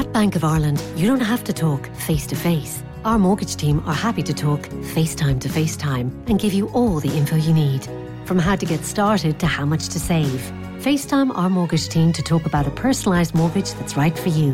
At 0.00 0.14
Bank 0.14 0.34
of 0.34 0.44
Ireland, 0.44 0.82
you 0.96 1.06
don't 1.06 1.20
have 1.20 1.44
to 1.44 1.52
talk 1.52 1.86
face 1.94 2.26
to 2.28 2.34
face. 2.34 2.82
Our 3.04 3.18
mortgage 3.18 3.56
team 3.56 3.86
are 3.86 3.92
happy 3.92 4.22
to 4.22 4.32
talk 4.32 4.60
FaceTime 4.94 5.38
to 5.40 5.48
FaceTime 5.50 6.10
and 6.26 6.40
give 6.40 6.54
you 6.54 6.68
all 6.68 7.00
the 7.00 7.14
info 7.14 7.36
you 7.36 7.52
need. 7.52 7.86
From 8.24 8.38
how 8.38 8.56
to 8.56 8.64
get 8.64 8.82
started 8.86 9.38
to 9.40 9.46
how 9.46 9.66
much 9.66 9.90
to 9.90 10.00
save. 10.00 10.40
FaceTime 10.78 11.36
our 11.36 11.50
mortgage 11.50 11.90
team 11.90 12.14
to 12.14 12.22
talk 12.22 12.46
about 12.46 12.66
a 12.66 12.70
personalised 12.70 13.34
mortgage 13.34 13.74
that's 13.74 13.94
right 13.94 14.18
for 14.18 14.30
you. 14.30 14.52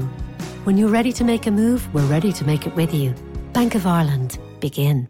When 0.64 0.76
you're 0.76 0.88
ready 0.88 1.12
to 1.12 1.22
make 1.22 1.46
a 1.46 1.52
move, 1.52 1.94
we're 1.94 2.10
ready 2.10 2.32
to 2.32 2.44
make 2.44 2.66
it 2.66 2.74
with 2.74 2.92
you. 2.92 3.14
Bank 3.52 3.76
of 3.76 3.86
Ireland. 3.86 4.40
Begin. 4.58 5.08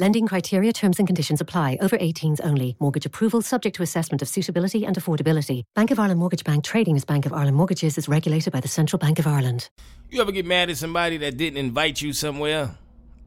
Lending 0.00 0.26
criteria, 0.26 0.72
terms 0.72 0.98
and 0.98 1.06
conditions 1.06 1.42
apply. 1.42 1.76
Over 1.82 1.98
18s 1.98 2.40
only. 2.42 2.74
Mortgage 2.80 3.04
approval 3.04 3.42
subject 3.42 3.76
to 3.76 3.82
assessment 3.82 4.22
of 4.22 4.30
suitability 4.30 4.86
and 4.86 4.96
affordability. 4.96 5.64
Bank 5.74 5.90
of 5.90 5.98
Ireland 5.98 6.18
Mortgage 6.18 6.42
Bank 6.42 6.64
trading 6.64 6.96
as 6.96 7.04
Bank 7.04 7.26
of 7.26 7.34
Ireland 7.34 7.58
Mortgages 7.58 7.98
is 7.98 8.08
regulated 8.08 8.50
by 8.50 8.60
the 8.60 8.66
Central 8.66 8.98
Bank 8.98 9.18
of 9.18 9.26
Ireland. 9.26 9.68
You 10.08 10.22
ever 10.22 10.32
get 10.32 10.46
mad 10.46 10.70
at 10.70 10.78
somebody 10.78 11.18
that 11.18 11.36
didn't 11.36 11.58
invite 11.58 12.00
you 12.00 12.14
somewhere, 12.14 12.76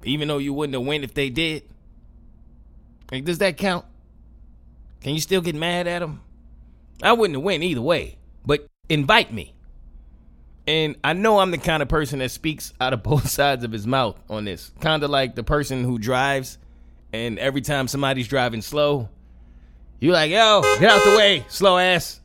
even 0.03 0.27
though 0.27 0.39
you 0.39 0.52
wouldn't 0.52 0.73
have 0.73 0.83
went 0.83 1.03
if 1.03 1.13
they 1.13 1.30
did? 1.30 1.61
Like, 3.11 3.23
does 3.23 3.38
that 3.38 3.55
count? 3.58 3.85
Can 5.02 5.13
you 5.13 5.21
still 5.21 5.41
get 5.41 5.53
mad 5.53 5.85
at 5.85 5.99
them? 5.99 6.21
I 7.03 7.13
wouldn't 7.13 7.38
have 7.38 7.44
went 7.44 7.61
either 7.61 7.83
way, 7.83 8.17
but 8.47 8.66
invite 8.89 9.31
me. 9.31 9.53
And 10.66 10.95
I 11.03 11.13
know 11.13 11.38
I'm 11.38 11.52
the 11.52 11.59
kind 11.59 11.83
of 11.83 11.88
person 11.89 12.17
that 12.17 12.31
speaks 12.31 12.73
out 12.81 12.94
of 12.94 13.03
both 13.03 13.30
sides 13.30 13.63
of 13.63 13.71
his 13.71 13.85
mouth 13.85 14.19
on 14.27 14.45
this. 14.45 14.71
Kind 14.80 15.03
of 15.03 15.11
like 15.11 15.35
the 15.35 15.44
person 15.44 15.83
who 15.83 15.99
drives 15.99 16.58
and 17.13 17.38
every 17.38 17.62
time 17.62 17.88
somebody's 17.88 18.27
driving 18.27 18.62
slow, 18.62 19.08
you 19.99 20.12
like, 20.12 20.31
yo, 20.31 20.62
get 20.80 20.91
out 20.91 21.03
the 21.05 21.16
way, 21.16 21.45
slow 21.48 21.77
ass. 21.77 22.20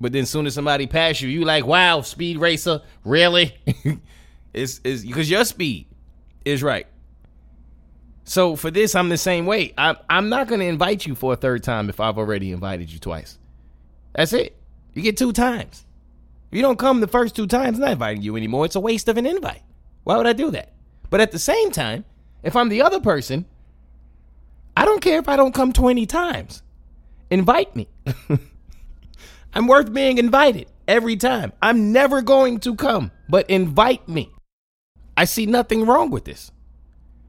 But 0.00 0.12
then 0.12 0.26
soon 0.26 0.46
as 0.46 0.52
somebody 0.52 0.86
pass 0.86 1.22
you, 1.22 1.30
you 1.30 1.44
like, 1.44 1.64
wow, 1.64 2.02
speed 2.02 2.36
racer, 2.38 2.82
really? 3.04 3.56
it's 4.52 4.80
is 4.84 5.06
because 5.06 5.30
your 5.30 5.44
speed 5.44 5.86
is 6.44 6.62
right. 6.62 6.86
So 8.24 8.56
for 8.56 8.70
this, 8.70 8.94
I'm 8.94 9.08
the 9.08 9.16
same 9.16 9.46
way. 9.46 9.72
I'm 9.78 9.96
I'm 10.10 10.28
not 10.28 10.48
gonna 10.48 10.64
invite 10.64 11.06
you 11.06 11.14
for 11.14 11.32
a 11.32 11.36
third 11.36 11.62
time 11.62 11.88
if 11.88 12.00
I've 12.00 12.18
already 12.18 12.52
invited 12.52 12.92
you 12.92 12.98
twice. 12.98 13.38
That's 14.14 14.32
it. 14.32 14.56
You 14.92 15.02
get 15.02 15.16
two 15.16 15.32
times. 15.32 15.86
If 16.50 16.56
you 16.56 16.62
don't 16.62 16.78
come 16.78 17.00
the 17.00 17.06
first 17.06 17.34
two 17.34 17.46
times, 17.46 17.78
I'm 17.78 17.84
not 17.84 17.92
inviting 17.92 18.22
you 18.22 18.36
anymore. 18.36 18.66
It's 18.66 18.76
a 18.76 18.80
waste 18.80 19.08
of 19.08 19.16
an 19.16 19.26
invite. 19.26 19.62
Why 20.04 20.16
would 20.16 20.26
I 20.26 20.32
do 20.32 20.50
that? 20.50 20.72
But 21.08 21.20
at 21.20 21.32
the 21.32 21.38
same 21.38 21.70
time, 21.70 22.04
if 22.42 22.56
I'm 22.56 22.68
the 22.68 22.82
other 22.82 23.00
person 23.00 23.46
I 24.76 24.84
don't 24.84 25.00
care 25.00 25.18
if 25.18 25.28
I 25.28 25.36
don't 25.36 25.54
come 25.54 25.72
20 25.72 26.04
times. 26.06 26.62
Invite 27.30 27.74
me. 27.74 27.88
I'm 29.54 29.66
worth 29.66 29.92
being 29.92 30.18
invited 30.18 30.70
every 30.86 31.16
time. 31.16 31.52
I'm 31.62 31.92
never 31.92 32.20
going 32.20 32.60
to 32.60 32.74
come, 32.74 33.10
but 33.28 33.48
invite 33.48 34.06
me. 34.06 34.30
I 35.16 35.24
see 35.24 35.46
nothing 35.46 35.86
wrong 35.86 36.10
with 36.10 36.26
this. 36.26 36.52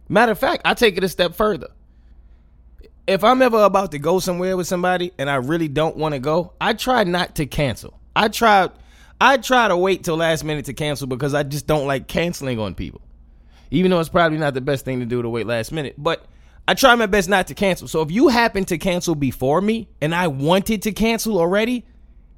Matter 0.09 0.33
of 0.33 0.39
fact, 0.39 0.61
I 0.65 0.73
take 0.73 0.97
it 0.97 1.03
a 1.03 1.09
step 1.09 1.35
further. 1.35 1.69
If 3.07 3.23
I'm 3.23 3.41
ever 3.41 3.63
about 3.63 3.91
to 3.91 3.99
go 3.99 4.19
somewhere 4.19 4.57
with 4.57 4.67
somebody 4.67 5.13
and 5.17 5.29
I 5.29 5.35
really 5.35 5.69
don't 5.69 5.95
want 5.95 6.13
to 6.13 6.19
go, 6.19 6.53
I 6.59 6.73
try 6.73 7.05
not 7.05 7.35
to 7.35 7.45
cancel. 7.45 7.97
I 8.15 8.27
try 8.27 8.69
I 9.19 9.37
try 9.37 9.67
to 9.67 9.77
wait 9.77 10.03
till 10.03 10.17
last 10.17 10.43
minute 10.43 10.65
to 10.65 10.73
cancel 10.73 11.07
because 11.07 11.33
I 11.33 11.43
just 11.43 11.65
don't 11.65 11.87
like 11.87 12.07
canceling 12.07 12.59
on 12.59 12.75
people. 12.75 13.01
Even 13.71 13.91
though 13.91 13.99
it's 13.99 14.09
probably 14.09 14.37
not 14.37 14.53
the 14.53 14.61
best 14.61 14.85
thing 14.85 14.99
to 14.99 15.05
do 15.05 15.21
to 15.21 15.29
wait 15.29 15.47
last 15.47 15.71
minute, 15.71 15.95
but 15.97 16.25
I 16.67 16.73
try 16.73 16.93
my 16.95 17.05
best 17.05 17.29
not 17.29 17.47
to 17.47 17.53
cancel. 17.53 17.87
So 17.87 18.01
if 18.01 18.11
you 18.11 18.27
happen 18.27 18.65
to 18.65 18.77
cancel 18.77 19.15
before 19.15 19.61
me 19.61 19.87
and 20.01 20.13
I 20.13 20.27
wanted 20.27 20.81
to 20.83 20.91
cancel 20.91 21.39
already, 21.39 21.85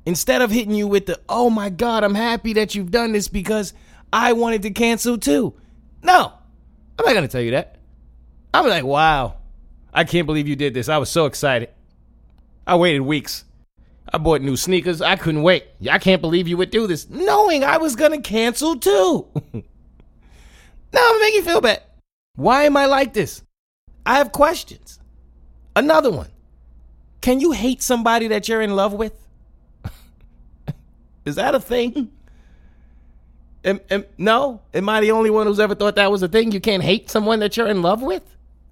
instead 0.06 0.42
of 0.42 0.52
hitting 0.52 0.76
you 0.76 0.88
with 0.88 1.08
the, 1.08 1.20
oh 1.28 1.50
my 1.50 1.70
God, 1.70 2.04
I'm 2.04 2.16
happy 2.16 2.54
that 2.54 2.76
you've 2.76 2.92
done 2.92 3.12
this 3.12 3.28
because 3.28 3.74
I 4.14 4.34
wanted 4.34 4.62
to 4.64 4.72
cancel 4.72 5.18
too. 5.18 5.56
No, 6.04 6.32
I'm 6.98 7.06
not 7.06 7.14
going 7.14 7.24
to 7.24 7.28
tell 7.28 7.42
you 7.42 7.52
that. 7.52 7.78
I'm 8.54 8.68
like, 8.68 8.84
wow, 8.84 9.38
I 9.94 10.04
can't 10.04 10.28
believe 10.28 10.48
you 10.48 10.56
did 10.56 10.76
this. 10.76 10.90
I 10.90 11.00
was 11.00 11.10
so 11.10 11.26
excited. 11.26 11.70
I 12.68 12.76
waited 12.76 13.02
weeks. 13.02 13.46
I 14.12 14.20
bought 14.20 14.42
new 14.42 14.56
sneakers. 14.56 15.02
I 15.02 15.16
couldn't 15.16 15.44
wait. 15.44 15.66
I 15.90 15.98
can't 15.98 16.22
believe 16.22 16.48
you 16.48 16.58
would 16.58 16.72
do 16.72 16.88
this, 16.88 17.10
knowing 17.10 17.64
I 17.64 17.78
was 17.78 17.96
going 17.96 18.12
to 18.12 18.22
cancel 18.22 18.76
too. 18.76 19.28
now 19.54 19.62
I'm 20.94 21.20
making 21.20 21.36
you 21.36 21.44
feel 21.44 21.62
bad. 21.62 21.82
Why 22.36 22.64
am 22.64 22.78
I 22.78 22.86
like 22.86 23.14
this? 23.14 23.44
I 24.10 24.18
have 24.18 24.32
questions. 24.32 25.00
Another 25.76 26.10
one. 26.10 26.30
Can 27.22 27.40
you 27.40 27.52
hate 27.52 27.84
somebody 27.84 28.30
that 28.30 28.50
you're 28.50 28.60
in 28.60 28.76
love 28.76 28.92
with? 28.92 29.14
Is 31.26 31.36
that 31.36 31.54
a 31.54 31.60
thing? 31.60 32.10
Am, 33.64 33.80
am, 33.92 34.06
no? 34.18 34.62
Am 34.74 34.90
I 34.90 35.02
the 35.02 35.12
only 35.12 35.30
one 35.30 35.46
who's 35.46 35.60
ever 35.60 35.76
thought 35.76 35.96
that 35.98 36.10
was 36.10 36.24
a 36.24 36.28
thing? 36.28 36.52
You 36.52 36.60
can't 36.60 36.82
hate 36.82 37.12
someone 37.12 37.38
that 37.42 37.56
you're 37.56 37.68
in 37.68 37.84
love 37.84 38.02
with? 38.02 38.24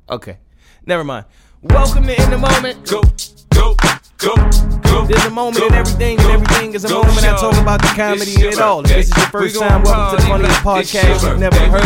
Okay. 0.09 0.39
Never 0.87 1.03
mind. 1.03 1.25
Welcome 1.61 2.07
to 2.07 2.19
In 2.19 2.31
the 2.31 2.39
Moment. 2.39 2.89
Go, 2.89 3.03
go, 3.53 3.75
go. 4.17 4.35
There's 5.07 5.25
a 5.25 5.29
moment 5.29 5.63
in 5.63 5.73
everything, 5.73 6.19
and 6.19 6.31
everything 6.31 6.73
is 6.73 6.83
a 6.83 6.89
moment. 6.89 7.19
I 7.19 7.37
talk 7.37 7.55
about 7.61 7.81
the 7.81 7.87
comedy 7.95 8.35
in 8.35 8.53
it 8.53 8.59
all. 8.59 8.81
If 8.81 8.87
this 8.87 9.07
is 9.07 9.15
your 9.15 9.27
first 9.27 9.59
time, 9.59 9.83
welcome 9.83 10.17
to 10.17 10.23
the 10.23 10.29
funniest 10.29 10.59
podcast 10.61 11.23
you've 11.23 11.39
never 11.39 11.55
heard. 11.55 11.83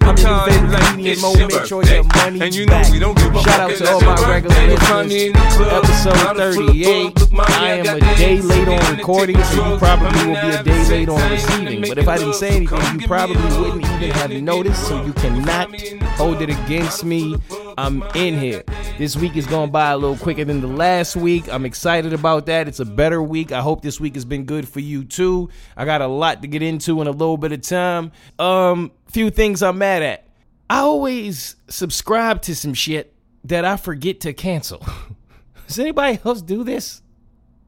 I'm 0.00 0.16
your 0.16 0.30
new 0.30 0.44
favorite 0.46 0.80
comedian, 0.80 1.20
Mo. 1.20 1.34
Make 1.34 1.66
sure 1.66 1.84
your 1.84 2.04
money's 2.04 2.66
back. 2.66 2.86
Shout 2.86 3.60
out 3.60 3.76
to 3.76 3.90
all 3.90 4.00
my 4.00 4.14
regular 4.30 4.66
listeners. 4.68 5.34
Episode 5.60 6.36
38. 6.36 7.18
I 7.38 7.74
am 7.74 7.96
a 7.96 8.00
day 8.16 8.40
late 8.40 8.68
on 8.68 8.96
recording, 8.96 9.42
so 9.42 9.72
you 9.72 9.78
probably 9.78 10.26
will 10.26 10.40
be 10.40 10.48
a 10.48 10.62
day 10.62 10.88
late 10.88 11.08
on 11.08 11.30
receiving. 11.30 11.80
But 11.82 11.98
if 11.98 12.08
I 12.08 12.18
didn't 12.18 12.34
say 12.34 12.56
anything, 12.56 13.00
you 13.00 13.06
probably 13.06 13.36
wouldn't 13.36 13.84
even 13.84 14.10
have 14.12 14.30
noticed, 14.30 14.86
so 14.86 15.04
you 15.04 15.12
cannot 15.14 15.74
hold 16.16 16.40
it 16.40 16.48
against 16.48 17.04
me. 17.04 17.36
I'm 17.76 18.02
in 18.14 18.38
here. 18.38 18.62
This 18.98 19.16
week 19.16 19.36
is 19.36 19.46
going 19.46 19.70
by 19.70 19.90
a 19.90 19.96
little 19.96 20.16
quicker 20.16 20.44
than 20.44 20.60
the 20.60 20.66
last 20.68 21.16
week. 21.16 21.48
I'm 21.52 21.64
excited 21.72 22.12
about 22.12 22.44
that. 22.46 22.68
It's 22.68 22.80
a 22.80 22.84
better 22.84 23.22
week. 23.22 23.50
I 23.50 23.62
hope 23.62 23.80
this 23.80 23.98
week 23.98 24.14
has 24.14 24.26
been 24.26 24.44
good 24.44 24.68
for 24.68 24.80
you 24.80 25.04
too. 25.04 25.48
I 25.74 25.86
got 25.86 26.02
a 26.02 26.06
lot 26.06 26.42
to 26.42 26.48
get 26.48 26.60
into 26.60 27.00
in 27.00 27.06
a 27.06 27.10
little 27.10 27.38
bit 27.38 27.50
of 27.50 27.62
time. 27.62 28.12
Um, 28.38 28.92
few 29.06 29.30
things 29.30 29.62
I'm 29.62 29.78
mad 29.78 30.02
at. 30.02 30.28
I 30.68 30.80
always 30.80 31.56
subscribe 31.68 32.42
to 32.42 32.54
some 32.54 32.74
shit 32.74 33.14
that 33.44 33.64
I 33.64 33.78
forget 33.78 34.20
to 34.20 34.34
cancel. 34.34 34.84
Does 35.66 35.78
anybody 35.78 36.18
else 36.22 36.42
do 36.42 36.62
this? 36.62 37.00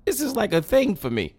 This 0.04 0.20
is 0.20 0.36
like 0.36 0.52
a 0.52 0.60
thing 0.60 0.96
for 0.96 1.08
me. 1.08 1.34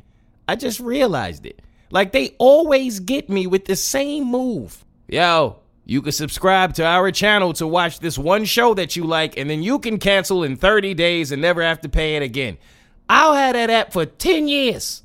I 0.47 0.55
just 0.55 0.79
realized 0.79 1.45
it. 1.45 1.61
Like 1.91 2.13
they 2.13 2.35
always 2.39 2.99
get 2.99 3.29
me 3.29 3.45
with 3.45 3.65
the 3.65 3.75
same 3.75 4.25
move. 4.25 4.83
Yo, 5.07 5.59
you 5.85 6.01
can 6.01 6.11
subscribe 6.11 6.73
to 6.73 6.85
our 6.85 7.11
channel 7.11 7.53
to 7.53 7.67
watch 7.67 7.99
this 7.99 8.17
one 8.17 8.45
show 8.45 8.73
that 8.73 8.95
you 8.95 9.03
like, 9.03 9.37
and 9.37 9.49
then 9.49 9.61
you 9.61 9.77
can 9.77 9.99
cancel 9.99 10.43
in 10.43 10.55
30 10.55 10.95
days 10.95 11.31
and 11.31 11.41
never 11.41 11.61
have 11.61 11.81
to 11.81 11.89
pay 11.89 12.15
it 12.15 12.23
again. 12.23 12.57
I'll 13.07 13.35
have 13.35 13.53
that 13.53 13.69
app 13.69 13.93
for 13.93 14.05
10 14.05 14.47
years. 14.47 15.03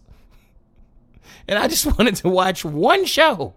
And 1.46 1.58
I 1.58 1.68
just 1.68 1.84
wanted 1.98 2.16
to 2.16 2.30
watch 2.30 2.64
one 2.64 3.04
show. 3.04 3.54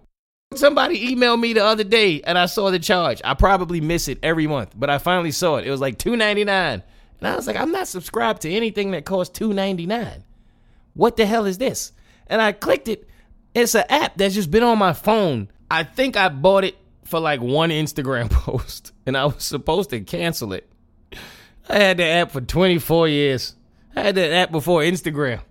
Somebody 0.53 1.15
emailed 1.15 1.39
me 1.39 1.53
the 1.53 1.63
other 1.63 1.85
day 1.85 2.21
and 2.21 2.37
I 2.37 2.45
saw 2.45 2.69
the 2.69 2.77
charge. 2.77 3.21
I 3.23 3.33
probably 3.33 3.81
miss 3.81 4.07
it 4.07 4.19
every 4.21 4.45
month, 4.45 4.73
but 4.75 4.89
I 4.89 4.97
finally 4.97 5.31
saw 5.31 5.57
it. 5.57 5.65
It 5.65 5.71
was 5.71 5.81
like 5.81 5.97
$2.99. 5.97 6.47
And 6.47 6.83
I 7.21 7.35
was 7.35 7.47
like, 7.47 7.55
I'm 7.55 7.71
not 7.71 7.87
subscribed 7.87 8.41
to 8.41 8.51
anything 8.51 8.91
that 8.91 9.05
costs 9.05 9.39
$2.99. 9.39 10.23
What 10.93 11.15
the 11.15 11.25
hell 11.25 11.45
is 11.45 11.57
this? 11.57 11.93
And 12.27 12.41
I 12.41 12.51
clicked 12.51 12.89
it. 12.89 13.07
It's 13.55 13.75
an 13.75 13.85
app 13.89 14.17
that's 14.17 14.35
just 14.35 14.51
been 14.51 14.63
on 14.63 14.77
my 14.77 14.93
phone. 14.93 15.49
I 15.71 15.83
think 15.83 16.17
I 16.17 16.29
bought 16.29 16.65
it 16.65 16.75
for 17.13 17.19
like 17.19 17.41
one 17.41 17.69
Instagram 17.69 18.31
post 18.31 18.91
and 19.05 19.15
I 19.15 19.25
was 19.25 19.43
supposed 19.43 19.91
to 19.91 20.01
cancel 20.01 20.51
it. 20.51 20.67
I 21.69 21.77
had 21.77 21.97
the 21.97 22.05
app 22.05 22.31
for 22.31 22.41
24 22.41 23.07
years. 23.07 23.53
I 23.95 24.01
had 24.01 24.15
that 24.15 24.33
app 24.33 24.51
before 24.51 24.81
Instagram. 24.81 25.41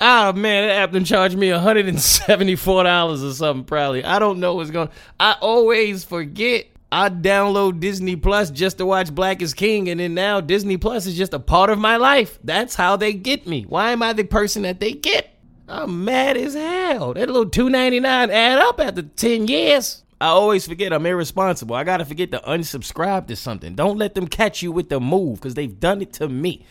oh 0.00 0.32
man, 0.32 0.66
that 0.66 0.76
app 0.76 0.92
done 0.92 1.04
charged 1.04 1.36
me 1.36 1.50
$174 1.50 3.22
or 3.22 3.34
something 3.34 3.64
probably. 3.66 4.02
I 4.02 4.18
don't 4.18 4.40
know 4.40 4.54
what's 4.54 4.70
going 4.70 4.88
I 5.20 5.36
always 5.42 6.04
forget. 6.04 6.68
I 6.90 7.10
download 7.10 7.80
Disney 7.80 8.16
Plus 8.16 8.50
just 8.50 8.78
to 8.78 8.86
watch 8.86 9.14
Black 9.14 9.42
is 9.42 9.52
King, 9.52 9.90
and 9.90 10.00
then 10.00 10.14
now 10.14 10.40
Disney 10.40 10.78
Plus 10.78 11.04
is 11.04 11.18
just 11.18 11.34
a 11.34 11.38
part 11.38 11.68
of 11.68 11.78
my 11.78 11.98
life. 11.98 12.38
That's 12.42 12.74
how 12.74 12.96
they 12.96 13.12
get 13.12 13.46
me. 13.46 13.66
Why 13.68 13.90
am 13.90 14.02
I 14.02 14.14
the 14.14 14.24
person 14.24 14.62
that 14.62 14.80
they 14.80 14.92
get? 14.92 15.37
I'm 15.68 16.04
mad 16.04 16.36
as 16.36 16.54
hell. 16.54 17.14
That 17.14 17.28
little 17.28 17.48
two 17.48 17.68
ninety 17.68 18.00
nine 18.00 18.30
add 18.30 18.58
up 18.58 18.80
after 18.80 19.02
ten 19.02 19.46
years. 19.46 20.02
I 20.20 20.28
always 20.28 20.66
forget 20.66 20.92
I'm 20.92 21.06
irresponsible. 21.06 21.76
I 21.76 21.84
gotta 21.84 22.04
forget 22.04 22.32
to 22.32 22.38
unsubscribe 22.38 23.28
to 23.28 23.36
something. 23.36 23.74
Don't 23.74 23.98
let 23.98 24.14
them 24.14 24.26
catch 24.26 24.62
you 24.62 24.72
with 24.72 24.88
the 24.88 24.98
move 24.98 25.36
because 25.36 25.54
they've 25.54 25.78
done 25.78 26.02
it 26.02 26.12
to 26.14 26.28
me. 26.28 26.64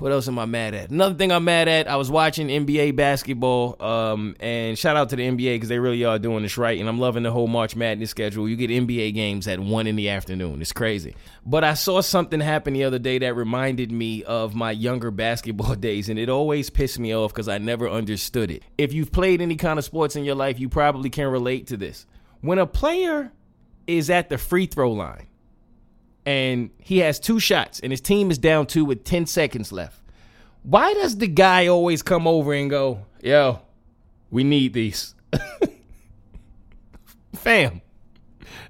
What 0.00 0.12
else 0.12 0.28
am 0.28 0.38
I 0.38 0.46
mad 0.46 0.74
at? 0.74 0.90
Another 0.90 1.14
thing 1.14 1.32
I'm 1.32 1.44
mad 1.44 1.68
at, 1.68 1.88
I 1.88 1.96
was 1.96 2.10
watching 2.10 2.48
NBA 2.48 2.94
basketball, 2.96 3.80
um, 3.82 4.36
and 4.40 4.78
shout 4.78 4.96
out 4.96 5.10
to 5.10 5.16
the 5.16 5.28
NBA 5.28 5.56
because 5.56 5.68
they 5.68 5.78
really 5.78 6.04
are 6.04 6.18
doing 6.18 6.42
this 6.42 6.56
right, 6.56 6.78
and 6.78 6.88
I'm 6.88 6.98
loving 6.98 7.24
the 7.24 7.30
whole 7.30 7.48
March 7.48 7.74
Madness 7.74 8.10
schedule. 8.10 8.48
You 8.48 8.56
get 8.56 8.70
NBA 8.70 9.14
games 9.14 9.48
at 9.48 9.58
one 9.58 9.86
in 9.86 9.96
the 9.96 10.10
afternoon. 10.10 10.60
It's 10.60 10.72
crazy. 10.72 11.14
But 11.44 11.64
I 11.64 11.74
saw 11.74 12.00
something 12.00 12.40
happen 12.40 12.74
the 12.74 12.84
other 12.84 12.98
day 12.98 13.18
that 13.18 13.34
reminded 13.34 13.90
me 13.90 14.22
of 14.24 14.54
my 14.54 14.70
younger 14.70 15.10
basketball 15.10 15.74
days, 15.76 16.08
and 16.08 16.18
it 16.18 16.28
always 16.28 16.70
pissed 16.70 16.98
me 16.98 17.14
off 17.14 17.32
because 17.32 17.48
I 17.48 17.58
never 17.58 17.88
understood 17.88 18.50
it. 18.50 18.62
If 18.76 18.92
you've 18.92 19.12
played 19.12 19.40
any 19.40 19.56
kind 19.56 19.78
of 19.78 19.84
sports 19.84 20.16
in 20.16 20.24
your 20.24 20.36
life, 20.36 20.60
you 20.60 20.68
probably 20.68 21.10
can 21.10 21.26
relate 21.28 21.66
to 21.68 21.76
this. 21.76 22.06
When 22.40 22.58
a 22.58 22.66
player 22.66 23.32
is 23.86 24.10
at 24.10 24.28
the 24.28 24.38
free 24.38 24.66
throw 24.66 24.92
line 24.92 25.26
and 26.28 26.68
he 26.78 26.98
has 26.98 27.18
two 27.18 27.40
shots 27.40 27.80
and 27.80 27.90
his 27.90 28.02
team 28.02 28.30
is 28.30 28.36
down 28.36 28.66
two 28.66 28.84
with 28.84 29.02
10 29.02 29.24
seconds 29.24 29.72
left. 29.72 29.98
Why 30.62 30.92
does 30.92 31.16
the 31.16 31.26
guy 31.26 31.68
always 31.68 32.02
come 32.02 32.26
over 32.26 32.52
and 32.52 32.68
go, 32.68 33.06
yo, 33.22 33.62
we 34.30 34.44
need 34.44 34.74
these? 34.74 35.14
Fam, 37.34 37.80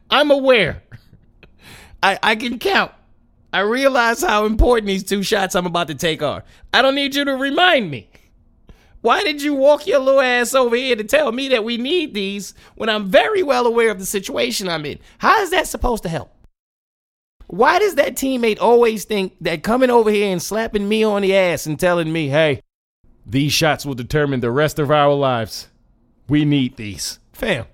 I'm 0.09 0.31
aware. 0.31 0.85
I, 2.01 2.21
I 2.23 2.37
can 2.37 2.61
count. 2.61 2.93
I 3.53 3.61
realize 3.61 4.23
how 4.23 4.45
important 4.45 4.87
these 4.87 5.03
two 5.03 5.25
shots 5.25 5.57
I'm 5.57 5.67
about 5.67 5.89
to 5.89 5.97
take 5.97 6.23
are. 6.23 6.45
I 6.73 6.81
don't 6.81 6.95
need 6.95 7.17
you 7.17 7.25
to 7.25 7.35
remind 7.35 7.91
me. 7.91 8.09
Why 9.01 9.25
did 9.25 9.43
you 9.43 9.55
walk 9.55 9.85
your 9.85 9.99
little 9.99 10.21
ass 10.21 10.55
over 10.55 10.77
here 10.77 10.95
to 10.95 11.03
tell 11.03 11.33
me 11.33 11.49
that 11.49 11.65
we 11.65 11.77
need 11.77 12.15
these 12.15 12.55
when 12.77 12.89
I'm 12.89 13.07
very 13.07 13.43
well 13.43 13.67
aware 13.67 13.91
of 13.91 13.99
the 13.99 14.07
situation 14.07 14.69
I'm 14.69 14.87
in? 14.87 15.01
How 15.19 15.43
is 15.43 15.51
that 15.51 15.67
supposed 15.67 16.05
to 16.05 16.09
help? 16.09 16.38
Why 17.49 17.79
does 17.79 17.95
that 17.95 18.15
teammate 18.15 18.61
always 18.61 19.07
think 19.07 19.35
that 19.41 19.63
coming 19.63 19.89
over 19.89 20.11
here 20.11 20.31
and 20.31 20.41
slapping 20.41 20.87
me 20.87 21.03
on 21.03 21.23
the 21.23 21.35
ass 21.35 21.65
and 21.65 21.81
telling 21.81 22.13
me, 22.13 22.29
hey, 22.29 22.61
these 23.25 23.55
shots 23.55 23.87
will 23.87 23.95
determine 23.95 24.41
the 24.41 24.51
rest 24.51 24.79
of 24.79 24.91
our 24.91 25.15
lives? 25.15 25.69
We 26.29 26.45
need 26.45 26.77
these. 26.77 27.19
Fam, 27.33 27.65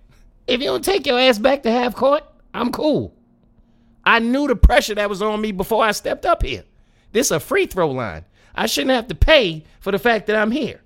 if 0.46 0.60
you 0.60 0.68
don't 0.68 0.84
take 0.84 1.04
your 1.06 1.18
ass 1.18 1.40
back 1.40 1.64
to 1.64 1.72
half 1.72 1.96
court, 1.96 2.22
I'm 2.54 2.70
cool. 2.70 3.16
I 4.04 4.20
knew 4.20 4.46
the 4.46 4.54
pressure 4.54 4.94
that 4.94 5.10
was 5.10 5.20
on 5.20 5.40
me 5.40 5.50
before 5.50 5.84
I 5.84 5.90
stepped 5.90 6.24
up 6.24 6.44
here. 6.44 6.62
This 7.10 7.28
is 7.28 7.32
a 7.32 7.40
free 7.40 7.66
throw 7.66 7.90
line. 7.90 8.24
I 8.54 8.66
shouldn't 8.66 8.94
have 8.94 9.08
to 9.08 9.16
pay 9.16 9.64
for 9.80 9.90
the 9.90 9.98
fact 9.98 10.28
that 10.28 10.36
I'm 10.36 10.52
here. 10.52 10.82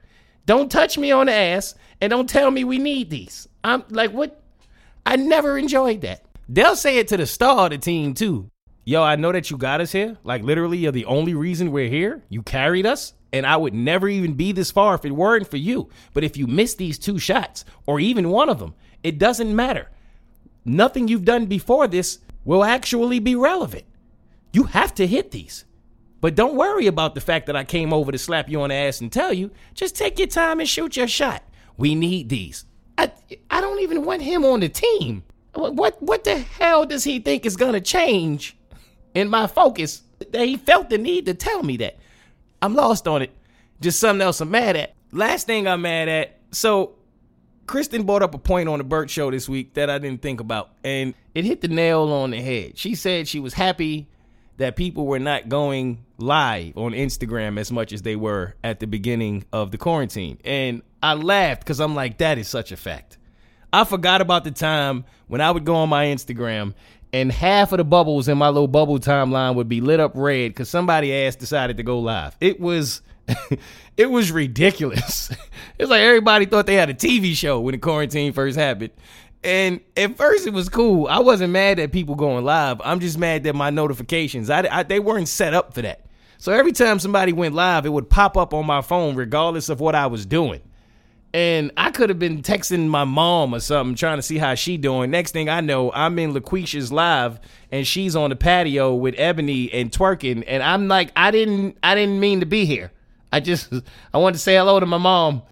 Don't 0.46 0.72
touch 0.72 0.96
me 0.96 1.12
on 1.12 1.26
the 1.26 1.34
ass 1.34 1.74
and 2.00 2.08
don't 2.08 2.28
tell 2.28 2.50
me 2.50 2.64
we 2.64 2.78
need 2.78 3.10
these. 3.10 3.48
I'm 3.62 3.84
like, 3.90 4.12
what? 4.12 4.40
I 5.04 5.16
never 5.16 5.58
enjoyed 5.58 6.00
that. 6.00 6.24
They'll 6.48 6.74
say 6.74 6.96
it 6.96 7.08
to 7.08 7.18
the 7.18 7.26
star 7.26 7.66
of 7.66 7.70
the 7.72 7.78
team, 7.78 8.14
too 8.14 8.50
yo, 8.88 9.02
I 9.02 9.16
know 9.16 9.32
that 9.32 9.50
you 9.50 9.58
got 9.58 9.82
us 9.82 9.92
here. 9.92 10.16
Like 10.24 10.42
literally, 10.42 10.78
you're 10.78 10.92
the 10.92 11.04
only 11.04 11.34
reason 11.34 11.72
we're 11.72 11.90
here. 11.90 12.22
You 12.30 12.42
carried 12.42 12.86
us. 12.86 13.12
And 13.30 13.44
I 13.44 13.58
would 13.58 13.74
never 13.74 14.08
even 14.08 14.32
be 14.32 14.52
this 14.52 14.70
far 14.70 14.94
if 14.94 15.04
it 15.04 15.10
weren't 15.10 15.46
for 15.46 15.58
you. 15.58 15.90
But 16.14 16.24
if 16.24 16.38
you 16.38 16.46
miss 16.46 16.74
these 16.74 16.98
two 16.98 17.18
shots, 17.18 17.66
or 17.84 18.00
even 18.00 18.30
one 18.30 18.48
of 18.48 18.58
them, 18.58 18.74
it 19.02 19.18
doesn't 19.18 19.54
matter. 19.54 19.90
Nothing 20.64 21.06
you've 21.06 21.26
done 21.26 21.44
before 21.44 21.86
this 21.86 22.20
will 22.46 22.64
actually 22.64 23.18
be 23.18 23.34
relevant. 23.34 23.84
You 24.54 24.62
have 24.62 24.94
to 24.94 25.06
hit 25.06 25.30
these. 25.30 25.66
But 26.22 26.34
don't 26.34 26.56
worry 26.56 26.86
about 26.86 27.14
the 27.14 27.20
fact 27.20 27.44
that 27.46 27.56
I 27.56 27.64
came 27.64 27.92
over 27.92 28.10
to 28.10 28.16
slap 28.16 28.48
you 28.48 28.62
on 28.62 28.70
the 28.70 28.76
ass 28.76 29.02
and 29.02 29.12
tell 29.12 29.34
you. 29.34 29.50
Just 29.74 29.94
take 29.94 30.18
your 30.18 30.28
time 30.28 30.60
and 30.60 30.68
shoot 30.68 30.96
your 30.96 31.08
shot. 31.08 31.42
We 31.76 31.94
need 31.94 32.30
these. 32.30 32.64
I, 32.96 33.12
I 33.50 33.60
don't 33.60 33.80
even 33.80 34.06
want 34.06 34.22
him 34.22 34.46
on 34.46 34.60
the 34.60 34.70
team. 34.70 35.24
What 35.52 36.02
what 36.02 36.24
the 36.24 36.38
hell 36.38 36.86
does 36.86 37.04
he 37.04 37.18
think 37.18 37.44
is 37.44 37.56
gonna 37.56 37.80
change 37.80 38.57
in 39.14 39.28
my 39.28 39.46
focus 39.46 40.02
that 40.18 40.46
he 40.46 40.56
felt 40.56 40.90
the 40.90 40.98
need 40.98 41.26
to 41.26 41.34
tell 41.34 41.62
me 41.62 41.76
that. 41.78 41.96
I'm 42.60 42.74
lost 42.74 43.06
on 43.06 43.22
it. 43.22 43.30
Just 43.80 44.00
something 44.00 44.22
else 44.22 44.40
I'm 44.40 44.50
mad 44.50 44.76
at. 44.76 44.94
Last 45.12 45.46
thing 45.46 45.66
I'm 45.66 45.82
mad 45.82 46.08
at. 46.08 46.38
So, 46.50 46.94
Kristen 47.66 48.04
brought 48.04 48.22
up 48.22 48.34
a 48.34 48.38
point 48.38 48.68
on 48.68 48.78
the 48.78 48.84
Bert 48.84 49.10
show 49.10 49.30
this 49.30 49.48
week 49.48 49.74
that 49.74 49.90
I 49.90 49.98
didn't 49.98 50.22
think 50.22 50.40
about, 50.40 50.70
and 50.82 51.14
it 51.34 51.44
hit 51.44 51.60
the 51.60 51.68
nail 51.68 52.10
on 52.10 52.30
the 52.30 52.40
head. 52.40 52.78
She 52.78 52.94
said 52.94 53.28
she 53.28 53.40
was 53.40 53.52
happy 53.52 54.08
that 54.56 54.74
people 54.74 55.06
were 55.06 55.18
not 55.18 55.48
going 55.48 56.04
live 56.16 56.76
on 56.76 56.92
Instagram 56.92 57.60
as 57.60 57.70
much 57.70 57.92
as 57.92 58.02
they 58.02 58.16
were 58.16 58.54
at 58.64 58.80
the 58.80 58.86
beginning 58.86 59.44
of 59.52 59.70
the 59.70 59.78
quarantine. 59.78 60.38
And 60.44 60.82
I 61.02 61.14
laughed 61.14 61.60
because 61.60 61.78
I'm 61.78 61.94
like, 61.94 62.18
that 62.18 62.38
is 62.38 62.48
such 62.48 62.72
a 62.72 62.76
fact. 62.76 63.18
I 63.72 63.84
forgot 63.84 64.20
about 64.20 64.44
the 64.44 64.50
time 64.50 65.04
when 65.28 65.40
I 65.40 65.50
would 65.50 65.64
go 65.64 65.76
on 65.76 65.88
my 65.88 66.06
Instagram 66.06 66.74
and 67.12 67.32
half 67.32 67.72
of 67.72 67.78
the 67.78 67.84
bubbles 67.84 68.28
in 68.28 68.38
my 68.38 68.48
little 68.48 68.68
bubble 68.68 68.98
timeline 68.98 69.54
would 69.54 69.68
be 69.68 69.80
lit 69.80 70.00
up 70.00 70.12
red 70.14 70.50
because 70.50 70.68
somebody 70.68 71.14
ass 71.14 71.36
decided 71.36 71.76
to 71.78 71.82
go 71.82 71.98
live. 71.98 72.36
It 72.40 72.60
was 72.60 73.02
it 73.96 74.10
was 74.10 74.30
ridiculous. 74.30 75.30
it's 75.78 75.90
like 75.90 76.02
everybody 76.02 76.46
thought 76.46 76.66
they 76.66 76.74
had 76.74 76.90
a 76.90 76.94
TV 76.94 77.34
show 77.34 77.60
when 77.60 77.72
the 77.72 77.78
quarantine 77.78 78.32
first 78.32 78.58
happened. 78.58 78.90
And 79.44 79.80
at 79.96 80.16
first 80.16 80.46
it 80.46 80.52
was 80.52 80.68
cool. 80.68 81.06
I 81.06 81.20
wasn't 81.20 81.52
mad 81.52 81.78
at 81.78 81.92
people 81.92 82.14
going 82.16 82.44
live. 82.44 82.80
I'm 82.84 83.00
just 83.00 83.18
mad 83.18 83.44
that 83.44 83.54
my 83.54 83.70
notifications, 83.70 84.50
I, 84.50 84.66
I 84.70 84.82
they 84.82 85.00
weren't 85.00 85.28
set 85.28 85.54
up 85.54 85.74
for 85.74 85.82
that. 85.82 86.04
So 86.38 86.52
every 86.52 86.72
time 86.72 86.98
somebody 87.00 87.32
went 87.32 87.54
live, 87.54 87.84
it 87.84 87.88
would 87.90 88.08
pop 88.08 88.36
up 88.36 88.54
on 88.54 88.66
my 88.66 88.80
phone 88.80 89.16
regardless 89.16 89.68
of 89.68 89.80
what 89.80 89.94
I 89.94 90.06
was 90.06 90.24
doing. 90.24 90.60
And 91.34 91.72
I 91.76 91.90
could 91.90 92.08
have 92.08 92.18
been 92.18 92.40
texting 92.40 92.88
my 92.88 93.04
mom 93.04 93.54
or 93.54 93.60
something, 93.60 93.94
trying 93.94 94.16
to 94.16 94.22
see 94.22 94.38
how 94.38 94.54
she 94.54 94.78
doing. 94.78 95.10
Next 95.10 95.32
thing 95.32 95.48
I 95.48 95.60
know, 95.60 95.92
I'm 95.92 96.18
in 96.18 96.32
LaQuisha's 96.32 96.90
live, 96.90 97.38
and 97.70 97.86
she's 97.86 98.16
on 98.16 98.30
the 98.30 98.36
patio 98.36 98.94
with 98.94 99.14
Ebony 99.18 99.70
and 99.72 99.92
twerking. 99.92 100.42
And 100.46 100.62
I'm 100.62 100.88
like, 100.88 101.12
I 101.14 101.30
didn't, 101.30 101.76
I 101.82 101.94
didn't 101.94 102.18
mean 102.18 102.40
to 102.40 102.46
be 102.46 102.64
here. 102.64 102.92
I 103.30 103.40
just, 103.40 103.72
I 104.14 104.18
wanted 104.18 104.34
to 104.34 104.38
say 104.38 104.56
hello 104.56 104.80
to 104.80 104.86
my 104.86 104.96
mom. 104.96 105.42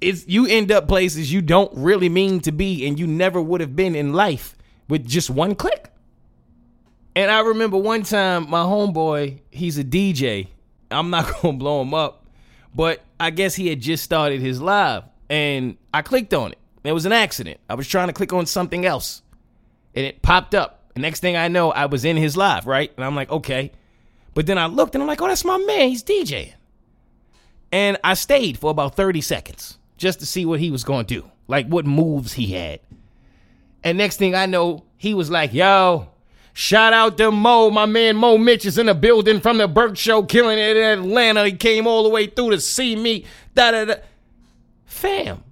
It's 0.00 0.26
you 0.28 0.46
end 0.46 0.72
up 0.72 0.88
places 0.88 1.32
you 1.32 1.42
don't 1.42 1.72
really 1.76 2.08
mean 2.08 2.40
to 2.40 2.52
be, 2.52 2.86
and 2.86 2.98
you 2.98 3.06
never 3.06 3.42
would 3.42 3.60
have 3.60 3.76
been 3.76 3.94
in 3.94 4.14
life 4.14 4.56
with 4.88 5.06
just 5.06 5.28
one 5.28 5.54
click. 5.54 5.90
And 7.14 7.30
I 7.30 7.40
remember 7.40 7.76
one 7.76 8.04
time, 8.04 8.48
my 8.48 8.62
homeboy, 8.62 9.40
he's 9.50 9.76
a 9.76 9.84
DJ. 9.84 10.46
I'm 10.90 11.10
not 11.10 11.30
gonna 11.42 11.58
blow 11.58 11.82
him 11.82 11.92
up, 11.92 12.24
but 12.74 13.02
I 13.20 13.30
guess 13.30 13.56
he 13.56 13.66
had 13.68 13.80
just 13.80 14.04
started 14.04 14.40
his 14.40 14.62
live 14.62 15.02
and 15.28 15.76
I 15.92 16.02
clicked 16.02 16.34
on 16.34 16.52
it. 16.52 16.58
It 16.84 16.92
was 16.92 17.06
an 17.06 17.12
accident. 17.12 17.60
I 17.68 17.74
was 17.74 17.86
trying 17.86 18.08
to 18.08 18.12
click 18.12 18.32
on 18.32 18.46
something 18.46 18.86
else 18.86 19.22
and 19.94 20.06
it 20.06 20.22
popped 20.22 20.54
up. 20.54 20.92
Next 20.96 21.20
thing 21.20 21.36
I 21.36 21.48
know, 21.48 21.70
I 21.70 21.86
was 21.86 22.04
in 22.04 22.16
his 22.16 22.36
live, 22.36 22.66
right? 22.66 22.92
And 22.96 23.04
I'm 23.04 23.14
like, 23.14 23.30
okay. 23.30 23.72
But 24.34 24.46
then 24.46 24.58
I 24.58 24.66
looked 24.66 24.94
and 24.94 25.02
I'm 25.02 25.08
like, 25.08 25.22
oh, 25.22 25.28
that's 25.28 25.44
my 25.44 25.58
man. 25.58 25.88
He's 25.88 26.02
DJing. 26.02 26.54
And 27.70 27.98
I 28.02 28.14
stayed 28.14 28.58
for 28.58 28.70
about 28.70 28.96
30 28.96 29.20
seconds 29.20 29.78
just 29.96 30.20
to 30.20 30.26
see 30.26 30.46
what 30.46 30.60
he 30.60 30.70
was 30.70 30.84
going 30.84 31.06
to 31.06 31.20
do, 31.20 31.30
like 31.46 31.66
what 31.66 31.86
moves 31.86 32.32
he 32.34 32.52
had. 32.52 32.80
And 33.84 33.98
next 33.98 34.16
thing 34.16 34.34
I 34.34 34.46
know, 34.46 34.84
he 34.96 35.14
was 35.14 35.30
like, 35.30 35.52
yo, 35.52 36.08
shout 36.52 36.92
out 36.92 37.18
to 37.18 37.30
Mo. 37.30 37.70
My 37.70 37.86
man 37.86 38.16
Mo 38.16 38.38
Mitch 38.38 38.66
is 38.66 38.78
in 38.78 38.86
the 38.86 38.94
building 38.94 39.40
from 39.40 39.58
the 39.58 39.68
Bert 39.68 39.96
Show, 39.98 40.22
killing 40.22 40.58
it 40.58 40.76
in 40.76 41.00
Atlanta. 41.00 41.44
He 41.44 41.52
came 41.52 41.86
all 41.86 42.02
the 42.02 42.08
way 42.08 42.26
through 42.26 42.50
to 42.50 42.60
see 42.60 42.96
me. 42.96 43.24
Da 43.54 43.70
da 43.70 43.84
da. 43.84 43.94
Fam, 44.88 45.44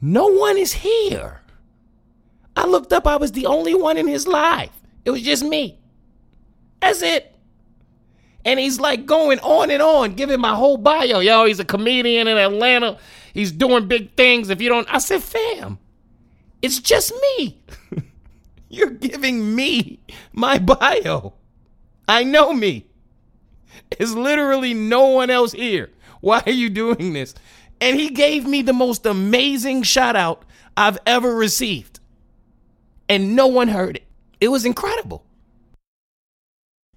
no 0.00 0.26
one 0.26 0.58
is 0.58 0.72
here. 0.72 1.40
I 2.56 2.66
looked 2.66 2.92
up, 2.92 3.06
I 3.06 3.16
was 3.16 3.32
the 3.32 3.46
only 3.46 3.74
one 3.74 3.96
in 3.96 4.08
his 4.08 4.26
life. 4.26 4.72
It 5.04 5.10
was 5.10 5.22
just 5.22 5.44
me. 5.44 5.78
That's 6.80 7.00
it. 7.00 7.32
And 8.44 8.58
he's 8.58 8.80
like 8.80 9.06
going 9.06 9.38
on 9.40 9.70
and 9.70 9.80
on, 9.80 10.14
giving 10.14 10.40
my 10.40 10.54
whole 10.54 10.76
bio. 10.76 11.20
Yo, 11.20 11.46
he's 11.46 11.60
a 11.60 11.64
comedian 11.64 12.28
in 12.28 12.36
Atlanta. 12.36 12.98
He's 13.32 13.52
doing 13.52 13.88
big 13.88 14.14
things. 14.16 14.50
If 14.50 14.60
you 14.60 14.68
don't, 14.68 14.92
I 14.92 14.98
said, 14.98 15.22
fam, 15.22 15.78
it's 16.60 16.80
just 16.80 17.12
me. 17.38 17.62
You're 18.68 18.90
giving 18.90 19.54
me 19.54 20.00
my 20.32 20.58
bio. 20.58 21.34
I 22.08 22.24
know 22.24 22.52
me. 22.52 22.86
There's 23.96 24.14
literally 24.14 24.74
no 24.74 25.06
one 25.06 25.30
else 25.30 25.52
here. 25.52 25.90
Why 26.20 26.42
are 26.44 26.52
you 26.52 26.68
doing 26.68 27.12
this? 27.12 27.34
And 27.80 27.98
he 27.98 28.10
gave 28.10 28.46
me 28.46 28.62
the 28.62 28.72
most 28.72 29.06
amazing 29.06 29.82
shout 29.82 30.16
out 30.16 30.44
I've 30.76 30.98
ever 31.06 31.34
received. 31.34 32.00
And 33.08 33.36
no 33.36 33.46
one 33.46 33.68
heard 33.68 33.96
it. 33.96 34.04
It 34.40 34.48
was 34.48 34.64
incredible. 34.64 35.24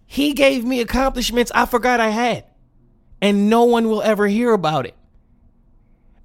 He 0.05 0.33
gave 0.33 0.65
me 0.65 0.81
accomplishments 0.81 1.51
I 1.53 1.65
forgot 1.65 1.99
I 1.99 2.09
had. 2.09 2.45
And 3.21 3.49
no 3.49 3.65
one 3.65 3.89
will 3.89 4.01
ever 4.01 4.27
hear 4.27 4.53
about 4.53 4.85
it. 4.85 4.95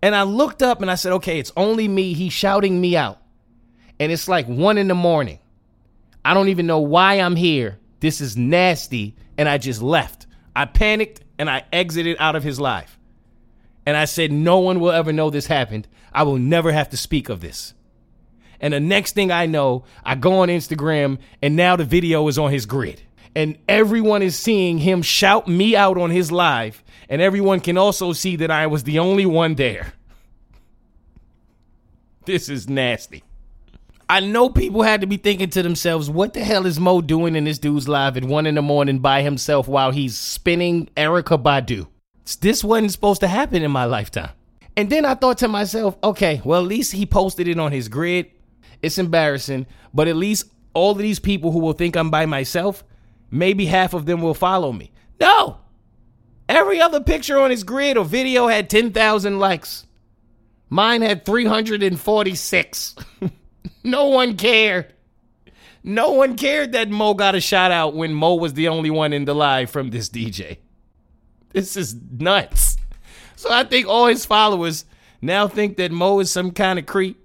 And 0.00 0.14
I 0.14 0.23
looked 0.23 0.62
up 0.62 0.80
and 0.80 0.90
I 0.90 0.94
said, 0.94 1.12
okay, 1.12 1.38
it's 1.38 1.52
only 1.56 1.88
me. 1.88 2.12
He's 2.12 2.32
shouting 2.32 2.80
me 2.80 2.96
out. 2.96 3.20
And 3.99 4.12
it's 4.12 4.28
like 4.28 4.46
one 4.46 4.78
in 4.78 4.88
the 4.88 4.94
morning. 4.94 5.38
I 6.25 6.34
don't 6.34 6.49
even 6.49 6.66
know 6.66 6.78
why 6.78 7.14
I'm 7.14 7.37
here. 7.37 7.78
This 8.00 8.20
is 8.20 8.37
nasty. 8.37 9.16
And 9.37 9.49
I 9.49 9.58
just 9.58 9.82
left. 9.82 10.26
I 10.54 10.66
panicked 10.66 11.23
and 11.38 11.50
I 11.50 11.64
exited 11.73 12.16
out 12.20 12.37
of 12.37 12.42
his 12.42 12.61
life. 12.61 12.99
And 13.87 13.97
I 13.97 14.05
said, 14.07 14.33
No 14.33 14.59
one 14.59 14.81
will 14.81 14.93
ever 14.93 15.12
know 15.12 15.31
this 15.31 15.47
happened. 15.47 15.88
I 16.12 16.23
will 16.23 16.38
never 16.38 16.73
have 16.73 16.91
to 16.91 16.97
speak 16.97 17.29
of 17.29 17.41
this. 17.41 17.75
And 18.61 18.73
the 18.73 18.81
next 18.81 19.12
thing 19.14 19.31
I 19.31 19.47
know, 19.47 19.85
I 20.05 20.14
go 20.14 20.41
on 20.41 20.49
Instagram 20.49 21.19
and 21.43 21.57
now 21.57 21.76
the 21.76 21.85
video 21.85 22.26
is 22.29 22.38
on 22.38 22.50
his 22.53 22.67
grid. 22.67 23.03
and 23.35 23.59
everyone 23.69 24.23
is 24.23 24.38
seeing 24.38 24.79
him 24.79 25.03
shout 25.03 25.49
me 25.49 25.75
out 25.75 25.99
on 25.99 26.11
his 26.11 26.31
live, 26.31 26.83
and 27.09 27.21
everyone 27.21 27.61
can 27.61 27.76
also 27.76 28.12
see 28.12 28.37
that 28.37 28.50
I 28.50 28.67
was 28.67 28.85
the 28.85 28.99
only 28.99 29.26
one 29.26 29.55
there. 29.57 29.93
This 32.26 32.49
is 32.49 32.71
nasty. 32.71 33.23
I 34.09 34.21
know 34.21 34.49
people 34.49 34.83
had 34.83 35.03
to 35.03 35.07
be 35.07 35.19
thinking 35.19 35.50
to 35.50 35.62
themselves, 35.62 36.09
what 36.09 36.33
the 36.33 36.41
hell 36.41 36.64
is 36.64 36.81
Mo 36.81 37.03
doing 37.03 37.37
in 37.37 37.45
this 37.45 37.59
dude's 37.59 37.87
live 37.87 38.17
at 38.17 38.25
one 38.25 38.47
in 38.47 38.55
the 38.55 38.62
morning 38.62 39.00
by 39.00 39.21
himself 39.21 39.69
while 39.69 39.91
he's 39.91 40.17
spinning 40.17 40.88
Erykah 40.97 41.43
Badu? 41.43 41.87
This 42.40 42.64
wasn't 42.64 42.93
supposed 42.93 43.21
to 43.21 43.28
happen 43.28 43.62
in 43.62 43.71
my 43.71 43.85
lifetime. 43.85 44.31
And 44.76 44.90
then 44.90 45.04
I 45.04 45.14
thought 45.14 45.38
to 45.38 45.49
myself, 45.49 45.97
okay, 46.02 46.40
well, 46.45 46.61
at 46.61 46.66
least 46.66 46.93
he 46.93 47.07
posted 47.07 47.47
it 47.47 47.59
on 47.59 47.71
his 47.71 47.88
grid. 47.88 48.31
It's 48.83 48.99
embarrassing, 48.99 49.66
but 49.93 50.09
at 50.09 50.16
least 50.16 50.50
all 50.75 50.93
of 50.93 50.99
these 50.99 51.21
people 51.21 51.52
who 51.52 51.61
will 51.61 51.73
think 51.73 51.97
I'm 51.97 52.11
by 52.11 52.26
myself, 52.26 52.83
maybe 53.31 53.66
half 53.66 53.95
of 53.95 54.07
them 54.07 54.21
will 54.21 54.35
follow 54.35 54.73
me. 54.73 54.90
No! 55.21 55.59
Every 56.49 56.81
other 56.81 57.00
picture 57.00 57.38
on 57.38 57.50
his 57.50 57.64
grid 57.64 57.97
or 57.97 58.04
video 58.04 58.49
had 58.49 58.69
10,000 58.69 59.38
likes. 59.38 59.87
Mine 60.69 61.02
had 61.02 61.25
346. 61.25 62.97
no 63.85 64.09
one 64.09 64.37
cared. 64.37 64.93
No 65.83 66.12
one 66.12 66.37
cared 66.37 66.73
that 66.73 66.90
Mo 66.90 67.14
got 67.14 67.35
a 67.35 67.40
shout 67.40 67.71
out 67.71 67.95
when 67.95 68.12
Mo 68.12 68.35
was 68.35 68.54
the 68.54 68.69
only 68.69 68.90
one 68.90 69.12
in 69.12 69.25
the 69.25 69.35
live 69.35 69.71
from 69.71 69.90
this 69.90 70.09
DJ. 70.09 70.59
This 71.54 71.76
is 71.76 71.94
nuts. 72.18 72.76
So 73.37 73.49
I 73.50 73.62
think 73.62 73.87
all 73.87 74.06
his 74.06 74.26
followers 74.26 74.84
now 75.23 75.46
think 75.46 75.76
that 75.76 75.92
Mo 75.92 76.18
is 76.18 76.30
some 76.30 76.50
kind 76.50 76.80
of 76.80 76.84
creep 76.84 77.16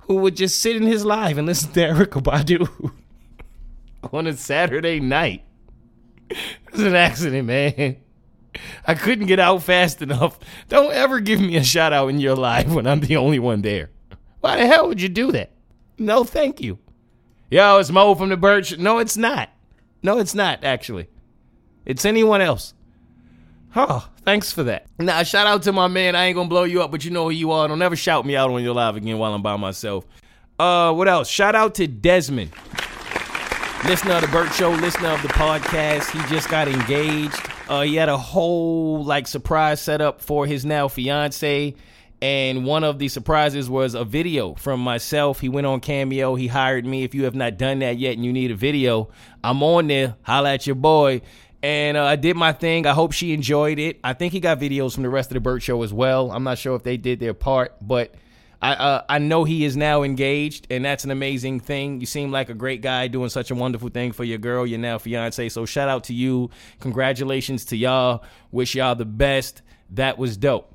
who 0.00 0.16
would 0.16 0.36
just 0.36 0.60
sit 0.60 0.76
in 0.76 0.82
his 0.82 1.04
live 1.04 1.38
and 1.38 1.46
listen 1.46 1.72
to 1.72 1.80
Erykah 1.88 2.22
Badu 2.22 2.92
on 4.12 4.26
a 4.26 4.36
Saturday 4.36 5.00
night. 5.00 5.44
It's 6.28 6.78
an 6.78 6.94
accident, 6.94 7.46
man. 7.46 7.96
I 8.86 8.94
couldn't 8.94 9.26
get 9.26 9.40
out 9.40 9.62
fast 9.62 10.02
enough. 10.02 10.38
Don't 10.68 10.92
ever 10.92 11.18
give 11.18 11.40
me 11.40 11.56
a 11.56 11.64
shout 11.64 11.94
out 11.94 12.08
in 12.08 12.20
your 12.20 12.36
live 12.36 12.74
when 12.74 12.86
I'm 12.86 13.00
the 13.00 13.16
only 13.16 13.38
one 13.38 13.62
there. 13.62 13.88
Why 14.40 14.58
the 14.58 14.66
hell 14.66 14.88
would 14.88 15.00
you 15.00 15.08
do 15.08 15.32
that? 15.32 15.52
No, 15.96 16.24
thank 16.24 16.60
you. 16.60 16.78
Yo, 17.50 17.78
it's 17.78 17.90
Mo 17.90 18.14
from 18.14 18.28
the 18.28 18.36
Bert. 18.36 18.78
No, 18.78 18.98
it's 18.98 19.16
not. 19.16 19.48
No, 20.02 20.18
it's 20.18 20.34
not, 20.34 20.64
actually. 20.64 21.08
It's 21.86 22.04
anyone 22.04 22.42
else. 22.42 22.74
Oh, 23.76 24.08
thanks 24.24 24.52
for 24.52 24.64
that. 24.64 24.86
Now, 24.98 25.22
shout 25.22 25.46
out 25.46 25.62
to 25.62 25.72
my 25.72 25.86
man. 25.86 26.16
I 26.16 26.24
ain't 26.24 26.34
gonna 26.34 26.48
blow 26.48 26.64
you 26.64 26.82
up, 26.82 26.90
but 26.90 27.04
you 27.04 27.10
know 27.10 27.24
who 27.24 27.30
you 27.30 27.52
are. 27.52 27.68
Don't 27.68 27.80
ever 27.82 27.96
shout 27.96 28.26
me 28.26 28.34
out 28.34 28.50
on 28.50 28.62
your 28.62 28.74
live 28.74 28.96
again 28.96 29.18
while 29.18 29.32
I'm 29.32 29.42
by 29.42 29.56
myself. 29.56 30.04
Uh, 30.58 30.92
what 30.92 31.08
else? 31.08 31.28
Shout 31.28 31.54
out 31.54 31.76
to 31.76 31.86
Desmond, 31.86 32.50
listener 33.86 34.14
of 34.14 34.22
the 34.22 34.28
Bert 34.32 34.52
Show, 34.54 34.70
listener 34.70 35.10
of 35.10 35.22
the 35.22 35.28
podcast. 35.28 36.10
He 36.10 36.34
just 36.34 36.48
got 36.48 36.66
engaged. 36.66 37.40
Uh, 37.68 37.82
he 37.82 37.94
had 37.94 38.08
a 38.08 38.18
whole 38.18 39.04
like 39.04 39.28
surprise 39.28 39.80
set 39.80 40.00
up 40.00 40.20
for 40.20 40.46
his 40.46 40.64
now 40.64 40.88
fiance, 40.88 41.74
and 42.20 42.66
one 42.66 42.82
of 42.82 42.98
the 42.98 43.06
surprises 43.06 43.70
was 43.70 43.94
a 43.94 44.04
video 44.04 44.54
from 44.56 44.80
myself. 44.80 45.38
He 45.38 45.48
went 45.48 45.68
on 45.68 45.78
Cameo. 45.78 46.34
He 46.34 46.48
hired 46.48 46.84
me. 46.84 47.04
If 47.04 47.14
you 47.14 47.22
have 47.24 47.36
not 47.36 47.56
done 47.56 47.78
that 47.78 47.98
yet 47.98 48.16
and 48.16 48.24
you 48.24 48.32
need 48.32 48.50
a 48.50 48.56
video, 48.56 49.10
I'm 49.44 49.62
on 49.62 49.86
there. 49.86 50.16
Holla 50.22 50.54
at 50.54 50.66
your 50.66 50.74
boy 50.74 51.22
and 51.62 51.96
uh, 51.96 52.04
I 52.04 52.16
did 52.16 52.36
my 52.36 52.52
thing. 52.52 52.86
I 52.86 52.92
hope 52.92 53.12
she 53.12 53.32
enjoyed 53.32 53.78
it. 53.78 54.00
I 54.02 54.12
think 54.14 54.32
he 54.32 54.40
got 54.40 54.58
videos 54.58 54.94
from 54.94 55.02
the 55.02 55.10
rest 55.10 55.30
of 55.30 55.34
the 55.34 55.40
Bert 55.40 55.62
Show 55.62 55.82
as 55.82 55.92
well. 55.92 56.30
I'm 56.30 56.44
not 56.44 56.58
sure 56.58 56.74
if 56.76 56.82
they 56.82 56.96
did 56.96 57.20
their 57.20 57.34
part, 57.34 57.74
but 57.80 58.14
I 58.62 58.72
uh, 58.72 59.02
I 59.08 59.18
know 59.18 59.44
he 59.44 59.64
is 59.64 59.76
now 59.76 60.02
engaged, 60.02 60.66
and 60.70 60.84
that's 60.84 61.04
an 61.04 61.10
amazing 61.10 61.60
thing. 61.60 62.00
You 62.00 62.06
seem 62.06 62.30
like 62.30 62.50
a 62.50 62.54
great 62.54 62.82
guy 62.82 63.08
doing 63.08 63.30
such 63.30 63.50
a 63.50 63.54
wonderful 63.54 63.88
thing 63.88 64.12
for 64.12 64.24
your 64.24 64.38
girl, 64.38 64.66
your 64.66 64.78
now 64.78 64.98
fiance. 64.98 65.48
So 65.50 65.66
shout 65.66 65.88
out 65.88 66.04
to 66.04 66.14
you. 66.14 66.50
Congratulations 66.80 67.64
to 67.66 67.76
y'all. 67.76 68.22
Wish 68.52 68.74
y'all 68.74 68.94
the 68.94 69.04
best. 69.04 69.62
That 69.90 70.18
was 70.18 70.36
dope. 70.36 70.74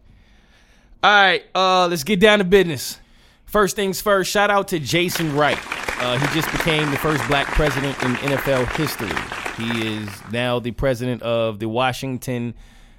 All 1.04 1.12
right, 1.12 1.44
uh, 1.54 1.88
let's 1.88 2.04
get 2.04 2.20
down 2.20 2.40
to 2.40 2.46
business. 2.46 3.00
First 3.46 3.76
things 3.76 4.02
first, 4.02 4.32
shout 4.32 4.50
out 4.50 4.70
to 4.70 4.80
Jason 4.80 5.36
Wright. 5.36 5.60
Uh, 6.00 6.18
he 6.18 6.28
just 6.40 6.52
became 6.52 6.92
the 6.92 6.98
first 6.98 7.26
black 7.28 7.48
president 7.48 8.02
in 8.04 8.16
NFL 8.16 8.70
history. 8.76 9.10
He 9.58 9.96
is 9.96 10.10
now 10.32 10.60
the 10.60 10.72
president 10.72 11.22
of 11.22 11.60
the 11.60 11.70
Washington 11.70 12.54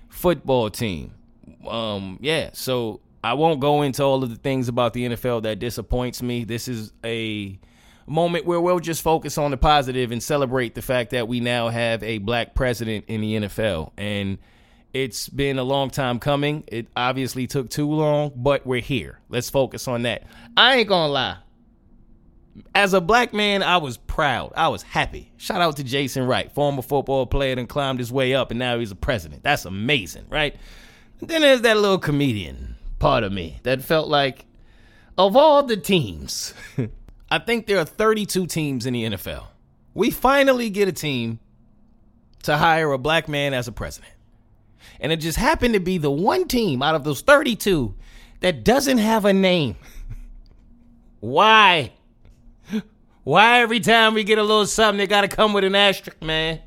football 0.09 0.71
team. 0.71 1.13
Um, 1.69 2.19
yeah, 2.23 2.51
so 2.55 3.01
I 3.23 3.35
won't 3.35 3.61
go 3.61 3.83
into 3.83 4.03
all 4.03 4.23
of 4.23 4.31
the 4.31 4.37
things 4.37 4.69
about 4.69 4.95
the 4.95 5.09
NFL 5.09 5.43
that 5.43 5.59
disappoints 5.59 6.23
me. 6.23 6.45
This 6.45 6.69
is 6.69 6.93
a 7.05 7.59
moment 8.07 8.47
where 8.47 8.61
we'll 8.61 8.81
just 8.81 9.03
focus 9.03 9.37
on 9.37 9.51
the 9.51 9.57
positive 9.59 10.11
and 10.11 10.23
celebrate 10.23 10.75
the 10.75 10.83
fact 10.83 11.11
that 11.11 11.29
we 11.29 11.41
now 11.41 11.69
have 11.69 12.03
a 12.03 12.19
black 12.19 12.55
president 12.55 13.05
in 13.09 13.21
the 13.21 13.35
NFL. 13.41 13.93
And 13.99 14.39
it's 14.95 15.29
been 15.29 15.59
a 15.59 15.65
long 15.65 15.91
time 15.91 16.19
coming. 16.19 16.65
It 16.69 16.89
obviously 16.97 17.47
took 17.47 17.69
too 17.69 17.91
long, 17.91 18.33
but 18.35 18.67
we're 18.67 18.81
here. 18.81 19.21
Let's 19.29 19.51
focus 19.51 19.87
on 19.87 20.03
that. 20.03 20.23
I 20.57 20.77
ain't 20.77 20.89
gonna 20.89 21.13
lie 21.13 21.37
as 22.75 22.95
a 22.95 23.01
black 23.01 23.33
man, 23.33 23.63
I 23.63 23.79
was 23.79 23.97
proud. 23.97 24.53
I 24.57 24.69
was 24.69 24.83
happy. 24.83 25.33
Shout 25.37 25.61
out 25.61 25.77
to 25.77 25.85
Jason 25.85 26.27
Wright, 26.27 26.53
former 26.53 26.83
football 26.83 27.27
player, 27.27 27.55
and 27.59 27.69
climbed 27.69 27.99
his 27.99 28.13
way 28.13 28.35
up, 28.35 28.51
and 28.51 28.59
now 28.59 28.79
he's 28.79 28.91
a 28.91 28.97
president. 28.97 29.43
That's 29.43 29.65
amazing, 29.65 30.27
right? 30.29 30.57
Then 31.21 31.43
there's 31.43 31.63
that 31.63 31.77
little 31.77 31.99
comedian 31.99 32.77
part 32.99 33.25
of 33.25 33.33
me 33.33 33.61
that 33.63 33.83
felt 33.83 34.09
like, 34.09 34.47
of 35.19 35.37
all 35.37 35.63
the 35.63 35.77
teams, 35.77 36.55
I 37.31 37.39
think 37.39 37.67
there 37.67 37.79
are 37.79 37.85
32 37.85 38.47
teams 38.47 38.87
in 38.87 38.95
the 38.95 39.05
NFL. 39.05 39.47
We 39.95 40.11
finally 40.11 40.71
get 40.71 40.89
a 40.89 40.93
team 40.93 41.41
to 42.43 42.57
hire 42.57 42.93
a 42.93 42.99
black 42.99 43.29
man 43.29 43.55
as 43.55 43.67
a 43.67 43.73
president. 43.73 44.13
And 45.01 45.11
it 45.11 45.17
just 45.17 45.39
happened 45.39 45.75
to 45.75 45.81
be 45.81 45.99
the 45.99 46.11
one 46.11 46.47
team 46.47 46.83
out 46.83 46.95
of 46.95 47.05
those 47.05 47.21
32 47.23 47.95
that 48.41 48.65
doesn't 48.65 48.99
have 48.99 49.25
a 49.25 49.33
name. 49.33 49.77
Why? 51.21 51.93
Why 53.27 53.61
every 53.61 53.81
time 53.81 54.15
we 54.15 54.23
get 54.23 54.39
a 54.39 54.43
little 54.45 54.67
something, 54.67 54.99
they 54.99 55.09
got 55.09 55.23
to 55.23 55.29
come 55.29 55.53
with 55.53 55.65
an 55.65 55.75
asterisk, 55.75 56.23
man? 56.23 56.61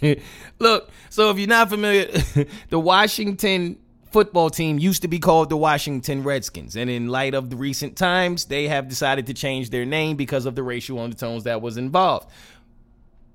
Look, 0.60 0.88
so 1.08 1.30
if 1.30 1.38
you're 1.40 1.48
not 1.48 1.68
familiar, 1.68 2.06
the 2.68 2.78
Washington 2.78 3.76
football 4.12 4.50
team 4.50 4.78
used 4.78 5.02
to 5.02 5.08
be 5.08 5.18
called 5.18 5.48
the 5.48 5.56
Washington 5.56 6.22
Redskins. 6.22 6.76
And 6.76 6.88
in 6.88 7.08
light 7.08 7.34
of 7.34 7.50
the 7.50 7.56
recent 7.56 7.96
times, 7.96 8.44
they 8.44 8.68
have 8.68 8.86
decided 8.86 9.26
to 9.26 9.34
change 9.34 9.70
their 9.70 9.84
name 9.84 10.16
because 10.16 10.46
of 10.46 10.54
the 10.54 10.62
racial 10.62 11.00
undertones 11.00 11.42
that 11.42 11.60
was 11.60 11.76
involved, 11.76 12.30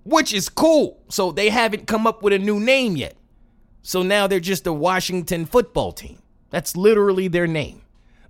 which 0.05 0.33
is 0.33 0.47
cool. 0.47 1.03
So 1.09 1.33
they 1.33 1.49
haven't 1.49 1.87
come 1.87 2.07
up 2.07 2.23
with 2.23 2.31
a 2.31 2.39
new 2.39 2.61
name 2.61 2.95
yet. 2.95 3.17
So 3.81 4.01
now 4.01 4.27
they're 4.27 4.39
just 4.39 4.63
the 4.63 4.71
Washington 4.71 5.45
football 5.45 5.91
team. 5.91 6.19
That's 6.51 6.77
literally 6.77 7.27
their 7.27 7.47
name, 7.47 7.81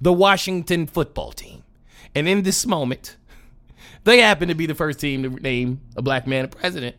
the 0.02 0.14
Washington 0.14 0.88
football 0.88 1.32
team. 1.32 1.62
And 2.16 2.28
in 2.28 2.42
this 2.42 2.66
moment, 2.66 3.18
they 4.06 4.20
happen 4.20 4.48
to 4.48 4.56
be 4.56 4.66
the 4.66 4.76
first 4.76 5.00
team 5.00 5.24
to 5.24 5.30
name 5.30 5.82
a 5.96 6.02
black 6.02 6.26
man 6.26 6.46
a 6.46 6.48
president. 6.48 6.96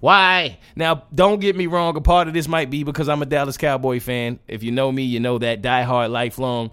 Why? 0.00 0.58
Now, 0.76 1.04
don't 1.14 1.40
get 1.40 1.56
me 1.56 1.66
wrong. 1.66 1.96
A 1.96 2.00
part 2.00 2.28
of 2.28 2.34
this 2.34 2.46
might 2.46 2.68
be 2.68 2.84
because 2.84 3.08
I'm 3.08 3.22
a 3.22 3.26
Dallas 3.26 3.56
Cowboy 3.56 4.00
fan. 4.00 4.38
If 4.46 4.62
you 4.62 4.70
know 4.70 4.92
me, 4.92 5.02
you 5.02 5.18
know 5.18 5.38
that 5.38 5.62
diehard, 5.62 6.10
lifelong. 6.10 6.70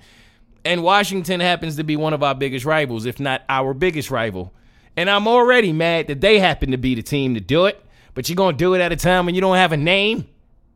And 0.65 0.83
Washington 0.83 1.39
happens 1.39 1.77
to 1.77 1.83
be 1.83 1.95
one 1.95 2.13
of 2.13 2.23
our 2.23 2.35
biggest 2.35 2.65
rivals, 2.65 3.05
if 3.05 3.19
not 3.19 3.43
our 3.47 3.73
biggest 3.73 4.11
rival. 4.11 4.53
And 4.97 5.09
I'm 5.09 5.27
already 5.27 5.71
mad 5.71 6.07
that 6.07 6.19
they 6.19 6.39
happen 6.39 6.71
to 6.71 6.77
be 6.77 6.93
the 6.93 7.01
team 7.01 7.35
to 7.35 7.39
do 7.39 7.65
it. 7.67 7.83
But 8.13 8.27
you're 8.27 8.35
going 8.35 8.55
to 8.55 8.57
do 8.57 8.73
it 8.73 8.81
at 8.81 8.91
a 8.91 8.97
time 8.97 9.25
when 9.25 9.33
you 9.33 9.39
don't 9.39 9.55
have 9.55 9.71
a 9.71 9.77
name? 9.77 10.27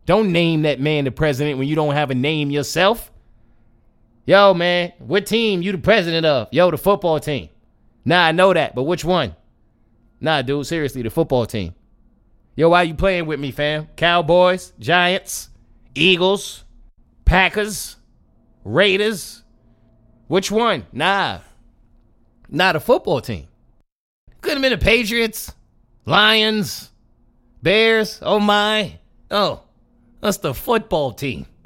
Don't 0.05 0.31
name 0.31 0.61
that 0.61 0.79
man 0.79 1.03
the 1.03 1.11
president 1.11 1.57
when 1.57 1.67
you 1.67 1.75
don't 1.75 1.93
have 1.93 2.09
a 2.09 2.15
name 2.15 2.51
yourself. 2.51 3.11
Yo, 4.25 4.53
man, 4.53 4.93
what 4.99 5.25
team 5.25 5.61
you 5.61 5.73
the 5.73 5.77
president 5.77 6.25
of? 6.25 6.47
Yo, 6.51 6.71
the 6.71 6.77
football 6.77 7.19
team. 7.19 7.49
Nah, 8.05 8.25
I 8.25 8.31
know 8.31 8.53
that, 8.53 8.75
but 8.75 8.83
which 8.83 9.03
one? 9.03 9.35
Nah, 10.21 10.43
dude, 10.43 10.67
seriously, 10.67 11.01
the 11.01 11.09
football 11.09 11.45
team. 11.45 11.73
Yo, 12.55 12.69
why 12.69 12.83
you 12.83 12.93
playing 12.93 13.25
with 13.25 13.39
me, 13.39 13.51
fam? 13.51 13.87
Cowboys, 13.97 14.71
Giants, 14.79 15.49
Eagles, 15.95 16.63
Packers, 17.25 17.97
Raiders. 18.63 19.43
Which 20.27 20.51
one? 20.51 20.85
Nah. 20.93 21.39
Not 22.47 22.75
a 22.75 22.79
football 22.79 23.21
team. 23.21 23.47
Could 24.41 24.53
have 24.53 24.61
been 24.61 24.71
the 24.71 24.77
Patriots, 24.77 25.51
Lions, 26.05 26.91
Bears. 27.61 28.19
Oh 28.21 28.39
my. 28.39 28.99
Oh, 29.31 29.63
that's 30.21 30.37
the 30.37 30.53
football 30.53 31.11
team. 31.13 31.47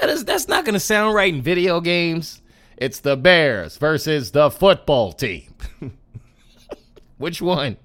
that 0.00 0.10
is 0.10 0.24
that's 0.26 0.48
not 0.48 0.66
gonna 0.66 0.78
sound 0.78 1.14
right 1.14 1.32
in 1.32 1.40
video 1.40 1.80
games. 1.80 2.42
It's 2.80 3.00
the 3.00 3.16
Bears 3.16 3.76
versus 3.76 4.30
the 4.30 4.50
football 4.50 5.12
team. 5.12 5.52
Which 7.18 7.42
one? 7.42 7.76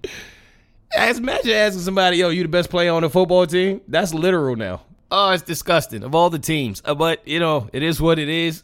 As 0.96 1.18
imagine 1.18 1.52
asking 1.52 1.82
somebody, 1.82 2.18
"Yo, 2.18 2.30
you 2.30 2.44
the 2.44 2.50
best 2.50 2.70
player 2.70 2.92
on 2.94 3.02
the 3.02 3.10
football 3.10 3.48
team?" 3.48 3.82
That's 3.88 4.14
literal 4.14 4.56
now. 4.56 4.82
Oh, 5.10 5.32
it's 5.32 5.42
disgusting. 5.42 6.04
Of 6.04 6.14
all 6.14 6.30
the 6.30 6.38
teams, 6.38 6.84
uh, 6.86 6.94
but 6.94 7.28
you 7.28 7.40
know, 7.40 7.70
it 7.74 7.82
is 7.82 8.00
what 8.00 8.20
it 8.20 8.30
is. 8.30 8.62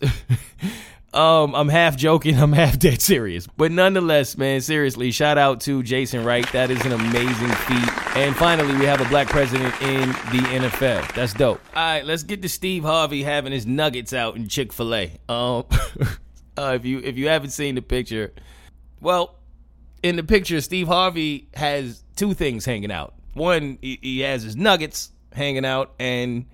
Um, 1.13 1.55
I'm 1.55 1.69
half 1.69 1.97
joking, 1.97 2.39
I'm 2.39 2.53
half 2.53 2.77
dead 2.77 3.01
serious. 3.01 3.47
But 3.47 3.71
nonetheless, 3.71 4.37
man, 4.37 4.61
seriously, 4.61 5.11
shout 5.11 5.37
out 5.37 5.61
to 5.61 5.81
Jason 5.81 6.23
Wright. 6.23 6.49
That 6.51 6.69
is 6.69 6.85
an 6.85 6.91
amazing 6.91 7.49
feat. 7.49 8.15
And 8.15 8.35
finally, 8.35 8.75
we 8.75 8.85
have 8.85 9.01
a 9.01 9.05
black 9.05 9.27
president 9.27 9.73
in 9.81 10.09
the 10.09 10.47
NFL. 10.47 11.15
That's 11.15 11.33
dope. 11.33 11.61
All 11.75 11.83
right, 11.83 12.05
let's 12.05 12.23
get 12.23 12.41
to 12.43 12.49
Steve 12.49 12.83
Harvey 12.83 13.23
having 13.23 13.51
his 13.51 13.65
nuggets 13.65 14.13
out 14.13 14.35
in 14.35 14.47
Chick 14.47 14.71
Fil 14.71 14.93
A. 14.93 15.11
Um, 15.27 15.65
uh, 16.57 16.73
if 16.75 16.85
you 16.85 16.99
if 16.99 17.17
you 17.17 17.27
haven't 17.27 17.51
seen 17.51 17.75
the 17.75 17.81
picture, 17.81 18.31
well, 19.01 19.35
in 20.03 20.15
the 20.15 20.23
picture, 20.23 20.61
Steve 20.61 20.87
Harvey 20.87 21.49
has 21.55 22.03
two 22.15 22.35
things 22.35 22.65
hanging 22.65 22.91
out. 22.91 23.15
One, 23.33 23.79
he, 23.81 23.97
he 24.01 24.19
has 24.19 24.43
his 24.43 24.55
nuggets 24.55 25.11
hanging 25.33 25.65
out, 25.65 25.93
and 25.99 26.45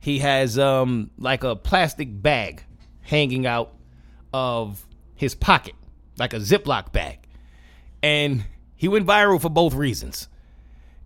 he 0.00 0.20
has 0.20 0.58
um 0.58 1.10
like 1.18 1.44
a 1.44 1.56
plastic 1.56 2.08
bag 2.22 2.62
hanging 3.02 3.46
out 3.46 3.74
of 4.32 4.86
his 5.14 5.34
pocket, 5.34 5.74
like 6.18 6.32
a 6.32 6.38
Ziploc 6.38 6.92
bag. 6.92 7.18
And 8.02 8.44
he 8.74 8.88
went 8.88 9.06
viral 9.06 9.40
for 9.40 9.50
both 9.50 9.74
reasons. 9.74 10.28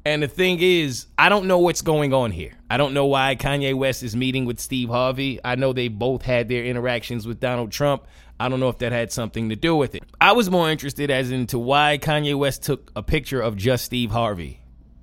And 0.04 0.22
the 0.22 0.28
thing 0.28 0.58
is, 0.60 1.06
I 1.18 1.28
don't 1.28 1.46
know 1.46 1.58
what's 1.58 1.82
going 1.82 2.14
on 2.14 2.30
here. 2.30 2.52
I 2.70 2.76
don't 2.76 2.94
know 2.94 3.06
why 3.06 3.34
Kanye 3.34 3.74
West 3.74 4.04
is 4.04 4.14
meeting 4.14 4.44
with 4.44 4.60
Steve 4.60 4.88
Harvey. 4.88 5.40
I 5.44 5.56
know 5.56 5.72
they 5.72 5.88
both 5.88 6.22
had 6.22 6.48
their 6.48 6.64
interactions 6.64 7.26
with 7.26 7.40
Donald 7.40 7.72
Trump. 7.72 8.06
I 8.38 8.48
don't 8.48 8.60
know 8.60 8.68
if 8.68 8.78
that 8.78 8.92
had 8.92 9.10
something 9.10 9.48
to 9.48 9.56
do 9.56 9.74
with 9.74 9.96
it. 9.96 10.04
I 10.20 10.32
was 10.32 10.48
more 10.48 10.70
interested 10.70 11.10
as 11.10 11.32
into 11.32 11.58
why 11.58 11.98
Kanye 12.00 12.38
West 12.38 12.62
took 12.62 12.92
a 12.94 13.02
picture 13.02 13.40
of 13.40 13.56
just 13.56 13.84
Steve 13.84 14.12
Harvey. 14.12 14.60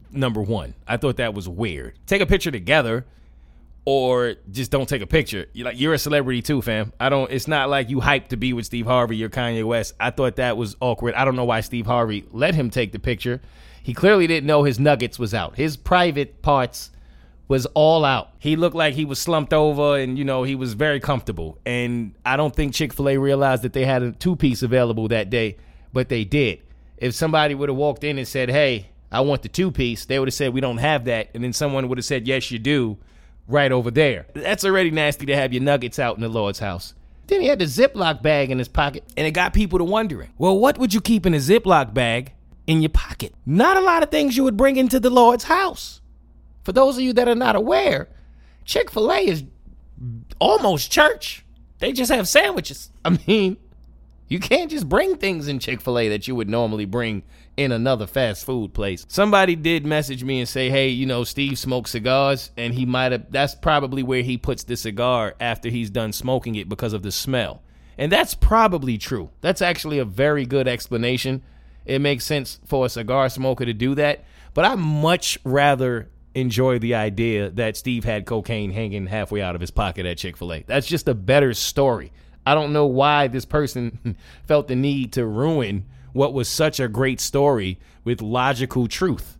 Number 0.10 0.42
one, 0.42 0.74
I 0.88 0.96
thought 0.96 1.18
that 1.18 1.34
was 1.34 1.50
weird. 1.50 2.00
Take 2.06 2.22
a 2.22 2.26
picture 2.26 2.52
together, 2.52 3.06
or 3.86 4.36
just 4.52 4.72
don't 4.72 4.88
take 4.88 5.02
a 5.02 5.08
picture. 5.08 5.46
You're 5.54 5.66
like 5.66 5.80
you're 5.80 5.94
a 5.94 6.00
celebrity 6.00 6.42
too, 6.42 6.62
fam. 6.62 6.94
I 7.00 7.10
don't. 7.10 7.30
It's 7.32 7.48
not 7.48 7.70
like 7.70 7.90
you 7.90 8.00
hyped 8.00 8.30
to 8.30 8.38
be 8.38 8.54
with 8.54 8.66
Steve 8.66 8.86
Harvey. 8.86 9.18
You're 9.18 9.30
Kanye 9.30 9.64
West. 9.64 9.94
I 10.00 10.12
thought 10.12 10.38
that 10.38 10.58
was 10.58 10.76
awkward. 10.80 11.16
I 11.16 11.26
don't 11.26 11.36
know 11.36 11.46
why 11.46 11.62
Steve 11.62 11.86
Harvey 11.86 12.26
let 12.32 12.56
him 12.56 12.70
take 12.70 12.92
the 12.92 13.00
picture. 13.00 13.42
He 13.82 13.94
clearly 13.94 14.28
didn't 14.28 14.48
know 14.48 14.64
his 14.64 14.80
nuggets 14.80 15.20
was 15.20 15.34
out. 15.34 15.58
His 15.58 15.76
private 15.76 16.42
parts 16.42 16.92
was 17.50 17.66
all 17.68 18.06
out. 18.06 18.30
He 18.40 18.56
looked 18.56 18.76
like 18.76 18.94
he 18.94 19.04
was 19.04 19.20
slumped 19.20 19.54
over, 19.54 19.98
and 19.98 20.18
you 20.18 20.24
know 20.24 20.44
he 20.44 20.56
was 20.56 20.74
very 20.74 21.02
comfortable. 21.02 21.60
And 21.66 22.16
I 22.26 22.38
don't 22.38 22.56
think 22.56 22.74
Chick 22.74 22.94
Fil 22.94 23.10
A 23.10 23.18
realized 23.18 23.64
that 23.64 23.74
they 23.74 23.86
had 23.86 24.02
a 24.02 24.12
two 24.14 24.38
piece 24.38 24.64
available 24.64 25.10
that 25.10 25.30
day, 25.30 25.58
but 25.92 26.08
they 26.08 26.24
did. 26.24 26.62
If 26.98 27.14
somebody 27.14 27.54
would 27.54 27.68
have 27.68 27.78
walked 27.78 28.06
in 28.06 28.18
and 28.18 28.28
said, 28.28 28.50
"Hey, 28.50 28.88
I 29.12 29.20
want 29.22 29.42
the 29.42 29.50
two 29.50 29.72
piece," 29.72 30.06
they 30.06 30.20
would 30.20 30.30
have 30.30 30.34
said, 30.34 30.54
"We 30.54 30.62
don't 30.62 30.78
have 30.78 31.04
that," 31.06 31.32
and 31.34 31.44
then 31.44 31.52
someone 31.52 31.90
would 31.90 31.98
have 31.98 32.06
said, 32.06 32.26
"Yes, 32.26 32.50
you 32.50 32.60
do." 32.60 32.98
Right 33.48 33.72
over 33.72 33.92
there. 33.92 34.28
That's 34.34 34.64
already 34.64 34.92
nasty 34.92 35.26
to 35.28 35.36
have 35.36 35.54
your 35.54 35.64
nuggets 35.64 36.00
out 36.00 36.16
in 36.16 36.22
the 36.22 36.30
Lord's 36.30 36.60
house. 36.60 36.94
Then 37.28 37.42
he 37.42 37.48
had 37.48 37.60
the 37.60 37.66
Ziploc 37.66 38.22
bag 38.22 38.52
in 38.52 38.60
his 38.60 38.68
pocket, 38.68 39.04
and 39.16 39.26
it 39.26 39.32
got 39.32 39.54
people 39.54 39.80
to 39.80 39.86
wondering, 39.86 40.32
well, 40.38 40.58
what 40.58 40.78
would 40.78 40.94
you 40.94 41.02
keep 41.02 41.26
in 41.26 41.34
a 41.34 41.38
Ziploc 41.38 41.94
bag 41.94 42.34
in 42.68 42.82
your 42.82 42.90
pocket? 42.90 43.34
Not 43.46 43.78
a 43.78 43.82
lot 43.82 44.04
of 44.04 44.12
things 44.12 44.36
you 44.36 44.44
would 44.44 44.58
bring 44.58 44.78
into 44.78 45.00
the 45.00 45.10
Lord's 45.10 45.46
house. 45.46 46.02
For 46.64 46.72
those 46.72 46.98
of 46.98 47.04
you 47.04 47.14
that 47.14 47.28
are 47.28 47.36
not 47.36 47.56
aware, 47.56 48.10
Chick 48.66 48.92
fil 48.92 49.12
A 49.12 49.20
is 49.26 49.44
almost 50.40 50.92
church. 50.92 51.46
They 51.80 51.92
just 51.92 52.12
have 52.12 52.28
sandwiches. 52.28 52.90
I 53.06 53.18
mean, 53.28 53.58
you 54.28 54.40
can't 54.40 54.72
just 54.72 54.88
bring 54.90 55.18
things 55.18 55.48
in 55.48 55.60
Chick 55.60 55.82
fil 55.82 56.00
A 56.00 56.10
that 56.10 56.28
you 56.28 56.36
would 56.36 56.50
normally 56.50 56.86
bring 56.86 57.24
in 57.56 57.72
another 57.72 58.08
fast 58.08 58.46
food 58.46 58.74
place. 58.74 59.06
Somebody 59.08 59.56
did 59.56 59.86
message 59.86 60.24
me 60.24 60.40
and 60.40 60.50
say, 60.50 60.70
hey, 60.70 60.90
you 60.90 61.06
know, 61.06 61.24
Steve 61.24 61.60
smokes 61.60 61.92
cigars, 61.92 62.52
and 62.58 62.74
he 62.74 62.86
might 62.86 63.12
have, 63.12 63.32
that's 63.32 63.56
probably 63.56 64.04
where 64.04 64.24
he 64.24 64.38
puts 64.38 64.64
the 64.64 64.76
cigar 64.76 65.36
after 65.40 65.70
he's 65.70 65.90
done 65.90 66.14
smoking 66.14 66.56
it 66.56 66.68
because 66.68 66.94
of 66.94 67.04
the 67.04 67.12
smell. 67.12 67.62
And 67.98 68.12
that's 68.12 68.34
probably 68.34 68.98
true. 68.98 69.30
That's 69.42 69.62
actually 69.62 70.00
a 70.00 70.06
very 70.06 70.46
good 70.46 70.68
explanation. 70.68 71.44
It 71.86 72.00
makes 72.00 72.26
sense 72.26 72.60
for 72.66 72.86
a 72.86 72.90
cigar 72.90 73.30
smoker 73.30 73.66
to 73.66 73.74
do 73.74 73.96
that. 73.96 74.24
But 74.54 74.66
I 74.66 74.76
much 74.76 75.38
rather 75.44 76.10
enjoy 76.36 76.80
the 76.80 76.96
idea 76.96 77.52
that 77.52 77.78
Steve 77.78 78.04
had 78.04 78.26
cocaine 78.26 78.72
hanging 78.72 79.08
halfway 79.08 79.42
out 79.42 79.56
of 79.56 79.62
his 79.62 79.72
pocket 79.72 80.06
at 80.06 80.18
Chick 80.18 80.38
fil 80.38 80.54
A. 80.54 80.64
That's 80.66 80.88
just 80.88 81.08
a 81.08 81.14
better 81.14 81.54
story. 81.54 82.12
I 82.46 82.56
don't 82.56 82.74
know 82.74 82.88
why 82.88 83.28
this 83.28 83.46
person 83.46 84.18
felt 84.48 84.68
the 84.68 84.76
need 84.76 85.14
to 85.14 85.26
ruin 85.26 85.86
what 86.14 86.34
was 86.34 86.48
such 86.48 86.80
a 86.80 86.88
great 86.88 87.20
story 87.20 87.80
with 88.04 88.22
logical 88.22 88.88
truth. 88.88 89.38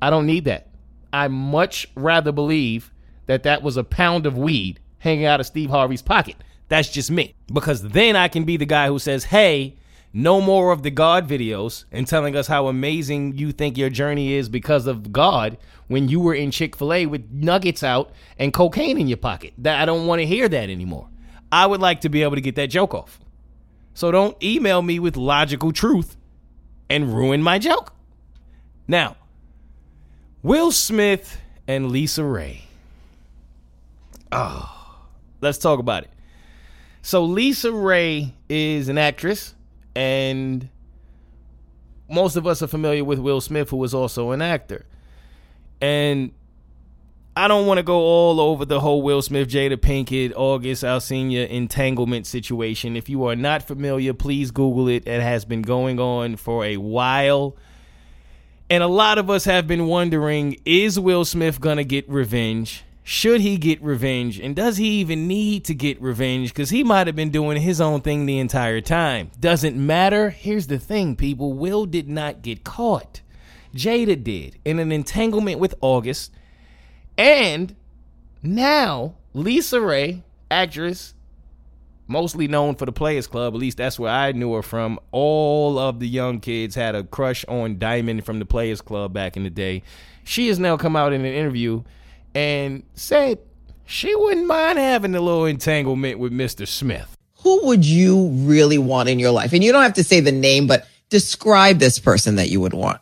I 0.00 0.10
don't 0.10 0.26
need 0.26 0.44
that. 0.44 0.68
I 1.12 1.28
much 1.28 1.86
rather 1.94 2.32
believe 2.32 2.92
that 3.26 3.42
that 3.42 3.62
was 3.62 3.76
a 3.76 3.84
pound 3.84 4.26
of 4.26 4.38
weed 4.38 4.80
hanging 4.98 5.24
out 5.24 5.40
of 5.40 5.46
Steve 5.46 5.70
Harvey's 5.70 6.02
pocket. 6.02 6.36
That's 6.68 6.88
just 6.88 7.10
me. 7.10 7.34
Because 7.52 7.82
then 7.82 8.16
I 8.16 8.28
can 8.28 8.44
be 8.44 8.56
the 8.56 8.66
guy 8.66 8.88
who 8.88 8.98
says, 8.98 9.24
hey, 9.24 9.76
no 10.12 10.40
more 10.40 10.72
of 10.72 10.82
the 10.82 10.90
God 10.90 11.28
videos 11.28 11.84
and 11.92 12.06
telling 12.06 12.36
us 12.36 12.46
how 12.46 12.68
amazing 12.68 13.36
you 13.36 13.52
think 13.52 13.76
your 13.76 13.90
journey 13.90 14.32
is 14.32 14.48
because 14.48 14.86
of 14.86 15.12
God 15.12 15.58
when 15.88 16.08
you 16.08 16.20
were 16.20 16.34
in 16.34 16.50
Chick 16.50 16.74
fil 16.76 16.92
A 16.92 17.06
with 17.06 17.30
nuggets 17.30 17.82
out 17.82 18.12
and 18.38 18.52
cocaine 18.52 18.98
in 18.98 19.08
your 19.08 19.18
pocket. 19.18 19.52
That 19.58 19.80
I 19.80 19.84
don't 19.84 20.06
want 20.06 20.20
to 20.20 20.26
hear 20.26 20.48
that 20.48 20.70
anymore. 20.70 21.08
I 21.52 21.66
would 21.66 21.80
like 21.80 22.00
to 22.00 22.08
be 22.08 22.22
able 22.22 22.36
to 22.36 22.40
get 22.40 22.56
that 22.56 22.68
joke 22.68 22.94
off. 22.94 23.20
So 23.96 24.10
don't 24.10 24.36
email 24.44 24.82
me 24.82 24.98
with 24.98 25.16
logical 25.16 25.72
truth 25.72 26.18
and 26.90 27.16
ruin 27.16 27.42
my 27.42 27.58
joke. 27.58 27.94
Now, 28.86 29.16
Will 30.42 30.70
Smith 30.70 31.40
and 31.66 31.90
LisaRaye. 31.90 32.60
Oh, 34.30 34.38
ah, 34.38 35.00
let's 35.40 35.56
talk 35.56 35.78
about 35.78 36.02
it. 36.02 36.10
So 37.00 37.26
LisaRaye 37.26 38.32
is 38.50 38.90
an 38.90 38.98
actress, 38.98 39.54
and 39.94 40.68
most 42.10 42.36
of 42.36 42.46
us 42.46 42.60
are 42.62 42.66
familiar 42.66 43.02
with 43.02 43.18
Will 43.18 43.40
Smith, 43.40 43.70
who 43.70 43.82
is 43.82 43.94
also 43.94 44.32
an 44.32 44.42
actor. 44.42 44.84
And 45.80 46.32
I 47.38 47.48
don't 47.48 47.66
want 47.66 47.76
to 47.76 47.82
go 47.82 47.98
all 47.98 48.40
over 48.40 48.64
the 48.64 48.80
whole 48.80 49.02
Will 49.02 49.20
Smith, 49.20 49.46
Jada 49.46 49.76
Pinkett, 49.76 50.32
August 50.34 50.82
Alsina 50.82 51.46
entanglement 51.46 52.26
situation. 52.26 52.96
If 52.96 53.10
you 53.10 53.26
are 53.26 53.36
not 53.36 53.62
familiar, 53.62 54.14
please 54.14 54.50
Google 54.50 54.88
it. 54.88 55.06
It 55.06 55.20
has 55.20 55.44
been 55.44 55.60
going 55.60 56.00
on 56.00 56.36
for 56.36 56.64
a 56.64 56.78
while. 56.78 57.54
And 58.70 58.82
a 58.82 58.86
lot 58.86 59.18
of 59.18 59.28
us 59.28 59.44
have 59.44 59.66
been 59.66 59.86
wondering 59.86 60.56
is 60.64 60.98
Will 60.98 61.26
Smith 61.26 61.60
going 61.60 61.76
to 61.76 61.84
get 61.84 62.08
revenge? 62.08 62.84
Should 63.04 63.42
he 63.42 63.58
get 63.58 63.82
revenge? 63.82 64.40
And 64.40 64.56
does 64.56 64.78
he 64.78 64.88
even 65.00 65.28
need 65.28 65.66
to 65.66 65.74
get 65.74 66.00
revenge? 66.00 66.54
Because 66.54 66.70
he 66.70 66.82
might 66.82 67.06
have 67.06 67.16
been 67.16 67.28
doing 67.28 67.60
his 67.60 67.82
own 67.82 68.00
thing 68.00 68.24
the 68.24 68.38
entire 68.38 68.80
time. 68.80 69.30
Doesn't 69.38 69.76
matter. 69.76 70.30
Here's 70.30 70.68
the 70.68 70.78
thing, 70.78 71.14
people 71.16 71.52
Will 71.52 71.84
did 71.84 72.08
not 72.08 72.40
get 72.40 72.64
caught. 72.64 73.20
Jada 73.74 74.24
did 74.24 74.58
in 74.64 74.78
an 74.78 74.90
entanglement 74.90 75.60
with 75.60 75.74
August 75.82 76.32
and 77.18 77.74
now 78.42 79.14
LisaRaye, 79.34 80.22
actress, 80.50 81.14
mostly 82.08 82.48
known 82.48 82.74
for 82.74 82.86
the 82.86 82.92
Players 82.92 83.26
Club, 83.26 83.54
at 83.54 83.60
least 83.60 83.78
that's 83.78 83.98
where 83.98 84.12
I 84.12 84.32
knew 84.32 84.52
her 84.54 84.62
from. 84.62 84.98
All 85.12 85.78
of 85.78 86.00
the 86.00 86.08
young 86.08 86.40
kids 86.40 86.74
had 86.74 86.94
a 86.94 87.04
crush 87.04 87.44
on 87.46 87.78
Diamond 87.78 88.24
from 88.24 88.38
the 88.38 88.46
Players 88.46 88.80
Club 88.80 89.12
back 89.12 89.36
in 89.36 89.44
the 89.44 89.50
day. 89.50 89.82
She 90.24 90.48
has 90.48 90.58
now 90.58 90.76
come 90.76 90.96
out 90.96 91.12
in 91.12 91.24
an 91.24 91.32
interview 91.32 91.82
and 92.34 92.82
said 92.94 93.38
she 93.86 94.14
wouldn't 94.14 94.46
mind 94.46 94.78
having 94.78 95.14
a 95.14 95.20
little 95.20 95.46
entanglement 95.46 96.18
with 96.18 96.32
Mr. 96.32 96.66
Smith. 96.66 97.16
Who 97.42 97.66
would 97.66 97.84
you 97.84 98.28
really 98.28 98.78
want 98.78 99.08
in 99.08 99.18
your 99.18 99.30
life? 99.30 99.52
And 99.52 99.62
you 99.62 99.70
don't 99.70 99.82
have 99.82 99.94
to 99.94 100.04
say 100.04 100.20
the 100.20 100.32
name, 100.32 100.66
but 100.66 100.86
describe 101.10 101.78
this 101.78 101.98
person 101.98 102.36
that 102.36 102.48
you 102.48 102.60
would 102.60 102.74
want. 102.74 103.00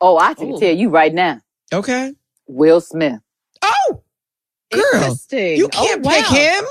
Oh, 0.00 0.18
I 0.18 0.34
can 0.34 0.52
Ooh. 0.52 0.60
tell 0.60 0.74
you 0.76 0.90
right 0.90 1.12
now. 1.12 1.40
Okay. 1.72 2.12
Will 2.46 2.80
Smith. 2.80 3.20
Oh, 3.62 4.02
girl, 4.72 4.82
Interesting. 4.94 5.56
you 5.56 5.68
can't 5.68 6.04
oh, 6.04 6.08
wow. 6.08 6.14
pick 6.14 6.26
him. 6.26 6.64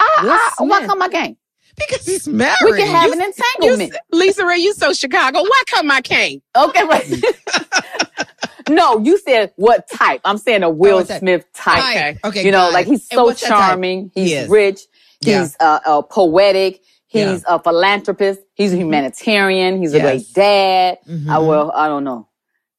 I, 0.00 0.52
I, 0.58 0.62
why 0.62 0.86
come 0.86 1.02
I 1.02 1.08
can't? 1.08 1.36
Because 1.76 2.06
he's 2.06 2.28
married. 2.28 2.58
We 2.64 2.76
can 2.76 2.88
have 2.88 3.06
you, 3.06 3.12
an 3.12 3.20
entanglement. 3.22 3.94
You, 4.12 4.18
LisaRaye, 4.20 4.58
you 4.58 4.74
so 4.74 4.92
Chicago. 4.92 5.40
Why 5.40 5.62
come 5.68 5.90
I 5.90 6.00
can't? 6.00 6.42
Okay, 6.56 6.84
wait. 6.84 7.24
no, 8.68 8.98
you 8.98 9.18
said 9.18 9.52
what 9.56 9.88
type? 9.88 10.20
I'm 10.24 10.38
saying 10.38 10.62
a 10.62 10.70
Will 10.70 10.98
oh, 10.98 11.04
Smith 11.04 11.44
type. 11.52 11.78
Okay, 11.78 12.18
okay. 12.24 12.44
You 12.44 12.52
know, 12.52 12.70
like 12.70 12.86
he's 12.86 13.06
so 13.08 13.32
charming. 13.32 14.10
He's 14.14 14.30
he 14.30 14.46
rich. 14.46 14.80
He's 15.20 15.56
yeah. 15.60 15.78
uh, 15.84 15.98
uh, 15.98 16.02
poetic. 16.02 16.82
He's 17.06 17.22
yeah. 17.22 17.56
a 17.56 17.62
philanthropist. 17.62 18.40
He's 18.54 18.72
a 18.72 18.76
mm-hmm. 18.76 18.84
humanitarian. 18.84 19.78
He's 19.80 19.92
yes. 19.92 20.00
a 20.00 20.02
great 20.02 20.34
dad. 20.34 20.98
Mm-hmm. 21.08 21.30
I 21.30 21.38
well, 21.38 21.72
I 21.74 21.88
don't 21.88 22.04
know. 22.04 22.28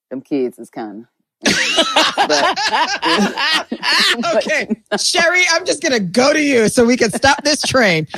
Them 0.10 0.22
kids 0.22 0.58
is 0.58 0.70
kind 0.70 1.02
of 1.02 1.11
okay. 4.36 4.68
Sherry, 5.00 5.44
I'm 5.52 5.66
just 5.66 5.82
going 5.82 5.94
to 5.94 6.00
go 6.00 6.34
to 6.34 6.42
you 6.42 6.70
so 6.70 6.86
we 6.86 6.98
can 6.98 7.12
stop 7.12 7.44
this 7.44 7.62
train. 7.62 8.08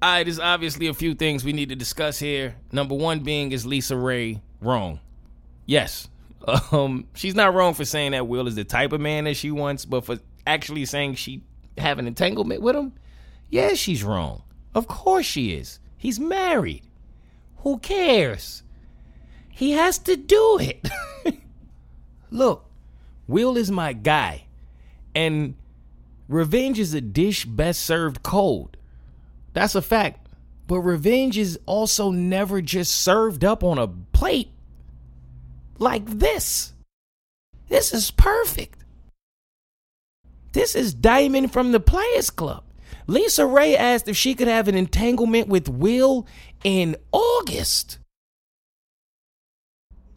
All 0.00 0.02
right, 0.02 0.22
there's 0.22 0.38
obviously 0.38 0.86
a 0.86 0.94
few 0.94 1.14
things 1.14 1.44
we 1.44 1.52
need 1.52 1.70
to 1.70 1.76
discuss 1.76 2.18
here. 2.18 2.54
Number 2.70 2.94
one 2.94 3.20
being 3.20 3.52
is 3.52 3.66
LisaRaye 3.66 4.40
wrong? 4.60 5.00
Yes. 5.66 6.08
Um, 6.72 7.06
she's 7.14 7.34
not 7.34 7.52
wrong 7.52 7.74
for 7.74 7.84
saying 7.84 8.12
that 8.12 8.26
Will 8.26 8.46
is 8.46 8.54
the 8.54 8.64
type 8.64 8.92
of 8.92 9.02
man 9.02 9.24
that 9.24 9.36
she 9.36 9.50
wants, 9.50 9.84
but 9.84 10.06
for 10.06 10.18
actually 10.46 10.86
saying 10.86 11.16
she 11.16 11.42
have 11.76 11.98
an 11.98 12.06
entanglement 12.06 12.62
with 12.62 12.74
him, 12.74 12.94
Yeah, 13.50 13.74
she's 13.74 14.02
wrong. 14.02 14.44
Of 14.74 14.86
course 14.86 15.26
she 15.26 15.52
is. 15.52 15.78
He's 15.98 16.18
married. 16.18 16.84
Who 17.58 17.78
cares? 17.80 18.62
He 19.58 19.72
has 19.72 19.98
to 19.98 20.16
do 20.16 20.58
it. 20.60 20.88
Look, 22.30 22.64
Will 23.26 23.56
is 23.56 23.72
my 23.72 23.92
guy. 23.92 24.44
And 25.16 25.56
revenge 26.28 26.78
is 26.78 26.94
a 26.94 27.00
dish 27.00 27.44
best 27.44 27.80
served 27.80 28.22
cold. 28.22 28.76
That's 29.54 29.74
a 29.74 29.82
fact. 29.82 30.28
But 30.68 30.82
revenge 30.82 31.36
is 31.36 31.58
also 31.66 32.12
never 32.12 32.62
just 32.62 32.94
served 32.94 33.44
up 33.44 33.64
on 33.64 33.78
a 33.78 33.88
plate 33.88 34.52
like 35.80 36.06
this. 36.06 36.72
This 37.66 37.92
is 37.92 38.12
perfect. 38.12 38.84
This 40.52 40.76
is 40.76 40.94
Diamond 40.94 41.52
from 41.52 41.72
the 41.72 41.80
Players 41.80 42.30
Club. 42.30 42.62
LisaRaye 43.08 43.74
asked 43.74 44.06
if 44.06 44.16
she 44.16 44.36
could 44.36 44.46
have 44.46 44.68
an 44.68 44.76
entanglement 44.76 45.48
with 45.48 45.68
Will 45.68 46.28
in 46.62 46.94
August. 47.10 47.98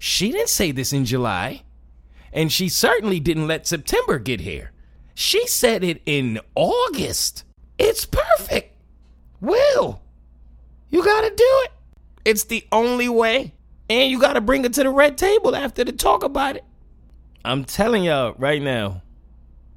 She 0.03 0.31
didn't 0.31 0.49
say 0.49 0.71
this 0.71 0.93
in 0.93 1.05
July, 1.05 1.61
and 2.33 2.51
she 2.51 2.69
certainly 2.69 3.19
didn't 3.19 3.45
let 3.45 3.67
September 3.67 4.17
get 4.17 4.41
here. 4.41 4.71
She 5.13 5.45
said 5.45 5.83
it 5.83 6.01
in 6.07 6.39
August. 6.55 7.43
It's 7.77 8.07
perfect. 8.07 8.75
Will, 9.41 10.01
you 10.89 11.03
gotta 11.03 11.29
do 11.29 11.59
it. 11.65 11.71
It's 12.25 12.45
the 12.45 12.65
only 12.71 13.09
way. 13.09 13.53
And 13.91 14.09
you 14.09 14.19
gotta 14.19 14.41
bring 14.41 14.65
it 14.65 14.73
to 14.73 14.81
the 14.81 14.89
red 14.89 15.19
table 15.19 15.55
after 15.55 15.85
to 15.85 15.91
talk 15.91 16.23
about 16.23 16.55
it. 16.55 16.65
I'm 17.45 17.63
telling 17.63 18.03
y'all 18.03 18.33
right 18.39 18.59
now, 18.61 19.03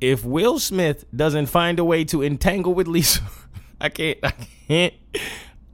if 0.00 0.24
Will 0.24 0.58
Smith 0.58 1.04
doesn't 1.14 1.46
find 1.46 1.78
a 1.78 1.84
way 1.84 2.02
to 2.04 2.22
entangle 2.22 2.72
with 2.72 2.88
Lisa, 2.88 3.20
I 3.78 3.90
can't, 3.90 4.18
I 4.22 4.32
can't, 4.68 4.94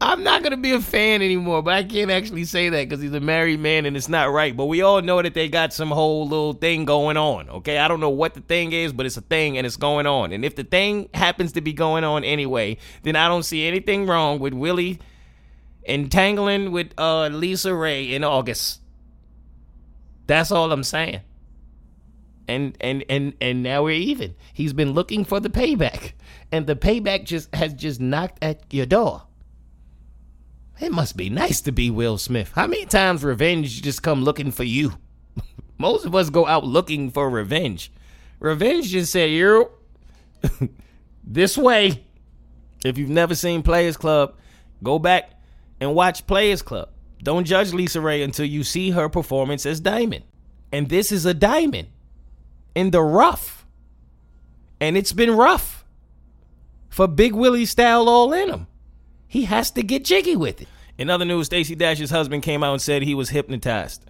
I'm 0.02 0.22
not 0.24 0.42
gonna 0.42 0.56
be 0.56 0.72
a 0.72 0.80
fan 0.80 1.20
anymore. 1.20 1.62
But 1.62 1.74
I 1.74 1.84
can't 1.84 2.10
actually 2.10 2.44
say 2.44 2.70
that 2.70 2.88
because 2.88 3.02
he's 3.02 3.12
a 3.12 3.20
married 3.20 3.60
man 3.60 3.84
and 3.84 3.96
it's 3.96 4.08
not 4.08 4.32
right. 4.32 4.56
But 4.56 4.66
we 4.66 4.80
all 4.82 5.02
know 5.02 5.20
that 5.20 5.34
they 5.34 5.48
got 5.48 5.72
some 5.72 5.90
whole 5.90 6.26
little 6.26 6.54
thing 6.54 6.84
going 6.84 7.16
on. 7.16 7.50
Okay, 7.50 7.78
I 7.78 7.86
don't 7.86 8.00
know 8.00 8.10
what 8.10 8.34
the 8.34 8.40
thing 8.40 8.72
is, 8.72 8.92
but 8.92 9.04
it's 9.04 9.16
a 9.16 9.22
thing 9.22 9.58
and 9.58 9.66
it's 9.66 9.76
going 9.76 10.06
on. 10.06 10.32
And 10.32 10.44
if 10.44 10.56
the 10.56 10.64
thing 10.64 11.10
happens 11.12 11.52
to 11.52 11.60
be 11.60 11.72
going 11.72 12.04
on 12.04 12.24
anyway, 12.24 12.78
then 13.02 13.14
I 13.14 13.28
don't 13.28 13.42
see 13.42 13.66
anything 13.66 14.06
wrong 14.06 14.38
with 14.38 14.54
Willie 14.54 14.98
entangling 15.84 16.72
with 16.72 16.92
uh, 16.96 17.28
LisaRaye 17.28 18.12
in 18.12 18.24
August. 18.24 18.80
That's 20.26 20.50
all 20.50 20.72
I'm 20.72 20.84
saying 20.84 21.20
and 22.50 22.76
and 22.80 23.04
and 23.08 23.34
and 23.40 23.62
now 23.62 23.84
we're 23.84 23.94
even. 23.94 24.34
He's 24.52 24.72
been 24.72 24.92
looking 24.92 25.24
for 25.24 25.38
the 25.40 25.48
payback, 25.48 26.12
and 26.50 26.66
the 26.66 26.74
payback 26.74 27.24
just 27.24 27.54
has 27.54 27.72
just 27.74 28.00
knocked 28.00 28.42
at 28.42 28.64
your 28.72 28.86
door. 28.86 29.22
It 30.80 30.92
must 30.92 31.16
be 31.16 31.28
nice 31.28 31.60
to 31.62 31.72
be 31.72 31.90
Will 31.90 32.16
Smith. 32.16 32.52
How 32.54 32.66
many 32.66 32.86
times 32.86 33.22
revenge 33.22 33.82
just 33.82 34.02
come 34.02 34.24
looking 34.24 34.50
for 34.50 34.64
you? 34.64 34.94
Most 35.78 36.06
of 36.06 36.14
us 36.14 36.30
go 36.30 36.46
out 36.46 36.64
looking 36.64 37.10
for 37.10 37.28
revenge. 37.28 37.92
Revenge 38.38 38.88
just 38.88 39.12
said, 39.12 39.30
"You 39.30 39.70
this 41.24 41.58
way." 41.58 42.04
If 42.82 42.96
you've 42.96 43.10
never 43.10 43.34
seen 43.34 43.62
Players 43.62 43.98
Club, 43.98 44.36
go 44.82 44.98
back 44.98 45.32
and 45.80 45.94
watch 45.94 46.26
Players 46.26 46.62
Club. 46.62 46.88
Don't 47.22 47.44
judge 47.44 47.72
LisaRaye 47.72 48.24
until 48.24 48.46
you 48.46 48.64
see 48.64 48.90
her 48.90 49.10
performance 49.10 49.66
as 49.66 49.80
Diamond. 49.80 50.24
And 50.72 50.88
this 50.88 51.12
is 51.12 51.26
a 51.26 51.34
diamond 51.34 51.88
in 52.74 52.90
the 52.90 53.02
rough. 53.02 53.66
And 54.80 54.96
it's 54.96 55.12
been 55.12 55.32
rough 55.32 55.84
for 56.88 57.06
Big 57.06 57.34
Willie 57.34 57.66
style 57.66 58.08
all 58.08 58.32
in 58.32 58.48
him. 58.48 58.66
He 59.30 59.44
has 59.44 59.70
to 59.70 59.84
get 59.84 60.04
jiggy 60.04 60.34
with 60.34 60.60
it. 60.60 60.66
In 60.98 61.08
other 61.08 61.24
news, 61.24 61.46
Stacey 61.46 61.76
Dash's 61.76 62.10
husband 62.10 62.42
came 62.42 62.64
out 62.64 62.72
and 62.72 62.82
said 62.82 63.02
he 63.02 63.14
was 63.14 63.30
hypnotized. 63.30 64.04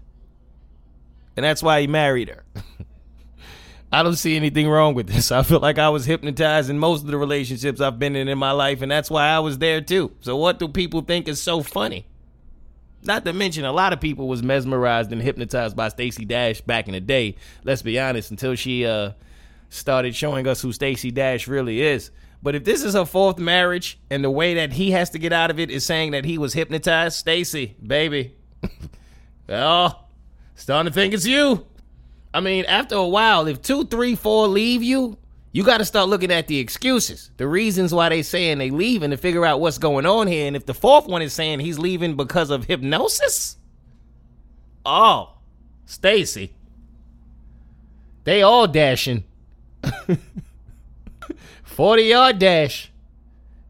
And 1.36 1.44
that's 1.44 1.62
why 1.62 1.82
he 1.82 1.86
married 1.86 2.30
her. 2.30 2.42
I 3.92 4.02
don't 4.02 4.16
see 4.16 4.34
anything 4.34 4.66
wrong 4.66 4.94
with 4.94 5.08
this. 5.08 5.30
I 5.32 5.42
feel 5.42 5.60
like 5.60 5.78
I 5.78 5.90
was 5.90 6.06
hypnotized 6.06 6.70
in 6.70 6.78
most 6.78 7.02
of 7.02 7.08
the 7.08 7.18
relationships 7.18 7.82
I've 7.82 7.98
been 7.98 8.16
in 8.16 8.28
in 8.28 8.38
my 8.38 8.52
life, 8.52 8.80
and 8.80 8.90
that's 8.90 9.10
why 9.10 9.28
I 9.28 9.40
was 9.40 9.58
there 9.58 9.82
too. 9.82 10.10
So, 10.20 10.38
what 10.38 10.58
do 10.58 10.68
people 10.68 11.02
think 11.02 11.28
is 11.28 11.42
so 11.42 11.62
funny? 11.62 12.06
Not 13.02 13.26
to 13.26 13.34
mention, 13.34 13.66
a 13.66 13.72
lot 13.72 13.92
of 13.92 14.00
people 14.00 14.26
was 14.26 14.42
mesmerized 14.42 15.12
and 15.12 15.20
hypnotized 15.20 15.76
by 15.76 15.88
Stacey 15.88 16.24
Dash 16.24 16.62
back 16.62 16.88
in 16.88 16.92
the 16.92 17.00
day. 17.00 17.36
Let's 17.62 17.82
be 17.82 18.00
honest, 18.00 18.30
until 18.30 18.54
she 18.54 18.86
uh, 18.86 19.12
started 19.68 20.16
showing 20.16 20.46
us 20.46 20.62
who 20.62 20.72
Stacey 20.72 21.10
Dash 21.10 21.46
really 21.46 21.82
is. 21.82 22.10
But 22.42 22.54
if 22.54 22.64
this 22.64 22.82
is 22.82 22.94
her 22.94 23.04
fourth 23.04 23.38
marriage 23.38 23.98
and 24.08 24.24
the 24.24 24.30
way 24.30 24.54
that 24.54 24.72
he 24.72 24.92
has 24.92 25.10
to 25.10 25.18
get 25.18 25.32
out 25.32 25.50
of 25.50 25.58
it 25.58 25.70
is 25.70 25.84
saying 25.84 26.12
that 26.12 26.24
he 26.24 26.38
was 26.38 26.54
hypnotized, 26.54 27.16
Stacey, 27.16 27.76
baby, 27.86 28.34
oh, 29.48 30.04
starting 30.54 30.90
to 30.90 30.94
think 30.94 31.12
it's 31.12 31.26
you. 31.26 31.66
I 32.32 32.40
mean, 32.40 32.64
after 32.64 32.94
a 32.94 33.06
while, 33.06 33.46
if 33.46 33.60
two, 33.60 33.84
three, 33.84 34.14
four 34.14 34.48
leave 34.48 34.82
you, 34.82 35.18
you 35.52 35.64
got 35.64 35.78
to 35.78 35.84
start 35.84 36.08
looking 36.08 36.30
at 36.30 36.46
the 36.46 36.58
excuses, 36.58 37.30
the 37.36 37.46
reasons 37.46 37.92
why 37.92 38.08
they 38.08 38.22
saying 38.22 38.58
they 38.58 38.70
leaving 38.70 39.10
to 39.10 39.16
figure 39.16 39.44
out 39.44 39.60
what's 39.60 39.78
going 39.78 40.06
on 40.06 40.28
here. 40.28 40.46
And 40.46 40.54
if 40.54 40.64
the 40.64 40.74
fourth 40.74 41.06
one 41.06 41.22
is 41.22 41.32
saying 41.32 41.60
he's 41.60 41.78
leaving 41.78 42.16
because 42.16 42.50
of 42.50 42.66
hypnosis, 42.66 43.56
oh, 44.86 45.34
Stacey, 45.86 46.54
they 48.24 48.42
all 48.42 48.68
dashing. 48.68 49.24
40 51.80 52.02
yard 52.02 52.38
dash. 52.38 52.92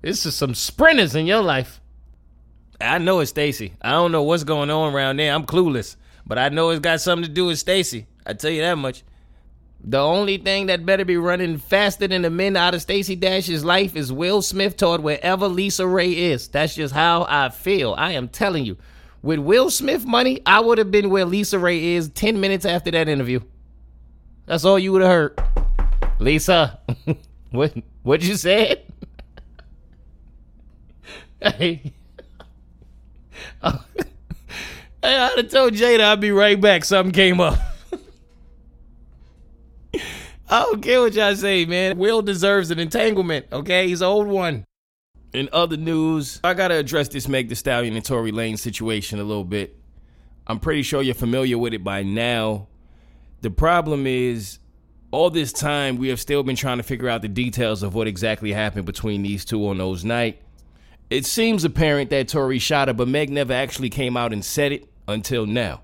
This 0.02 0.26
is 0.26 0.34
some 0.34 0.52
sprinters 0.52 1.14
in 1.14 1.26
your 1.26 1.42
life. 1.42 1.80
I 2.80 2.98
know 2.98 3.20
it's 3.20 3.30
Stacey. 3.30 3.74
I 3.80 3.92
don't 3.92 4.10
know 4.10 4.24
what's 4.24 4.42
going 4.42 4.68
on 4.68 4.92
around 4.92 5.18
there. 5.20 5.32
I'm 5.32 5.46
clueless. 5.46 5.94
But 6.26 6.36
I 6.36 6.48
know 6.48 6.70
it's 6.70 6.80
got 6.80 7.00
something 7.00 7.28
to 7.28 7.32
do 7.32 7.46
with 7.46 7.60
Stacey. 7.60 8.08
I 8.26 8.32
tell 8.32 8.50
you 8.50 8.62
that 8.62 8.78
much. 8.78 9.04
The 9.84 10.00
only 10.00 10.38
thing 10.38 10.66
that 10.66 10.84
better 10.84 11.04
be 11.04 11.18
running 11.18 11.58
faster 11.58 12.08
than 12.08 12.22
the 12.22 12.30
men 12.30 12.56
out 12.56 12.74
of 12.74 12.82
Stacey 12.82 13.14
Dash's 13.14 13.64
life 13.64 13.94
is 13.94 14.12
Will 14.12 14.42
Smith 14.42 14.76
toward 14.76 15.04
wherever 15.04 15.48
LisaRaye 15.48 16.32
is. 16.32 16.48
That's 16.48 16.74
just 16.74 16.92
how 16.92 17.26
I 17.28 17.50
feel. 17.50 17.94
I 17.96 18.10
am 18.14 18.26
telling 18.26 18.64
you. 18.64 18.76
With 19.22 19.38
Will 19.38 19.70
Smith 19.70 20.04
money, 20.04 20.40
I 20.44 20.58
would 20.58 20.78
have 20.78 20.90
been 20.90 21.10
where 21.10 21.26
LisaRaye 21.26 21.94
is 21.94 22.08
10 22.08 22.40
minutes 22.40 22.64
after 22.64 22.90
that 22.90 23.08
interview. 23.08 23.38
That's 24.46 24.64
all 24.64 24.80
you 24.80 24.90
would 24.90 25.02
have 25.02 25.12
heard. 25.12 25.40
Lisa, 26.18 26.80
what 27.50 27.74
what 28.02 28.22
you 28.22 28.36
said? 28.36 28.82
hey. 31.42 31.92
hey, 33.62 33.72
I'd 35.02 35.32
have 35.36 35.50
told 35.50 35.74
Jada 35.74 36.00
I'd 36.00 36.20
be 36.20 36.30
right 36.30 36.60
back. 36.60 36.84
Something 36.84 37.12
came 37.12 37.40
up. 37.40 37.58
I 40.50 40.62
don't 40.62 40.82
care 40.82 41.00
what 41.00 41.14
y'all 41.14 41.36
say, 41.36 41.64
man. 41.64 41.96
Will 41.96 42.22
deserves 42.22 42.72
an 42.72 42.80
entanglement, 42.80 43.46
okay? 43.52 43.86
He's 43.86 44.00
an 44.00 44.08
old 44.08 44.26
one. 44.26 44.64
In 45.32 45.48
other 45.52 45.76
news, 45.76 46.40
I 46.42 46.54
gotta 46.54 46.74
address 46.74 47.06
this 47.08 47.28
Meg 47.28 47.48
Thee 47.48 47.54
Stallion 47.54 47.94
and 47.94 48.04
Tory 48.04 48.32
Lanez 48.32 48.58
situation 48.58 49.20
a 49.20 49.24
little 49.24 49.44
bit. 49.44 49.76
I'm 50.48 50.58
pretty 50.58 50.82
sure 50.82 51.02
you're 51.02 51.14
familiar 51.14 51.56
with 51.56 51.72
it 51.72 51.84
by 51.84 52.02
now. 52.02 52.66
The 53.42 53.50
problem 53.50 54.08
is, 54.08 54.58
all 55.10 55.30
this 55.30 55.52
time 55.52 55.96
we 55.96 56.08
have 56.08 56.20
still 56.20 56.42
been 56.42 56.56
trying 56.56 56.78
to 56.78 56.82
figure 56.82 57.08
out 57.08 57.22
the 57.22 57.28
details 57.28 57.82
of 57.82 57.94
what 57.94 58.06
exactly 58.06 58.52
happened 58.52 58.86
between 58.86 59.22
these 59.22 59.44
two 59.44 59.66
on 59.68 59.78
those 59.78 60.04
night. 60.04 60.40
It 61.08 61.26
seems 61.26 61.64
apparent 61.64 62.10
that 62.10 62.28
Tory 62.28 62.58
shot 62.58 62.88
her, 62.88 62.94
but 62.94 63.08
Meg 63.08 63.30
never 63.30 63.52
actually 63.52 63.90
came 63.90 64.16
out 64.16 64.32
and 64.32 64.44
said 64.44 64.72
it 64.72 64.88
until 65.08 65.46
now. 65.46 65.80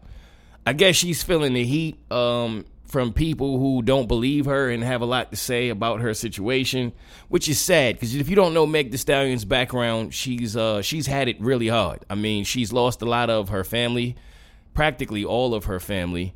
I 0.64 0.72
guess 0.72 0.96
she's 0.96 1.22
feeling 1.22 1.54
the 1.54 1.64
heat. 1.64 1.98
Um, 2.10 2.64
from 2.86 3.12
people 3.12 3.58
who 3.58 3.82
don't 3.82 4.06
believe 4.06 4.46
her 4.46 4.70
and 4.70 4.82
have 4.82 5.00
a 5.02 5.06
lot 5.06 5.30
to 5.30 5.36
say 5.36 5.68
about 5.68 6.00
her 6.00 6.14
situation, 6.14 6.92
which 7.28 7.48
is 7.48 7.58
sad 7.58 7.96
because 7.96 8.14
if 8.14 8.28
you 8.28 8.36
don't 8.36 8.54
know 8.54 8.66
Meg 8.66 8.90
Thee 8.90 8.96
Stallion's 8.96 9.44
background, 9.44 10.14
she's 10.14 10.56
uh 10.56 10.82
she's 10.82 11.06
had 11.06 11.28
it 11.28 11.40
really 11.40 11.68
hard. 11.68 12.04
I 12.08 12.14
mean, 12.14 12.44
she's 12.44 12.72
lost 12.72 13.02
a 13.02 13.06
lot 13.06 13.30
of 13.30 13.48
her 13.48 13.64
family, 13.64 14.16
practically 14.74 15.24
all 15.24 15.54
of 15.54 15.64
her 15.64 15.80
family. 15.80 16.34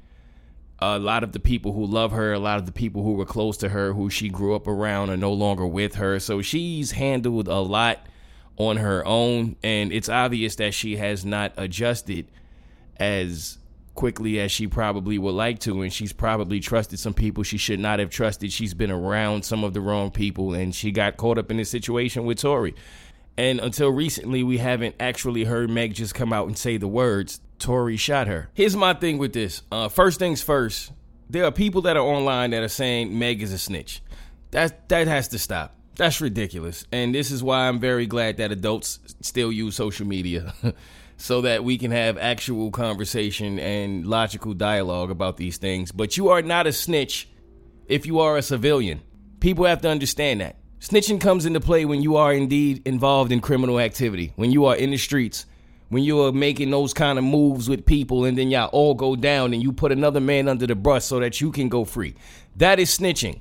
A 0.82 0.98
lot 0.98 1.22
of 1.22 1.32
the 1.32 1.40
people 1.40 1.72
who 1.72 1.84
love 1.84 2.12
her, 2.12 2.32
a 2.32 2.38
lot 2.38 2.58
of 2.58 2.66
the 2.66 2.72
people 2.72 3.02
who 3.02 3.12
were 3.12 3.26
close 3.26 3.56
to 3.58 3.68
her, 3.68 3.92
who 3.92 4.08
she 4.08 4.28
grew 4.28 4.54
up 4.54 4.66
around, 4.66 5.10
are 5.10 5.16
no 5.16 5.32
longer 5.32 5.66
with 5.66 5.96
her. 5.96 6.18
So 6.18 6.40
she's 6.40 6.92
handled 6.92 7.48
a 7.48 7.60
lot 7.60 8.06
on 8.56 8.78
her 8.78 9.06
own, 9.06 9.56
and 9.62 9.92
it's 9.92 10.08
obvious 10.08 10.56
that 10.56 10.74
she 10.74 10.96
has 10.96 11.24
not 11.24 11.52
adjusted 11.56 12.26
as 12.98 13.58
quickly 13.94 14.38
as 14.40 14.52
she 14.52 14.66
probably 14.66 15.18
would 15.18 15.34
like 15.34 15.58
to 15.58 15.82
and 15.82 15.92
she's 15.92 16.12
probably 16.12 16.60
trusted 16.60 16.98
some 16.98 17.12
people 17.12 17.42
she 17.42 17.58
should 17.58 17.80
not 17.80 17.98
have 17.98 18.08
trusted. 18.08 18.52
She's 18.52 18.72
been 18.72 18.90
around 18.90 19.44
some 19.44 19.64
of 19.64 19.74
the 19.74 19.80
wrong 19.80 20.10
people 20.10 20.54
and 20.54 20.74
she 20.74 20.90
got 20.90 21.16
caught 21.16 21.38
up 21.38 21.50
in 21.50 21.56
this 21.56 21.70
situation 21.70 22.24
with 22.24 22.38
Tory. 22.38 22.74
And 23.36 23.60
until 23.60 23.90
recently 23.90 24.42
we 24.42 24.58
haven't 24.58 24.94
actually 25.00 25.44
heard 25.44 25.68
Meg 25.70 25.94
just 25.94 26.14
come 26.14 26.32
out 26.32 26.46
and 26.46 26.56
say 26.56 26.76
the 26.76 26.88
words 26.88 27.40
Tory 27.60 27.96
shot 27.96 28.26
her 28.26 28.50
here's 28.54 28.74
my 28.74 28.94
thing 28.94 29.18
with 29.18 29.32
this 29.32 29.62
uh, 29.70 29.88
first 29.88 30.18
things 30.18 30.42
first 30.42 30.92
there 31.28 31.44
are 31.44 31.52
people 31.52 31.82
that 31.82 31.96
are 31.96 32.02
online 32.02 32.50
that 32.50 32.62
are 32.62 32.68
saying 32.68 33.16
Meg 33.16 33.40
is 33.42 33.52
a 33.52 33.58
snitch 33.58 34.02
that 34.50 34.88
that 34.88 35.06
has 35.06 35.28
to 35.28 35.38
stop 35.38 35.76
That's 36.00 36.20
ridiculous. 36.22 36.86
And 36.92 37.14
this 37.14 37.30
is 37.30 37.42
why 37.42 37.68
I'm 37.68 37.78
very 37.78 38.06
glad 38.06 38.38
that 38.38 38.50
adults 38.52 39.00
still 39.20 39.52
use 39.52 39.76
social 39.76 40.06
media 40.06 40.54
so 41.18 41.42
that 41.42 41.62
we 41.62 41.76
can 41.76 41.90
have 41.90 42.16
actual 42.16 42.70
conversation 42.70 43.58
and 43.58 44.06
logical 44.06 44.54
dialogue 44.54 45.10
about 45.10 45.36
these 45.36 45.58
things. 45.58 45.92
But 45.92 46.16
you 46.16 46.30
are 46.30 46.40
not 46.40 46.66
a 46.66 46.72
snitch 46.72 47.28
if 47.86 48.06
you 48.06 48.20
are 48.20 48.38
a 48.38 48.42
civilian. 48.42 49.02
People 49.40 49.66
have 49.66 49.82
to 49.82 49.90
understand 49.90 50.40
that. 50.40 50.56
Snitching 50.80 51.20
comes 51.20 51.44
into 51.44 51.60
play 51.60 51.84
when 51.84 52.00
you 52.00 52.16
are 52.16 52.32
indeed 52.32 52.80
involved 52.86 53.30
in 53.30 53.40
criminal 53.40 53.78
activity, 53.78 54.32
when 54.36 54.50
you 54.50 54.64
are 54.64 54.76
in 54.76 54.92
the 54.92 54.96
streets, 54.96 55.44
when 55.90 56.04
you 56.04 56.22
are 56.22 56.32
making 56.32 56.70
those 56.70 56.94
kind 56.94 57.18
of 57.18 57.24
moves 57.24 57.68
with 57.68 57.84
people 57.84 58.24
and 58.24 58.38
then 58.38 58.48
y'all 58.50 58.68
all 58.68 58.94
go 58.94 59.14
down 59.16 59.52
and 59.52 59.62
you 59.62 59.72
put 59.72 59.92
another 59.92 60.20
man 60.20 60.48
under 60.48 60.66
the 60.66 60.74
bus 60.74 61.04
so 61.04 61.20
that 61.20 61.40
you 61.40 61.52
can 61.52 61.68
go 61.68 61.84
free. 61.84 62.14
That 62.56 62.78
is 62.78 62.96
snitching. 62.96 63.40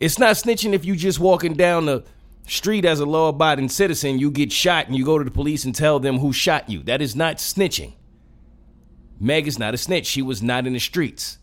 It's 0.00 0.18
not 0.18 0.36
snitching 0.36 0.72
if 0.72 0.84
you 0.84 0.94
just 0.94 1.18
walking 1.18 1.54
down 1.54 1.86
the 1.86 2.04
street 2.46 2.84
as 2.84 3.00
a 3.00 3.04
law 3.04 3.28
abiding 3.28 3.68
citizen, 3.68 4.20
you 4.20 4.30
get 4.30 4.52
shot 4.52 4.86
and 4.86 4.96
you 4.96 5.04
go 5.04 5.18
to 5.18 5.24
the 5.24 5.30
police 5.30 5.64
and 5.64 5.74
tell 5.74 5.98
them 5.98 6.18
who 6.18 6.32
shot 6.32 6.70
you. 6.70 6.84
That 6.84 7.02
is 7.02 7.16
not 7.16 7.36
snitching. 7.36 7.94
Meg 9.20 9.48
is 9.48 9.58
not 9.58 9.74
a 9.74 9.76
snitch. 9.76 10.06
She 10.06 10.22
was 10.22 10.40
not 10.40 10.68
in 10.68 10.74
the 10.74 10.78
streets. 10.78 11.38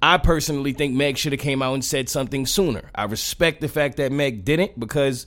I 0.00 0.16
personally 0.18 0.72
think 0.72 0.94
Meg 0.94 1.18
should 1.18 1.32
have 1.32 1.40
came 1.40 1.60
out 1.60 1.74
and 1.74 1.84
said 1.84 2.08
something 2.08 2.46
sooner. 2.46 2.88
I 2.94 3.04
respect 3.04 3.60
the 3.60 3.68
fact 3.68 3.96
that 3.96 4.12
Meg 4.12 4.44
didn't 4.44 4.78
because 4.78 5.26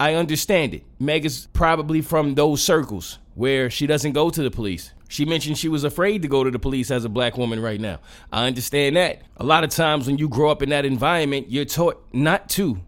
I 0.00 0.14
understand 0.14 0.72
it. 0.72 0.84
Meg 0.98 1.26
is 1.26 1.46
probably 1.52 2.00
from 2.00 2.34
those 2.34 2.62
circles 2.62 3.18
where 3.40 3.70
she 3.70 3.86
doesn't 3.86 4.12
go 4.12 4.28
to 4.28 4.42
the 4.42 4.50
police. 4.50 4.92
She 5.08 5.24
mentioned 5.24 5.56
she 5.56 5.70
was 5.70 5.82
afraid 5.82 6.20
to 6.20 6.28
go 6.28 6.44
to 6.44 6.50
the 6.50 6.58
police 6.58 6.90
as 6.90 7.06
a 7.06 7.08
black 7.08 7.38
woman 7.38 7.58
right 7.58 7.80
now. 7.80 8.00
I 8.30 8.46
understand 8.46 8.96
that. 8.96 9.22
A 9.38 9.44
lot 9.44 9.64
of 9.64 9.70
times 9.70 10.06
when 10.06 10.18
you 10.18 10.28
grow 10.28 10.50
up 10.50 10.60
in 10.60 10.68
that 10.68 10.84
environment, 10.84 11.50
you're 11.50 11.64
taught 11.64 12.04
not 12.12 12.50
to 12.50 12.82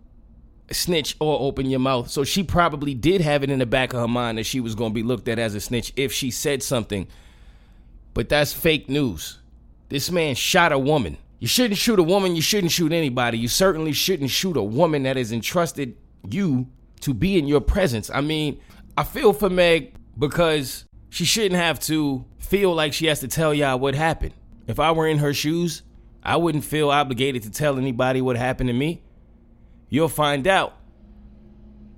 snitch 0.71 1.17
or 1.21 1.41
open 1.41 1.71
your 1.71 1.81
mouth. 1.81 2.11
So 2.11 2.23
she 2.23 2.43
probably 2.43 2.93
did 2.93 3.23
have 3.23 3.43
it 3.43 3.49
in 3.49 3.61
the 3.61 3.67
back 3.67 3.95
of 3.95 4.01
her 4.01 4.07
mind 4.07 4.37
that 4.37 4.45
she 4.45 4.61
was 4.61 4.75
going 4.75 4.91
to 4.91 4.95
be 4.95 5.03
looked 5.03 5.27
at 5.27 5.39
as 5.39 5.55
a 5.55 5.61
snitch 5.61 5.91
if 5.97 6.13
she 6.13 6.31
said 6.31 6.63
something. 6.63 7.09
But 8.13 8.29
that's 8.29 8.53
fake 8.53 8.91
news. 8.91 9.39
This 9.89 10.11
man 10.11 10.35
shot 10.35 10.71
a 10.71 10.79
woman. 10.79 11.17
You 11.39 11.49
shouldn't 11.49 11.79
shoot 11.79 11.99
a 11.99 12.03
woman. 12.03 12.37
You 12.37 12.43
shouldn't 12.43 12.73
shoot 12.73 12.93
anybody. 12.93 13.39
You 13.39 13.49
certainly 13.49 13.95
shouldn't 13.95 14.29
shoot 14.29 14.59
a 14.59 14.63
woman 14.63 15.05
that 15.05 15.17
has 15.17 15.33
entrusted 15.33 15.97
you 16.29 16.67
to 17.01 17.15
be 17.15 17.39
in 17.39 17.49
your 17.49 17.63
presence. 17.63 18.11
I 18.11 18.21
mean, 18.21 18.61
I 18.99 19.05
feel 19.05 19.33
for 19.33 19.49
Meg 19.49 19.95
because 20.23 20.85
she 21.11 21.25
shouldn't 21.25 21.61
have 21.61 21.81
to 21.81 22.25
feel 22.39 22.73
like 22.73 22.93
she 22.93 23.07
has 23.07 23.19
to 23.19 23.27
tell 23.27 23.53
y'all 23.53 23.77
what 23.77 23.97
happened. 23.97 24.33
If 24.69 24.79
I 24.79 24.93
were 24.93 25.09
in 25.09 25.19
her 25.19 25.35
shoes, 25.35 25.83
I 26.23 26.37
wouldn't 26.37 26.63
feel 26.63 26.91
obligated 26.91 27.43
to 27.43 27.51
tell 27.51 27.77
anybody 27.77 28.23
what 28.23 28.37
happened 28.37 28.69
to 28.69 28.73
me. 28.73 29.03
You'll 29.89 30.09
find 30.09 30.47
out. 30.47 30.77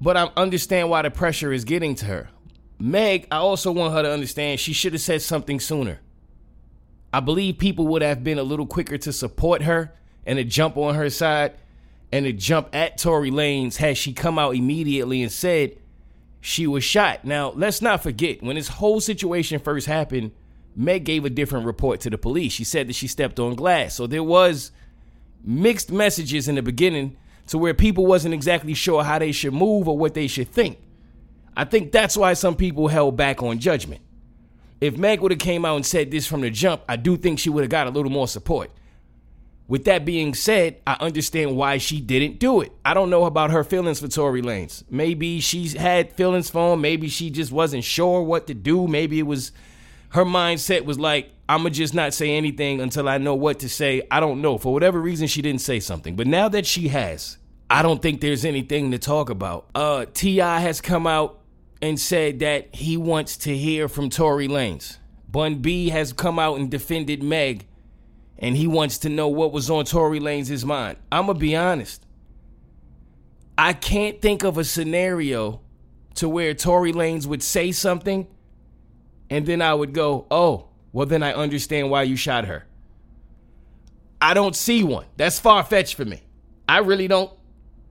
But 0.01 0.17
I 0.17 0.31
understand 0.39 0.89
why 0.89 1.03
the 1.03 1.11
pressure 1.11 1.53
is 1.53 1.65
getting 1.65 1.95
to 1.97 2.07
her. 2.07 2.31
Meg, 2.79 3.27
I 3.31 3.37
also 3.37 3.71
want 3.71 3.93
her 3.93 4.03
to 4.03 4.11
understand 4.11 4.59
she 4.59 4.73
should 4.73 4.95
have 4.95 5.03
said 5.03 5.21
something 5.21 5.61
sooner. 5.61 6.01
I 7.13 7.21
believe 7.21 7.59
people 7.59 7.87
would 7.89 8.01
have 8.01 8.25
been 8.25 8.39
a 8.39 8.43
little 8.43 8.67
quicker 8.67 8.97
to 8.97 9.13
support 9.13 9.65
her 9.65 9.93
and 10.25 10.39
to 10.39 10.45
jump 10.45 10.79
on 10.79 10.95
her 10.95 11.11
side 11.11 11.53
and 12.11 12.25
to 12.25 12.33
jump 12.33 12.75
at 12.75 12.97
Tory 12.97 13.31
Lanez 13.31 13.77
had 13.77 13.99
she 13.99 14.15
come 14.15 14.39
out 14.39 14.57
immediately 14.57 15.23
and 15.23 15.31
said, 15.31 15.77
she 16.45 16.67
was 16.67 16.85
shot. 16.85 17.25
Now, 17.25 17.53
let's 17.57 17.81
not 17.81 18.03
forget, 18.03 18.43
when 18.43 18.57
this 18.57 18.69
whole 18.69 19.01
situation 19.01 19.59
first 19.59 19.87
happened, 19.87 20.33
Meg 20.77 21.05
gave 21.05 21.25
a 21.25 21.31
different 21.31 21.65
report 21.65 22.01
to 22.01 22.11
the 22.11 22.19
police. 22.19 22.53
She 22.53 22.65
said 22.65 22.87
that 22.87 22.93
she 22.93 23.07
stepped 23.07 23.41
on 23.41 23.55
glass. 23.55 23.95
So 23.95 24.07
there 24.07 24.23
was 24.23 24.71
mixed 25.43 25.91
messages 25.91 26.47
in 26.47 26.57
the 26.57 26.63
beginning 26.63 27.17
to 27.47 27.57
where 27.57 27.73
people 27.73 28.05
wasn't 28.05 28.35
exactly 28.35 28.75
sure 28.75 29.03
how 29.05 29.19
they 29.19 29.33
should 29.33 29.55
move 29.55 29.89
or 29.89 29.97
what 29.97 30.13
they 30.13 30.27
should 30.27 30.49
think. 30.49 30.77
I 31.57 31.65
think 31.65 31.93
that's 31.93 32.15
why 32.15 32.35
some 32.35 32.57
people 32.57 32.89
held 32.89 33.17
back 33.17 33.43
on 33.43 33.59
judgment. 33.59 34.03
If 34.83 34.99
Meg 34.99 35.23
would 35.23 35.31
have 35.31 35.41
came 35.41 35.65
out 35.65 35.77
and 35.77 35.87
said 35.87 36.11
this 36.11 36.27
from 36.27 36.43
the 36.43 36.51
jump, 36.51 36.83
I 36.87 36.97
do 36.97 37.17
think 37.17 37.39
she 37.39 37.49
would 37.49 37.63
have 37.63 37.71
got 37.71 37.87
a 37.87 37.91
little 37.91 38.13
more 38.13 38.29
support. 38.29 38.71
With 39.67 39.85
that 39.85 40.05
being 40.05 40.35
said, 40.35 40.81
I 40.87 40.97
understand 41.01 41.57
why 41.57 41.79
she 41.79 42.01
didn't 42.01 42.39
do 42.39 42.61
it. 42.61 42.73
I 42.85 42.93
don't 42.93 43.09
know 43.09 43.25
about 43.25 43.51
her 43.51 43.65
feelings 43.65 44.01
for 44.01 44.09
Tory 44.09 44.43
Lanez. 44.43 44.85
Maybe 44.91 45.41
she's 45.41 45.73
had 45.73 46.13
feelings 46.13 46.51
for 46.51 46.75
him. 46.75 46.83
Maybe 46.83 47.09
she 47.09 47.31
just 47.31 47.51
wasn't 47.51 47.83
sure 47.83 48.23
what 48.23 48.47
to 48.49 48.55
do. 48.55 48.87
Maybe 48.87 49.19
it 49.19 49.23
was 49.23 49.53
her 50.11 50.25
mindset 50.25 50.85
was 50.85 50.99
like, 50.99 51.31
I'ma 51.49 51.71
just 51.71 51.95
not 51.95 52.13
say 52.13 52.37
anything 52.37 52.81
until 52.81 53.09
I 53.09 53.19
know 53.19 53.35
what 53.35 53.61
to 53.61 53.69
say. 53.69 54.03
I 54.11 54.21
don't 54.21 54.43
know. 54.43 54.59
For 54.59 54.73
whatever 54.73 55.01
reason, 55.01 55.29
she 55.29 55.41
didn't 55.43 55.63
say 55.63 55.81
something. 55.81 56.15
But 56.15 56.27
now 56.27 56.49
that 56.51 56.67
she 56.67 56.89
has, 56.89 57.39
I 57.71 57.83
don't 57.83 58.01
think 58.03 58.21
there's 58.21 58.45
anything 58.45 58.91
to 58.91 58.99
talk 58.99 59.31
about. 59.31 59.67
Uh 59.75 60.05
T.I. 60.13 60.61
has 60.61 60.83
come 60.83 61.07
out 61.07 61.41
and 61.81 61.99
said 61.99 62.41
that 62.41 62.75
he 62.75 62.97
wants 62.99 63.39
to 63.39 63.57
hear 63.57 63.89
from 63.89 64.11
Tory 64.11 64.47
Lanez. 64.47 64.99
Bun 65.29 65.57
B 65.57 65.89
has 65.89 66.13
come 66.13 66.39
out 66.39 66.59
and 66.59 66.71
defended 66.71 67.23
Meg 67.23 67.67
and 68.39 68.57
he 68.57 68.67
wants 68.67 68.99
to 68.99 69.09
know 69.09 69.29
what 69.29 69.53
was 69.53 69.71
on 69.71 69.85
Tory 69.85 70.21
Lanez' 70.21 70.65
mind. 70.65 70.99
I'm 71.11 71.27
to 71.27 71.35
be 71.35 71.55
honest. 71.57 72.05
I 73.57 73.73
can't 73.73 74.21
think 74.21 74.43
of 74.43 74.59
a 74.59 74.65
scenario 74.65 75.61
to 76.17 76.29
where 76.29 76.55
Tory 76.55 76.93
Lanez 76.93 77.27
would 77.27 77.43
say 77.43 77.73
something 77.73 78.27
and 79.31 79.47
then 79.47 79.63
I 79.63 79.75
would 79.75 79.93
go, 79.95 80.27
oh, 80.31 80.69
well, 80.93 81.07
then 81.07 81.23
I 81.23 81.33
understand 81.33 81.91
why 81.91 82.03
you 82.03 82.17
shot 82.17 82.47
her. 82.47 82.67
I 84.21 84.35
don't 84.35 84.57
see 84.57 84.83
one. 84.83 85.07
That's 85.17 85.39
far 85.39 85.63
fetched 85.65 85.95
for 85.95 86.05
me. 86.05 86.23
I 86.69 86.79
really 86.79 87.09
don't 87.09 87.33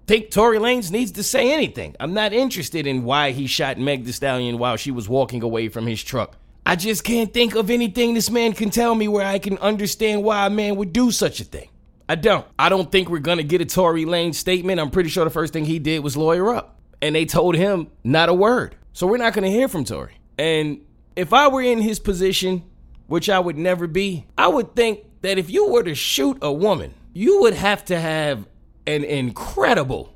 think 0.07 0.31
Tory 0.31 0.57
Lanez 0.57 0.91
needs 0.91 1.11
to 1.13 1.23
say 1.23 1.51
anything. 1.53 1.95
I'm 1.99 2.13
not 2.13 2.33
interested 2.33 2.87
in 2.87 3.03
why 3.03 3.31
he 3.31 3.47
shot 3.47 3.77
Meg 3.77 4.05
Thee 4.05 4.11
Stallion 4.11 4.57
while 4.57 4.77
she 4.77 4.91
was 4.91 5.07
walking 5.07 5.43
away 5.43 5.69
from 5.69 5.85
his 5.85 6.03
truck. 6.03 6.37
I 6.65 6.75
just 6.75 7.03
can't 7.03 7.33
think 7.33 7.55
of 7.55 7.69
anything 7.69 8.13
this 8.13 8.29
man 8.29 8.53
can 8.53 8.69
tell 8.69 8.95
me 8.95 9.07
where 9.07 9.25
I 9.25 9.37
can 9.37 9.57
understand 9.57 10.23
why 10.23 10.45
a 10.45 10.49
man 10.49 10.77
would 10.77 10.93
do 10.93 11.11
such 11.11 11.41
a 11.41 11.43
thing. 11.43 11.69
I 12.07 12.15
don't. 12.15 12.45
I 12.57 12.69
don't 12.69 12.91
think 12.91 13.09
we're 13.09 13.19
gonna 13.19 13.43
get 13.43 13.61
a 13.61 13.65
Tory 13.65 14.05
Lanez 14.05 14.35
statement. 14.35 14.79
I'm 14.79 14.91
pretty 14.91 15.09
sure 15.09 15.23
the 15.23 15.29
first 15.29 15.53
thing 15.53 15.65
he 15.65 15.79
did 15.79 16.03
was 16.03 16.15
lawyer 16.15 16.53
up. 16.53 16.79
And 17.01 17.15
they 17.15 17.25
told 17.25 17.55
him 17.55 17.87
not 18.03 18.29
a 18.29 18.33
word. 18.33 18.75
So 18.93 19.07
we're 19.07 19.17
not 19.17 19.33
gonna 19.33 19.49
hear 19.49 19.67
from 19.67 19.83
Tory. 19.83 20.13
And 20.37 20.81
if 21.15 21.33
I 21.33 21.47
were 21.47 21.61
in 21.61 21.81
his 21.81 21.99
position, 21.99 22.63
which 23.07 23.29
I 23.29 23.39
would 23.39 23.57
never 23.57 23.87
be, 23.87 24.25
I 24.37 24.47
would 24.47 24.75
think 24.75 25.01
that 25.21 25.37
if 25.37 25.49
you 25.49 25.69
were 25.69 25.83
to 25.83 25.95
shoot 25.95 26.37
a 26.41 26.51
woman, 26.51 26.93
you 27.13 27.41
would 27.41 27.53
have 27.53 27.83
to 27.85 27.99
have 27.99 28.47
an 28.87 29.03
incredible 29.03 30.13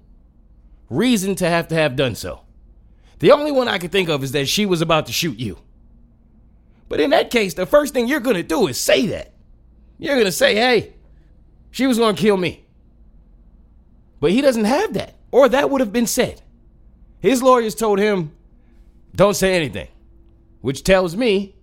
reason 0.89 1.35
to 1.35 1.49
have 1.49 1.67
to 1.69 1.75
have 1.75 1.95
done 1.95 2.15
so. 2.15 2.41
The 3.19 3.31
only 3.31 3.51
one 3.51 3.67
I 3.67 3.77
can 3.77 3.89
think 3.89 4.09
of 4.09 4.23
is 4.23 4.31
that 4.33 4.47
she 4.47 4.65
was 4.65 4.81
about 4.81 5.07
to 5.07 5.13
shoot 5.13 5.39
you. 5.39 5.57
But 6.89 6.99
in 6.99 7.09
that 7.09 7.29
case, 7.31 7.53
the 7.53 7.65
first 7.65 7.93
thing 7.93 8.07
you're 8.07 8.19
going 8.19 8.35
to 8.35 8.43
do 8.43 8.67
is 8.67 8.79
say 8.79 9.07
that. 9.07 9.33
You're 9.97 10.15
going 10.15 10.25
to 10.25 10.31
say, 10.31 10.55
hey, 10.55 10.93
she 11.71 11.87
was 11.87 11.97
going 11.97 12.15
to 12.15 12.21
kill 12.21 12.37
me. 12.37 12.65
But 14.19 14.31
he 14.31 14.41
doesn't 14.41 14.65
have 14.65 14.93
that, 14.93 15.15
or 15.31 15.49
that 15.49 15.69
would 15.69 15.81
have 15.81 15.93
been 15.93 16.07
said. 16.07 16.41
His 17.19 17.43
lawyers 17.43 17.75
told 17.75 17.99
him, 17.99 18.31
don't 19.15 19.35
say 19.35 19.55
anything, 19.55 19.87
which 20.61 20.83
tells 20.83 21.15
me 21.15 21.55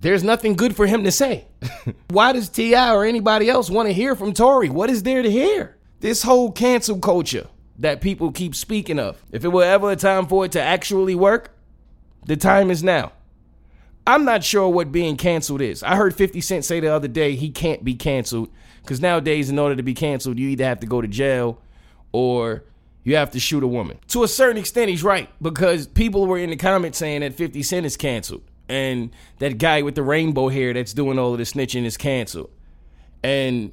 there's 0.00 0.24
nothing 0.24 0.54
good 0.54 0.74
for 0.74 0.86
him 0.86 1.04
to 1.04 1.12
say. 1.12 1.46
Why 2.08 2.32
does 2.32 2.48
T.I. 2.48 2.94
or 2.94 3.04
anybody 3.04 3.48
else 3.48 3.70
want 3.70 3.88
to 3.88 3.92
hear 3.92 4.14
from 4.14 4.32
Tory? 4.32 4.68
What 4.68 4.90
is 4.90 5.02
there 5.02 5.22
to 5.22 5.30
hear? 5.30 5.76
This 6.00 6.22
whole 6.22 6.50
cancel 6.50 6.98
culture 6.98 7.46
that 7.78 8.00
people 8.00 8.32
keep 8.32 8.54
speaking 8.54 8.98
of. 8.98 9.22
If 9.30 9.44
it 9.44 9.48
were 9.48 9.64
ever 9.64 9.90
a 9.90 9.96
time 9.96 10.26
for 10.26 10.44
it 10.44 10.52
to 10.52 10.62
actually 10.62 11.14
work, 11.14 11.54
the 12.26 12.36
time 12.36 12.70
is 12.70 12.82
now. 12.82 13.12
I'm 14.10 14.24
not 14.24 14.42
sure 14.42 14.68
what 14.68 14.90
being 14.90 15.16
canceled 15.16 15.60
is. 15.60 15.84
I 15.84 15.94
heard 15.94 16.16
50 16.16 16.40
Cent 16.40 16.64
say 16.64 16.80
the 16.80 16.92
other 16.92 17.06
day 17.06 17.36
he 17.36 17.48
can't 17.48 17.84
be 17.84 17.94
canceled 17.94 18.48
because 18.82 19.00
nowadays, 19.00 19.50
in 19.50 19.58
order 19.58 19.76
to 19.76 19.84
be 19.84 19.94
canceled, 19.94 20.36
you 20.36 20.48
either 20.48 20.64
have 20.64 20.80
to 20.80 20.86
go 20.86 21.00
to 21.00 21.06
jail 21.06 21.62
or 22.10 22.64
you 23.04 23.14
have 23.14 23.30
to 23.30 23.38
shoot 23.38 23.62
a 23.62 23.68
woman. 23.68 24.00
To 24.08 24.24
a 24.24 24.28
certain 24.28 24.56
extent, 24.56 24.90
he's 24.90 25.04
right 25.04 25.30
because 25.40 25.86
people 25.86 26.26
were 26.26 26.38
in 26.38 26.50
the 26.50 26.56
comments 26.56 26.98
saying 26.98 27.20
that 27.20 27.34
50 27.34 27.62
Cent 27.62 27.86
is 27.86 27.96
canceled 27.96 28.42
and 28.68 29.14
that 29.38 29.58
guy 29.58 29.82
with 29.82 29.94
the 29.94 30.02
rainbow 30.02 30.48
hair 30.48 30.72
that's 30.72 30.92
doing 30.92 31.16
all 31.16 31.30
of 31.30 31.38
the 31.38 31.44
snitching 31.44 31.84
is 31.84 31.96
canceled. 31.96 32.50
And 33.22 33.70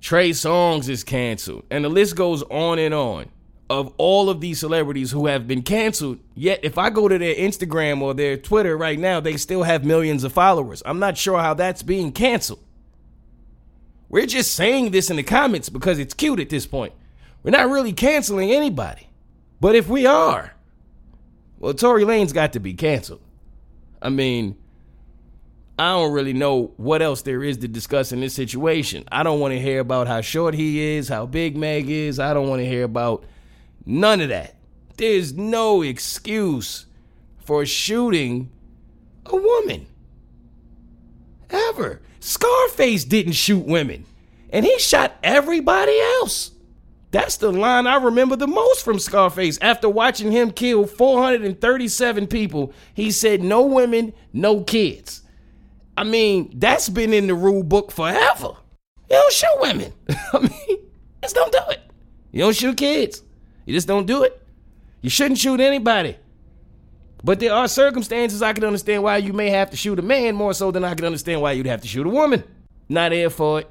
Trey 0.00 0.30
Songz 0.30 0.88
is 0.88 1.04
canceled. 1.04 1.64
And 1.70 1.84
the 1.84 1.88
list 1.88 2.16
goes 2.16 2.42
on 2.42 2.80
and 2.80 2.92
on 2.92 3.30
of 3.70 3.94
all 3.98 4.28
of 4.28 4.40
these 4.40 4.58
celebrities 4.58 5.12
who 5.12 5.26
have 5.26 5.46
been 5.46 5.62
canceled. 5.62 6.18
Yet, 6.34 6.58
if 6.64 6.76
I 6.76 6.90
go 6.90 7.06
to 7.06 7.16
their 7.16 7.36
Instagram 7.36 8.02
or 8.02 8.12
their 8.12 8.36
Twitter 8.36 8.76
right 8.76 8.98
now, 8.98 9.20
they 9.20 9.36
still 9.36 9.62
have 9.62 9.84
millions 9.84 10.24
of 10.24 10.32
followers. 10.32 10.82
I'm 10.84 10.98
not 10.98 11.16
sure 11.16 11.38
how 11.38 11.54
that's 11.54 11.84
being 11.84 12.10
canceled. 12.10 12.58
We're 14.08 14.26
just 14.26 14.56
saying 14.56 14.90
this 14.90 15.08
in 15.08 15.16
the 15.16 15.22
comments 15.22 15.68
because 15.68 16.00
it's 16.00 16.14
cute 16.14 16.40
at 16.40 16.48
this 16.48 16.66
point. 16.66 16.92
We're 17.44 17.52
not 17.52 17.70
really 17.70 17.92
canceling 17.92 18.50
anybody. 18.50 19.06
But 19.60 19.76
if 19.76 19.88
we 19.88 20.04
are, 20.04 20.52
well, 21.60 21.72
Tory 21.72 22.02
Lanez 22.02 22.34
got 22.34 22.54
to 22.54 22.60
be 22.60 22.74
canceled. 22.74 23.20
I 24.02 24.08
mean, 24.08 24.56
I 25.78 25.92
don't 25.92 26.12
really 26.12 26.32
know 26.32 26.72
what 26.76 27.02
else 27.02 27.22
there 27.22 27.44
is 27.44 27.58
to 27.58 27.68
discuss 27.68 28.10
in 28.10 28.20
this 28.20 28.34
situation. 28.34 29.04
I 29.12 29.22
don't 29.22 29.38
want 29.38 29.54
to 29.54 29.60
hear 29.60 29.78
about 29.78 30.08
how 30.08 30.22
short 30.22 30.54
he 30.54 30.96
is, 30.96 31.08
how 31.08 31.26
big 31.26 31.56
Meg 31.56 31.88
is. 31.88 32.18
I 32.18 32.34
don't 32.34 32.48
want 32.48 32.62
to 32.62 32.66
hear 32.66 32.82
about 32.82 33.24
None 33.84 34.20
of 34.20 34.28
that. 34.28 34.56
There's 34.96 35.32
no 35.32 35.82
excuse 35.82 36.86
for 37.44 37.64
shooting 37.64 38.50
a 39.26 39.36
woman. 39.36 39.86
Ever. 41.50 42.02
Scarface 42.20 43.04
didn't 43.04 43.32
shoot 43.32 43.64
women, 43.64 44.04
and 44.50 44.64
he 44.66 44.78
shot 44.78 45.14
everybody 45.22 45.98
else. 45.98 46.50
That's 47.12 47.38
the 47.38 47.50
line 47.50 47.86
I 47.86 47.96
remember 47.96 48.36
the 48.36 48.46
most 48.46 48.84
from 48.84 48.98
Scarface. 48.98 49.58
After 49.60 49.88
watching 49.88 50.30
him 50.30 50.52
kill 50.52 50.86
437 50.86 52.26
people, 52.28 52.72
he 52.94 53.10
said, 53.10 53.42
No 53.42 53.62
women, 53.62 54.12
no 54.32 54.62
kids. 54.62 55.22
I 55.96 56.04
mean, 56.04 56.52
that's 56.54 56.88
been 56.88 57.12
in 57.12 57.26
the 57.26 57.34
rule 57.34 57.62
book 57.62 57.90
forever. 57.90 58.54
You 59.10 59.16
don't 59.16 59.32
shoot 59.32 59.60
women. 59.60 59.92
I 60.32 60.38
mean, 60.38 60.78
just 61.22 61.34
don't 61.34 61.52
do 61.52 61.58
it. 61.70 61.80
You 62.30 62.44
don't 62.44 62.54
shoot 62.54 62.76
kids. 62.76 63.22
You 63.70 63.76
just 63.76 63.86
don't 63.86 64.06
do 64.06 64.24
it. 64.24 64.42
You 65.00 65.10
shouldn't 65.10 65.38
shoot 65.38 65.60
anybody. 65.60 66.16
But 67.22 67.38
there 67.38 67.54
are 67.54 67.68
circumstances 67.68 68.42
I 68.42 68.52
can 68.52 68.64
understand 68.64 69.04
why 69.04 69.18
you 69.18 69.32
may 69.32 69.48
have 69.50 69.70
to 69.70 69.76
shoot 69.76 69.96
a 70.00 70.02
man 70.02 70.34
more 70.34 70.52
so 70.54 70.72
than 70.72 70.82
I 70.82 70.96
can 70.96 71.04
understand 71.04 71.40
why 71.40 71.52
you'd 71.52 71.66
have 71.66 71.80
to 71.82 71.86
shoot 71.86 72.04
a 72.04 72.10
woman. 72.10 72.42
Not 72.88 73.12
here 73.12 73.30
for 73.30 73.60
it. 73.60 73.70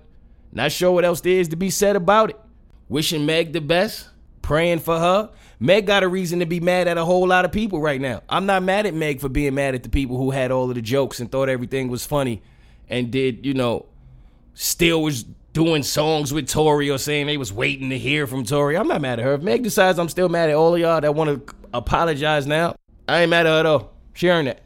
Not 0.54 0.72
sure 0.72 0.94
what 0.94 1.04
else 1.04 1.20
there 1.20 1.34
is 1.34 1.50
to 1.50 1.58
be 1.58 1.70
said 1.70 1.98
about 1.98 2.30
it. 2.30 2.40
Wishing 2.88 3.26
Meg 3.26 3.52
the 3.52 3.60
best, 3.60 4.08
praying 4.42 4.80
for 4.80 4.98
her. 4.98 5.32
Meg 5.60 5.86
got 5.86 6.04
a 6.04 6.08
reason 6.08 6.40
to 6.40 6.46
be 6.46 6.62
mad 6.62 6.88
at 6.88 6.98
a 6.98 7.04
whole 7.04 7.28
lot 7.28 7.44
of 7.44 7.52
people 7.52 7.82
right 7.82 8.00
now. 8.00 8.24
I'm 8.30 8.46
not 8.46 8.64
mad 8.64 8.86
at 8.86 8.94
Meg 8.94 9.20
for 9.20 9.28
being 9.28 9.54
mad 9.54 9.76
at 9.76 9.84
the 9.84 9.90
people 9.90 10.16
who 10.16 10.32
had 10.32 10.50
all 10.50 10.70
of 10.70 10.76
the 10.76 10.82
jokes 10.82 11.20
and 11.20 11.30
thought 11.30 11.50
everything 11.50 11.90
was 11.90 12.06
funny 12.06 12.42
and 12.88 13.12
did, 13.12 13.46
you 13.46 13.54
know, 13.54 13.86
still 14.54 15.04
was 15.04 15.26
doing 15.54 15.84
songs 15.84 16.34
with 16.34 16.48
Tory 16.48 16.90
or 16.90 16.98
saying 16.98 17.28
they 17.28 17.38
was 17.38 17.52
waiting 17.52 17.90
to 17.90 17.98
hear 17.98 18.28
from 18.28 18.44
Tory. 18.44 18.78
I'm 18.78 18.88
not 18.88 19.02
mad 19.02 19.20
at 19.20 19.26
her. 19.26 19.34
If 19.34 19.42
Meg 19.42 19.64
decides 19.64 20.00
I'm 20.00 20.10
still 20.10 20.30
mad 20.30 20.50
at 20.50 20.56
all 20.56 20.76
of 20.76 20.80
y'all 20.80 21.02
that 21.02 21.16
want 21.16 21.48
to 21.48 21.56
apologize 21.74 22.48
now, 22.48 22.76
I 23.08 23.22
ain't 23.22 23.30
mad 23.30 23.48
at 23.48 23.52
her 23.58 23.64
though. 23.64 23.90
She 24.14 24.30
earned 24.30 24.48
it. 24.48 24.62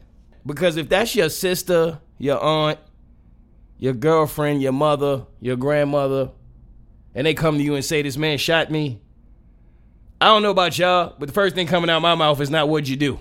Because 0.46 0.76
if 0.76 0.88
that's 0.88 1.14
your 1.16 1.30
sister, 1.30 2.00
your 2.18 2.38
aunt, 2.38 2.78
your 3.78 3.94
girlfriend, 3.94 4.62
your 4.62 4.72
mother, 4.72 5.26
your 5.40 5.56
grandmother, 5.56 6.30
and 7.14 7.26
they 7.26 7.34
come 7.34 7.58
to 7.58 7.64
you 7.64 7.74
and 7.74 7.84
say, 7.84 8.02
This 8.02 8.16
man 8.16 8.38
shot 8.38 8.70
me. 8.70 9.00
I 10.20 10.26
don't 10.26 10.42
know 10.42 10.50
about 10.50 10.78
y'all, 10.78 11.14
but 11.18 11.26
the 11.26 11.32
first 11.32 11.54
thing 11.54 11.66
coming 11.66 11.90
out 11.90 12.00
my 12.00 12.14
mouth 12.14 12.40
is 12.40 12.50
not 12.50 12.68
what 12.68 12.88
you 12.88 12.96
do. 12.96 13.18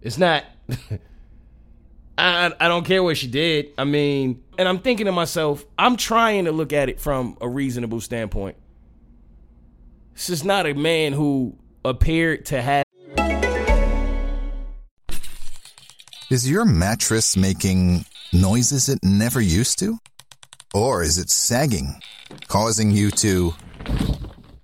It's 0.00 0.18
not. 0.18 0.44
I, 2.18 2.52
I 2.58 2.68
don't 2.68 2.84
care 2.84 3.02
what 3.02 3.16
she 3.16 3.26
did. 3.26 3.72
I 3.76 3.84
mean, 3.84 4.42
and 4.58 4.68
I'm 4.68 4.78
thinking 4.78 5.06
to 5.06 5.12
myself, 5.12 5.64
I'm 5.78 5.96
trying 5.96 6.46
to 6.46 6.52
look 6.52 6.72
at 6.72 6.88
it 6.88 7.00
from 7.00 7.36
a 7.40 7.48
reasonable 7.48 8.00
standpoint. 8.00 8.56
This 10.14 10.30
is 10.30 10.44
not 10.44 10.66
a 10.66 10.74
man 10.74 11.12
who 11.12 11.58
appeared 11.84 12.46
to 12.46 12.62
have 12.62 12.84
Is 16.28 16.50
your 16.50 16.64
mattress 16.64 17.36
making 17.36 18.04
noises 18.32 18.88
it 18.88 18.98
never 19.04 19.40
used 19.40 19.78
to? 19.78 19.96
Or 20.74 21.02
is 21.04 21.18
it 21.18 21.30
sagging, 21.30 22.00
causing 22.48 22.90
you 22.90 23.12
to. 23.12 23.54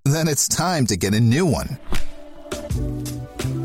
Then 0.05 0.27
it's 0.27 0.49
time 0.49 0.87
to 0.87 0.97
get 0.97 1.15
a 1.15 1.21
new 1.21 1.47
one. 1.47 1.79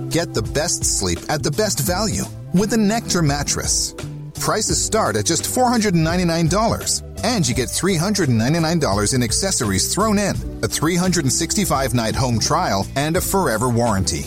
Get 0.10 0.36
the 0.36 0.44
best 0.54 0.86
sleep 0.86 1.20
at 1.28 1.42
the 1.42 1.50
best 1.50 1.80
value 1.80 2.24
with 2.54 2.72
a 2.74 2.78
Nectar 2.78 3.24
mattress. 3.24 3.96
Prices 4.39 4.84
start 4.84 5.15
at 5.15 5.26
just 5.26 5.43
$499, 5.43 7.23
and 7.23 7.47
you 7.47 7.54
get 7.54 7.69
$399 7.69 9.13
in 9.13 9.23
accessories 9.23 9.93
thrown 9.93 10.19
in, 10.19 10.36
a 10.63 10.67
365 10.67 11.93
night 11.93 12.15
home 12.15 12.39
trial, 12.39 12.88
and 12.95 13.17
a 13.17 13.21
forever 13.21 13.69
warranty. 13.69 14.26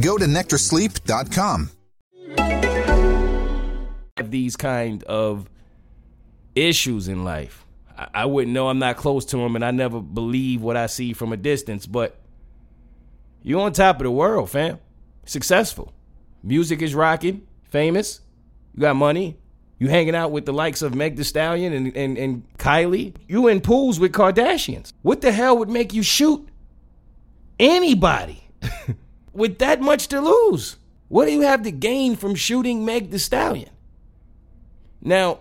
Go 0.00 0.18
to 0.18 0.24
NectarSleep.com 0.24 1.70
these 4.32 4.56
kind 4.56 5.04
of 5.04 5.48
issues 6.56 7.06
in 7.06 7.22
life. 7.22 7.64
I, 7.96 8.08
I 8.14 8.24
wouldn't 8.26 8.52
know. 8.52 8.68
I'm 8.68 8.80
not 8.80 8.96
close 8.96 9.24
to 9.26 9.36
them, 9.36 9.54
and 9.54 9.64
I 9.64 9.70
never 9.70 10.00
believe 10.00 10.60
what 10.60 10.76
I 10.76 10.86
see 10.86 11.12
from 11.12 11.32
a 11.32 11.36
distance. 11.36 11.86
But 11.86 12.18
you're 13.42 13.60
on 13.60 13.72
top 13.72 13.96
of 13.96 14.02
the 14.02 14.10
world, 14.10 14.50
fam. 14.50 14.80
Successful. 15.24 15.92
Music 16.42 16.82
is 16.82 16.96
rocking. 16.96 17.46
Famous. 17.70 18.20
You 18.74 18.80
got 18.80 18.96
money. 18.96 19.38
You 19.82 19.88
hanging 19.88 20.14
out 20.14 20.30
with 20.30 20.46
the 20.46 20.52
likes 20.52 20.80
of 20.80 20.94
Meg 20.94 21.16
Thee 21.16 21.24
Stallion 21.24 21.72
and, 21.72 21.96
and, 21.96 22.16
and 22.16 22.44
Kylie. 22.56 23.16
You 23.26 23.48
in 23.48 23.60
pools 23.60 23.98
with 23.98 24.12
Kardashians. 24.12 24.92
What 25.02 25.22
the 25.22 25.32
hell 25.32 25.58
would 25.58 25.68
make 25.68 25.92
you 25.92 26.04
shoot 26.04 26.48
anybody 27.58 28.44
with 29.32 29.58
that 29.58 29.80
much 29.80 30.06
to 30.06 30.20
lose? 30.20 30.76
What 31.08 31.26
do 31.26 31.32
you 31.32 31.40
have 31.40 31.64
to 31.64 31.72
gain 31.72 32.14
from 32.14 32.36
shooting 32.36 32.84
Meg 32.84 33.10
Thee 33.10 33.18
Stallion? 33.18 33.70
Now, 35.00 35.40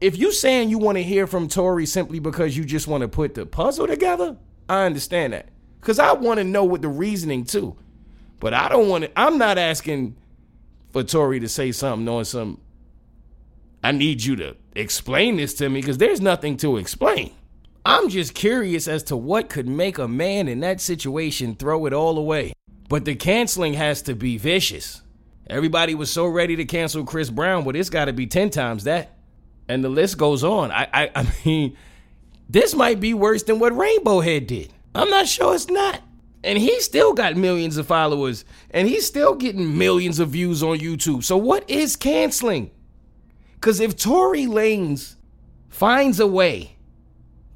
if 0.00 0.18
you 0.18 0.32
saying 0.32 0.70
you 0.70 0.78
want 0.78 0.98
to 0.98 1.04
hear 1.04 1.28
from 1.28 1.46
Tory 1.46 1.86
simply 1.86 2.18
because 2.18 2.56
you 2.56 2.64
just 2.64 2.88
want 2.88 3.02
to 3.02 3.08
put 3.08 3.36
the 3.36 3.46
puzzle 3.46 3.86
together, 3.86 4.36
I 4.68 4.86
understand 4.86 5.34
that. 5.34 5.50
Cause 5.82 6.00
I 6.00 6.14
want 6.14 6.38
to 6.38 6.44
know 6.44 6.64
what 6.64 6.82
the 6.82 6.88
reasoning 6.88 7.44
too. 7.44 7.76
But 8.40 8.54
I 8.54 8.68
don't 8.70 8.88
want 8.88 9.04
to 9.04 9.10
I'm 9.16 9.38
not 9.38 9.56
asking 9.56 10.16
for 10.90 11.04
Tory 11.04 11.38
to 11.38 11.48
say 11.48 11.70
something 11.70 12.08
on 12.08 12.24
some 12.24 12.60
I 13.82 13.92
need 13.92 14.24
you 14.24 14.36
to 14.36 14.56
explain 14.74 15.36
this 15.36 15.54
to 15.54 15.68
me 15.68 15.80
because 15.80 15.98
there's 15.98 16.20
nothing 16.20 16.56
to 16.58 16.76
explain. 16.76 17.32
I'm 17.84 18.08
just 18.08 18.34
curious 18.34 18.88
as 18.88 19.02
to 19.04 19.16
what 19.16 19.48
could 19.48 19.68
make 19.68 19.98
a 19.98 20.08
man 20.08 20.48
in 20.48 20.60
that 20.60 20.80
situation 20.80 21.54
throw 21.54 21.86
it 21.86 21.92
all 21.92 22.18
away. 22.18 22.52
But 22.88 23.04
the 23.04 23.14
canceling 23.14 23.74
has 23.74 24.02
to 24.02 24.14
be 24.14 24.36
vicious. 24.36 25.02
Everybody 25.48 25.94
was 25.94 26.10
so 26.10 26.26
ready 26.26 26.56
to 26.56 26.64
cancel 26.64 27.04
Chris 27.04 27.30
Brown, 27.30 27.64
but 27.64 27.76
it's 27.76 27.90
got 27.90 28.06
to 28.06 28.12
be 28.12 28.26
10 28.26 28.50
times 28.50 28.84
that. 28.84 29.16
And 29.68 29.82
the 29.84 29.88
list 29.88 30.18
goes 30.18 30.44
on. 30.44 30.70
I, 30.70 30.88
I, 30.92 31.10
I 31.14 31.26
mean, 31.44 31.76
this 32.48 32.74
might 32.74 33.00
be 33.00 33.14
worse 33.14 33.42
than 33.42 33.58
what 33.58 33.76
Rainbow 33.76 34.20
Head 34.20 34.46
did. 34.46 34.72
I'm 34.94 35.10
not 35.10 35.28
sure 35.28 35.54
it's 35.54 35.68
not. 35.68 36.00
And 36.44 36.58
he 36.58 36.80
still 36.80 37.14
got 37.14 37.36
millions 37.36 37.76
of 37.76 37.86
followers, 37.86 38.44
and 38.70 38.86
he's 38.86 39.06
still 39.06 39.34
getting 39.34 39.76
millions 39.76 40.18
of 40.18 40.30
views 40.30 40.62
on 40.62 40.78
YouTube. 40.78 41.24
So, 41.24 41.36
what 41.36 41.68
is 41.68 41.96
canceling? 41.96 42.70
Because 43.58 43.80
if 43.80 43.96
Tory 43.96 44.44
Lanez 44.44 45.16
finds 45.68 46.20
a 46.20 46.26
way 46.26 46.76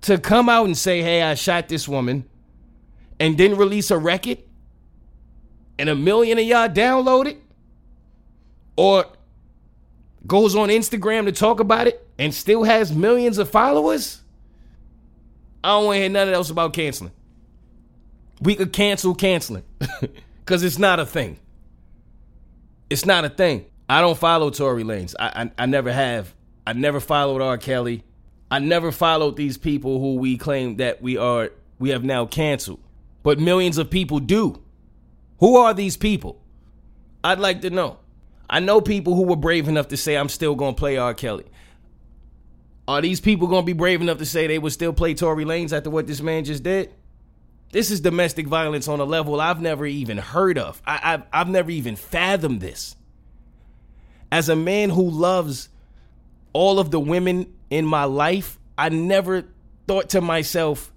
to 0.02 0.18
come 0.18 0.48
out 0.48 0.66
and 0.66 0.76
say, 0.76 1.00
hey, 1.00 1.22
I 1.22 1.34
shot 1.34 1.68
this 1.68 1.86
woman, 1.86 2.28
and 3.20 3.38
then 3.38 3.56
release 3.56 3.90
a 3.90 3.98
record, 3.98 4.38
and 5.78 5.88
a 5.88 5.94
million 5.94 6.38
of 6.38 6.44
y'all 6.44 6.68
download 6.68 7.26
it, 7.26 7.40
or 8.76 9.06
goes 10.26 10.56
on 10.56 10.68
Instagram 10.70 11.26
to 11.26 11.32
talk 11.32 11.60
about 11.60 11.86
it 11.86 12.06
and 12.18 12.34
still 12.34 12.64
has 12.64 12.92
millions 12.92 13.38
of 13.38 13.48
followers, 13.48 14.22
I 15.62 15.68
don't 15.68 15.86
want 15.86 15.96
to 15.96 16.00
hear 16.00 16.08
nothing 16.08 16.34
else 16.34 16.50
about 16.50 16.72
canceling. 16.72 17.12
We 18.40 18.56
could 18.56 18.72
cancel 18.72 19.14
canceling 19.14 19.62
because 20.40 20.64
it's 20.64 20.78
not 20.78 20.98
a 20.98 21.06
thing. 21.06 21.38
It's 22.90 23.06
not 23.06 23.24
a 23.24 23.28
thing. 23.28 23.66
I 23.92 24.00
don't 24.00 24.16
follow 24.16 24.48
Tory 24.48 24.84
Lanez. 24.84 25.14
I, 25.20 25.42
I, 25.42 25.50
I 25.64 25.66
never 25.66 25.92
have. 25.92 26.34
I 26.66 26.72
never 26.72 26.98
followed 26.98 27.42
R. 27.42 27.58
Kelly. 27.58 28.04
I 28.50 28.58
never 28.58 28.90
followed 28.90 29.36
these 29.36 29.58
people 29.58 30.00
who 30.00 30.14
we 30.14 30.38
claim 30.38 30.76
that 30.76 31.02
we 31.02 31.18
are 31.18 31.50
we 31.78 31.90
have 31.90 32.02
now 32.02 32.24
canceled. 32.24 32.80
But 33.22 33.38
millions 33.38 33.76
of 33.76 33.90
people 33.90 34.18
do. 34.18 34.62
Who 35.40 35.56
are 35.58 35.74
these 35.74 35.98
people? 35.98 36.40
I'd 37.22 37.38
like 37.38 37.60
to 37.60 37.70
know. 37.70 37.98
I 38.48 38.60
know 38.60 38.80
people 38.80 39.14
who 39.14 39.24
were 39.24 39.36
brave 39.36 39.68
enough 39.68 39.88
to 39.88 39.98
say, 39.98 40.16
I'm 40.16 40.30
still 40.30 40.54
going 40.54 40.74
to 40.74 40.78
play 40.78 40.96
R. 40.96 41.12
Kelly. 41.12 41.44
Are 42.88 43.02
these 43.02 43.20
people 43.20 43.46
going 43.46 43.62
to 43.62 43.66
be 43.66 43.74
brave 43.74 44.00
enough 44.00 44.18
to 44.18 44.26
say 44.26 44.46
they 44.46 44.58
would 44.58 44.72
still 44.72 44.94
play 44.94 45.12
Tory 45.12 45.44
Lanez 45.44 45.76
after 45.76 45.90
what 45.90 46.06
this 46.06 46.22
man 46.22 46.44
just 46.44 46.62
did? 46.62 46.94
This 47.72 47.90
is 47.90 48.00
domestic 48.00 48.46
violence 48.46 48.88
on 48.88 49.00
a 49.00 49.04
level 49.04 49.38
I've 49.38 49.60
never 49.60 49.84
even 49.84 50.16
heard 50.16 50.56
of. 50.56 50.80
I, 50.86 50.96
have 50.96 51.26
I've 51.30 51.48
never 51.50 51.70
even 51.70 51.96
fathomed 51.96 52.62
this. 52.62 52.96
As 54.32 54.48
a 54.48 54.56
man 54.56 54.88
who 54.88 55.10
loves 55.10 55.68
all 56.54 56.78
of 56.78 56.90
the 56.90 56.98
women 56.98 57.52
in 57.68 57.84
my 57.84 58.04
life, 58.04 58.58
I 58.78 58.88
never 58.88 59.44
thought 59.86 60.08
to 60.10 60.22
myself, 60.22 60.90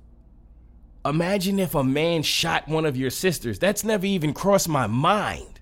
imagine 1.04 1.60
if 1.60 1.76
a 1.76 1.84
man 1.84 2.24
shot 2.24 2.70
one 2.70 2.86
of 2.86 2.96
your 2.96 3.10
sisters. 3.10 3.60
That's 3.60 3.84
never 3.84 4.06
even 4.06 4.34
crossed 4.34 4.70
my 4.70 4.88
mind. 4.88 5.60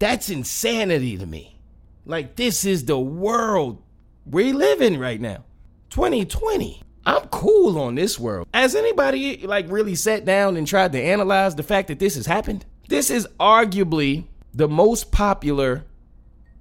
That's 0.00 0.28
insanity 0.28 1.16
to 1.16 1.24
me. 1.24 1.60
Like, 2.04 2.34
this 2.34 2.64
is 2.64 2.84
the 2.84 2.98
world 2.98 3.80
we 4.26 4.52
live 4.52 4.82
in 4.82 4.98
right 4.98 5.20
now. 5.20 5.44
2020. 5.90 6.82
I'm 7.06 7.28
cool 7.28 7.78
on 7.78 7.94
this 7.94 8.18
world. 8.18 8.48
Has 8.52 8.74
anybody 8.74 9.46
like 9.46 9.70
really 9.70 9.94
sat 9.94 10.24
down 10.24 10.56
and 10.56 10.66
tried 10.66 10.90
to 10.92 11.00
analyze 11.00 11.54
the 11.54 11.62
fact 11.62 11.86
that 11.88 12.00
this 12.00 12.16
has 12.16 12.26
happened? 12.26 12.66
This 12.88 13.08
is 13.08 13.28
arguably 13.38 14.24
the 14.52 14.68
most 14.68 15.12
popular 15.12 15.84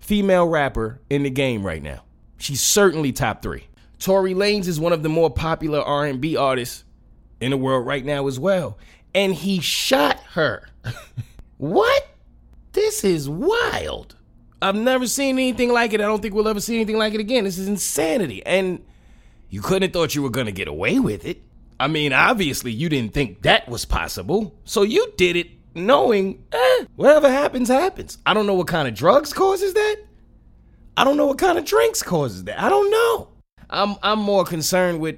female 0.03 0.47
rapper 0.47 0.99
in 1.09 1.23
the 1.23 1.29
game 1.29 1.65
right 1.65 1.81
now. 1.81 2.03
She's 2.37 2.61
certainly 2.61 3.11
top 3.13 3.41
3. 3.41 3.65
Tory 3.99 4.33
Lanez 4.33 4.67
is 4.67 4.79
one 4.79 4.91
of 4.91 5.01
the 5.01 5.09
more 5.09 5.29
popular 5.29 5.79
R&B 5.79 6.35
artists 6.35 6.83
in 7.39 7.51
the 7.51 7.57
world 7.57 7.85
right 7.85 8.03
now 8.03 8.27
as 8.27 8.37
well. 8.37 8.77
And 9.15 9.33
he 9.33 9.61
shot 9.61 10.19
her. 10.31 10.67
what? 11.57 12.07
This 12.73 13.03
is 13.03 13.29
wild. 13.29 14.15
I've 14.61 14.75
never 14.75 15.07
seen 15.07 15.35
anything 15.35 15.71
like 15.71 15.93
it. 15.93 16.01
I 16.01 16.05
don't 16.05 16.21
think 16.21 16.33
we'll 16.33 16.47
ever 16.47 16.59
see 16.59 16.75
anything 16.75 16.97
like 16.97 17.13
it 17.13 17.19
again. 17.19 17.45
This 17.45 17.57
is 17.57 17.67
insanity. 17.67 18.45
And 18.45 18.83
you 19.49 19.61
couldn't 19.61 19.83
have 19.83 19.93
thought 19.93 20.15
you 20.15 20.23
were 20.23 20.29
going 20.29 20.47
to 20.47 20.51
get 20.51 20.67
away 20.67 20.99
with 20.99 21.25
it. 21.25 21.41
I 21.79 21.87
mean, 21.87 22.11
obviously, 22.11 22.71
you 22.71 22.89
didn't 22.89 23.13
think 23.13 23.43
that 23.43 23.69
was 23.69 23.85
possible. 23.85 24.53
So 24.65 24.81
you 24.81 25.13
did 25.15 25.35
it 25.35 25.47
knowing, 25.75 26.43
eh, 26.51 26.85
whatever 26.95 27.29
happens, 27.29 27.69
happens. 27.69 28.17
I 28.25 28.33
don't 28.33 28.45
know 28.45 28.53
what 28.53 28.67
kind 28.67 28.87
of 28.87 28.93
drugs 28.93 29.33
causes 29.33 29.73
that. 29.73 29.97
I 30.95 31.03
don't 31.03 31.17
know 31.17 31.25
what 31.25 31.37
kind 31.37 31.57
of 31.57 31.65
drinks 31.65 32.03
causes 32.03 32.43
that. 32.45 32.61
I 32.61 32.69
don't 32.69 32.91
know. 32.91 33.29
I'm 33.69 33.95
I'm 34.03 34.19
more 34.19 34.45
concerned 34.45 34.99
with 34.99 35.17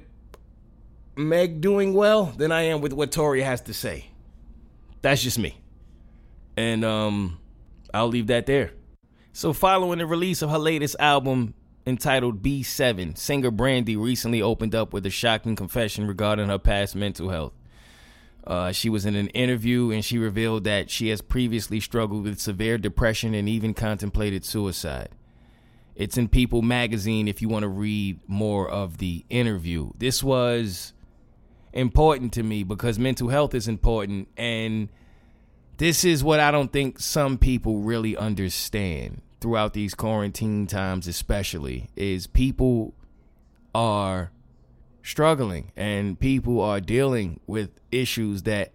Meg 1.16 1.60
doing 1.60 1.92
well 1.92 2.26
than 2.26 2.52
I 2.52 2.62
am 2.62 2.80
with 2.80 2.92
what 2.92 3.12
Tory 3.12 3.42
has 3.42 3.60
to 3.62 3.74
say. 3.74 4.06
That's 5.02 5.22
just 5.22 5.38
me. 5.38 5.58
And 6.56 6.84
um 6.84 7.38
I'll 7.92 8.08
leave 8.08 8.28
that 8.28 8.46
there. 8.46 8.72
So 9.32 9.52
following 9.52 9.98
the 9.98 10.06
release 10.06 10.40
of 10.40 10.50
her 10.50 10.58
latest 10.58 10.96
album 10.98 11.54
entitled 11.86 12.42
B7, 12.42 13.16
singer 13.16 13.50
Brandy 13.50 13.96
recently 13.96 14.42
opened 14.42 14.74
up 14.74 14.92
with 14.92 15.04
a 15.06 15.10
shocking 15.10 15.54
confession 15.54 16.06
regarding 16.06 16.48
her 16.48 16.58
past 16.58 16.96
mental 16.96 17.28
health. 17.28 17.52
Uh, 18.46 18.70
she 18.70 18.88
was 18.88 19.04
in 19.04 19.16
an 19.16 19.28
interview 19.28 19.90
and 19.90 20.04
she 20.04 20.18
revealed 20.18 20.64
that 20.64 20.88
she 20.88 21.08
has 21.08 21.20
previously 21.20 21.80
struggled 21.80 22.24
with 22.24 22.40
severe 22.40 22.78
depression 22.78 23.34
and 23.34 23.48
even 23.48 23.74
contemplated 23.74 24.44
suicide. 24.44 25.08
It's 25.96 26.16
in 26.16 26.28
People 26.28 26.62
magazine 26.62 27.26
if 27.26 27.42
you 27.42 27.48
want 27.48 27.64
to 27.64 27.68
read 27.68 28.20
more 28.28 28.68
of 28.68 28.98
the 28.98 29.24
interview. 29.30 29.90
This 29.98 30.22
was 30.22 30.92
important 31.72 32.32
to 32.34 32.42
me 32.42 32.62
because 32.62 32.98
mental 32.98 33.28
health 33.28 33.54
is 33.54 33.66
important 33.66 34.28
and 34.36 34.88
this 35.78 36.04
is 36.04 36.24
what 36.24 36.40
I 36.40 36.50
don't 36.50 36.72
think 36.72 37.00
some 37.00 37.36
people 37.36 37.80
really 37.80 38.16
understand 38.16 39.22
throughout 39.40 39.74
these 39.74 39.94
quarantine 39.94 40.66
times 40.66 41.06
especially 41.06 41.90
is 41.96 42.26
people 42.26 42.94
are 43.74 44.30
struggling 45.06 45.70
and 45.76 46.18
people 46.18 46.60
are 46.60 46.80
dealing 46.80 47.40
with 47.46 47.70
issues 47.92 48.42
that 48.42 48.72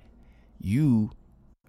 you 0.59 1.11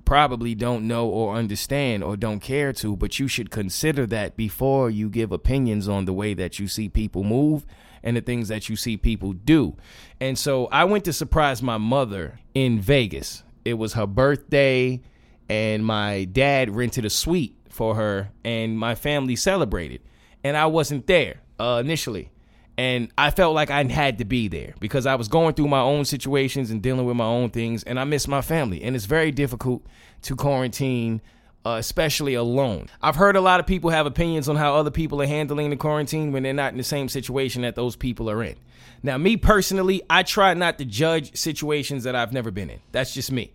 probably 0.05 0.55
don't 0.55 0.87
know 0.87 1.09
or 1.09 1.35
understand 1.35 2.05
or 2.05 2.17
don't 2.17 2.41
care 2.41 2.73
to, 2.73 2.97
but 2.97 3.19
you 3.19 3.27
should 3.27 3.51
consider 3.51 4.07
that 4.07 4.37
before 4.37 4.91
you 4.91 5.09
give 5.09 5.33
opinions 5.33 5.89
on 5.89 6.05
the 6.05 6.13
way 6.13 6.35
that 6.35 6.59
you 6.59 6.69
see 6.69 6.89
people 6.89 7.25
move 7.25 7.67
and 8.03 8.17
the 8.17 8.21
things 8.21 8.49
that 8.49 8.69
you 8.69 8.77
see 8.77 8.97
people 8.97 9.33
do. 9.33 9.77
And 10.21 10.39
so 10.39 10.67
I 10.67 10.85
went 10.85 11.05
to 11.05 11.13
surprise 11.13 11.63
my 11.63 11.79
mother 11.79 12.41
in 12.55 12.81
Vegas. 12.81 13.43
It 13.65 13.75
was 13.75 13.95
her 13.95 14.07
birthday, 14.07 15.01
and 15.49 15.85
my 15.85 16.25
dad 16.25 16.75
rented 16.75 17.05
a 17.05 17.11
suite 17.11 17.57
for 17.69 17.95
her, 17.95 18.31
and 18.45 18.79
my 18.79 18.95
family 18.95 19.37
celebrated. 19.37 20.01
And 20.45 20.57
I 20.57 20.67
wasn't 20.67 21.07
there 21.07 21.41
uh, 21.61 21.81
initially 21.85 22.31
and 22.79 23.09
I 23.19 23.31
felt 23.31 23.55
like 23.55 23.71
I 23.71 23.85
had 23.85 24.19
to 24.19 24.25
be 24.25 24.49
there 24.49 24.75
because 24.81 25.07
I 25.07 25.15
was 25.15 25.29
going 25.29 25.55
through 25.55 25.69
my 25.69 25.81
own 25.81 26.05
situations 26.05 26.71
and 26.71 26.83
dealing 26.83 27.05
with 27.05 27.17
my 27.17 27.27
own 27.27 27.51
things, 27.51 27.83
and 27.83 28.01
I 28.01 28.05
miss 28.05 28.27
my 28.27 28.41
family. 28.41 28.83
And 28.83 28.97
it's 28.97 29.05
very 29.05 29.31
difficult 29.31 29.85
to 30.23 30.37
quarantine, 30.37 31.21
uh, 31.67 31.77
especially 31.79 32.35
alone. 32.35 32.89
I've 33.03 33.17
heard 33.17 33.37
a 33.37 33.41
lot 33.41 33.61
of 33.61 33.67
people 33.67 33.91
have 33.91 34.07
opinions 34.07 34.49
on 34.49 34.57
how 34.57 34.75
other 34.75 34.91
people 34.91 35.21
are 35.21 35.27
handling 35.27 35.71
the 35.71 35.77
quarantine 35.77 36.33
when 36.33 36.43
they're 36.43 36.55
not 36.55 36.73
in 36.73 36.79
the 36.79 36.85
same 36.85 37.09
situation 37.09 37.63
that 37.63 37.75
those 37.75 37.95
people 37.95 38.31
are 38.31 38.43
in. 38.43 38.57
Now, 39.03 39.19
me 39.19 39.37
personally, 39.37 40.03
I 40.09 40.23
try 40.23 40.55
not 40.55 40.79
to 40.79 40.85
judge 40.85 41.37
situations 41.37 42.05
that 42.05 42.15
I've 42.15 42.33
never 42.33 42.51
been 42.51 42.71
in. 42.71 42.81
That's 42.93 43.13
just 43.13 43.33
me. 43.33 43.53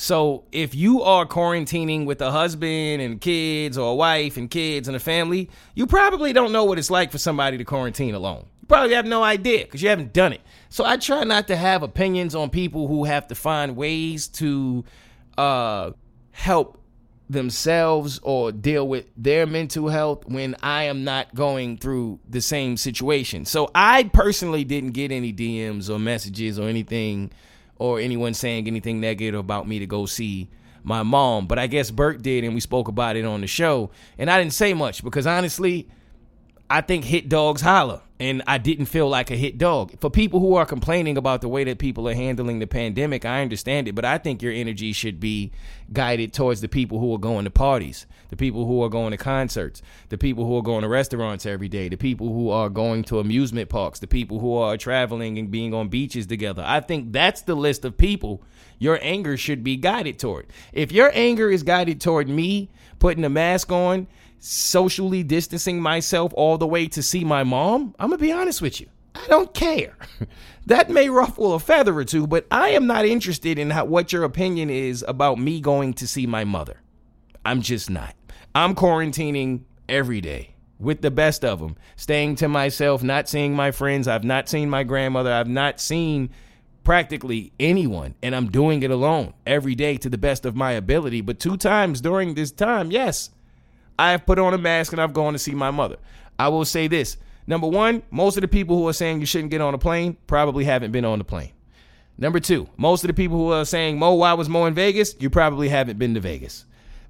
So 0.00 0.44
if 0.52 0.76
you 0.76 1.02
are 1.02 1.26
quarantining 1.26 2.06
with 2.06 2.20
a 2.20 2.30
husband 2.30 3.02
and 3.02 3.20
kids 3.20 3.76
or 3.76 3.90
a 3.90 3.94
wife 3.96 4.36
and 4.36 4.48
kids 4.48 4.86
and 4.86 4.96
a 4.96 5.00
family, 5.00 5.50
you 5.74 5.88
probably 5.88 6.32
don't 6.32 6.52
know 6.52 6.62
what 6.62 6.78
it's 6.78 6.88
like 6.88 7.10
for 7.10 7.18
somebody 7.18 7.58
to 7.58 7.64
quarantine 7.64 8.14
alone. 8.14 8.46
You 8.60 8.68
probably 8.68 8.94
have 8.94 9.06
no 9.06 9.24
idea 9.24 9.64
because 9.64 9.82
you 9.82 9.88
haven't 9.88 10.12
done 10.12 10.32
it. 10.32 10.40
So 10.68 10.84
I 10.84 10.98
try 10.98 11.24
not 11.24 11.48
to 11.48 11.56
have 11.56 11.82
opinions 11.82 12.36
on 12.36 12.48
people 12.48 12.86
who 12.86 13.06
have 13.06 13.26
to 13.26 13.34
find 13.34 13.74
ways 13.74 14.28
to 14.28 14.84
uh, 15.36 15.90
help 16.30 16.80
themselves 17.28 18.20
or 18.22 18.52
deal 18.52 18.86
with 18.86 19.06
their 19.16 19.48
mental 19.48 19.88
health 19.88 20.24
when 20.26 20.54
I 20.62 20.84
am 20.84 21.02
not 21.02 21.34
going 21.34 21.76
through 21.76 22.20
the 22.28 22.40
same 22.40 22.76
situation. 22.76 23.44
So 23.46 23.68
I 23.74 24.04
personally 24.04 24.62
didn't 24.62 24.92
get 24.92 25.10
any 25.10 25.32
DMs 25.32 25.90
or 25.90 25.98
messages 25.98 26.56
or 26.56 26.68
anything 26.68 27.32
or 27.78 28.00
anyone 28.00 28.34
saying 28.34 28.66
anything 28.66 29.00
negative 29.00 29.38
about 29.38 29.68
me 29.68 29.78
to 29.78 29.86
go 29.86 30.06
see 30.06 30.48
my 30.82 31.02
mom. 31.02 31.46
But 31.46 31.58
I 31.58 31.66
guess 31.66 31.90
Bert 31.90 32.22
did, 32.22 32.44
and 32.44 32.54
we 32.54 32.60
spoke 32.60 32.88
about 32.88 33.16
it 33.16 33.24
on 33.24 33.40
the 33.40 33.46
show. 33.46 33.90
And 34.16 34.30
I 34.30 34.38
didn't 34.38 34.54
say 34.54 34.74
much 34.74 35.04
because 35.04 35.26
honestly, 35.26 35.88
I 36.70 36.82
think 36.82 37.04
hit 37.04 37.30
dogs 37.30 37.62
holler, 37.62 38.02
and 38.20 38.42
I 38.46 38.58
didn't 38.58 38.86
feel 38.86 39.08
like 39.08 39.30
a 39.30 39.36
hit 39.36 39.56
dog. 39.56 39.98
For 40.00 40.10
people 40.10 40.38
who 40.38 40.54
are 40.54 40.66
complaining 40.66 41.16
about 41.16 41.40
the 41.40 41.48
way 41.48 41.64
that 41.64 41.78
people 41.78 42.06
are 42.06 42.14
handling 42.14 42.58
the 42.58 42.66
pandemic, 42.66 43.24
I 43.24 43.40
understand 43.40 43.88
it, 43.88 43.94
but 43.94 44.04
I 44.04 44.18
think 44.18 44.42
your 44.42 44.52
energy 44.52 44.92
should 44.92 45.18
be 45.18 45.50
guided 45.94 46.34
towards 46.34 46.60
the 46.60 46.68
people 46.68 46.98
who 46.98 47.14
are 47.14 47.18
going 47.18 47.46
to 47.46 47.50
parties, 47.50 48.04
the 48.28 48.36
people 48.36 48.66
who 48.66 48.82
are 48.82 48.90
going 48.90 49.12
to 49.12 49.16
concerts, 49.16 49.80
the 50.10 50.18
people 50.18 50.44
who 50.44 50.58
are 50.58 50.62
going 50.62 50.82
to 50.82 50.88
restaurants 50.88 51.46
every 51.46 51.68
day, 51.68 51.88
the 51.88 51.96
people 51.96 52.28
who 52.28 52.50
are 52.50 52.68
going 52.68 53.02
to 53.04 53.18
amusement 53.18 53.70
parks, 53.70 54.00
the 54.00 54.06
people 54.06 54.38
who 54.38 54.54
are 54.54 54.76
traveling 54.76 55.38
and 55.38 55.50
being 55.50 55.72
on 55.72 55.88
beaches 55.88 56.26
together. 56.26 56.62
I 56.66 56.80
think 56.80 57.12
that's 57.12 57.40
the 57.40 57.54
list 57.54 57.86
of 57.86 57.96
people 57.96 58.42
your 58.78 58.98
anger 59.00 59.38
should 59.38 59.64
be 59.64 59.76
guided 59.76 60.18
toward. 60.18 60.46
If 60.74 60.92
your 60.92 61.10
anger 61.14 61.50
is 61.50 61.62
guided 61.62 61.98
toward 62.00 62.28
me 62.28 62.68
putting 62.98 63.24
a 63.24 63.30
mask 63.30 63.72
on, 63.72 64.06
socially 64.38 65.22
distancing 65.22 65.80
myself 65.80 66.32
all 66.34 66.58
the 66.58 66.66
way 66.66 66.86
to 66.88 67.02
see 67.02 67.24
my 67.24 67.42
mom, 67.42 67.94
I'm 67.98 68.08
going 68.10 68.18
to 68.18 68.24
be 68.24 68.32
honest 68.32 68.62
with 68.62 68.80
you. 68.80 68.88
I 69.14 69.26
don't 69.26 69.52
care. 69.52 69.96
that 70.66 70.90
may 70.90 71.08
ruffle 71.08 71.54
a 71.54 71.58
feather 71.58 71.96
or 71.96 72.04
two, 72.04 72.26
but 72.26 72.46
I 72.50 72.70
am 72.70 72.86
not 72.86 73.04
interested 73.04 73.58
in 73.58 73.70
how, 73.70 73.84
what 73.84 74.12
your 74.12 74.24
opinion 74.24 74.70
is 74.70 75.04
about 75.06 75.38
me 75.38 75.60
going 75.60 75.94
to 75.94 76.06
see 76.06 76.26
my 76.26 76.44
mother. 76.44 76.80
I'm 77.44 77.62
just 77.62 77.90
not. 77.90 78.14
I'm 78.54 78.74
quarantining 78.74 79.62
every 79.88 80.20
day 80.20 80.54
with 80.78 81.02
the 81.02 81.10
best 81.10 81.44
of 81.44 81.58
them, 81.58 81.76
staying 81.96 82.36
to 82.36 82.48
myself, 82.48 83.02
not 83.02 83.28
seeing 83.28 83.54
my 83.54 83.70
friends. 83.70 84.06
I've 84.06 84.24
not 84.24 84.48
seen 84.48 84.70
my 84.70 84.84
grandmother. 84.84 85.32
I've 85.32 85.48
not 85.48 85.80
seen 85.80 86.30
practically 86.84 87.52
anyone, 87.58 88.14
and 88.22 88.34
I'm 88.34 88.50
doing 88.50 88.82
it 88.82 88.90
alone 88.90 89.34
every 89.46 89.74
day 89.74 89.96
to 89.98 90.08
the 90.08 90.18
best 90.18 90.46
of 90.46 90.54
my 90.54 90.72
ability. 90.72 91.20
But 91.20 91.40
two 91.40 91.56
times 91.56 92.00
during 92.00 92.34
this 92.34 92.52
time, 92.52 92.90
yes, 92.90 93.30
I 93.98 94.12
have 94.12 94.26
put 94.26 94.38
on 94.38 94.54
a 94.54 94.58
mask 94.58 94.92
and 94.92 95.00
I've 95.00 95.12
gone 95.12 95.32
to 95.32 95.38
see 95.38 95.52
my 95.52 95.70
mother. 95.70 95.96
I 96.38 96.48
will 96.48 96.64
say 96.64 96.86
this. 96.86 97.16
Number 97.46 97.66
one, 97.66 98.02
most 98.10 98.36
of 98.36 98.42
the 98.42 98.48
people 98.48 98.76
who 98.76 98.86
are 98.88 98.92
saying 98.92 99.20
you 99.20 99.26
shouldn't 99.26 99.50
get 99.50 99.60
on 99.60 99.74
a 99.74 99.78
plane 99.78 100.16
probably 100.26 100.64
haven't 100.64 100.92
been 100.92 101.04
on 101.04 101.18
the 101.18 101.24
plane. 101.24 101.50
Number 102.18 102.40
two, 102.40 102.68
most 102.76 103.04
of 103.04 103.08
the 103.08 103.14
people 103.14 103.38
who 103.38 103.52
are 103.52 103.64
saying, 103.64 103.98
Mo, 103.98 104.14
why 104.14 104.32
was 104.34 104.48
Mo 104.48 104.66
in 104.66 104.74
Vegas? 104.74 105.14
You 105.18 105.30
probably 105.30 105.68
haven't 105.68 105.98
been 105.98 106.14
to 106.14 106.20
Vegas. 106.20 106.64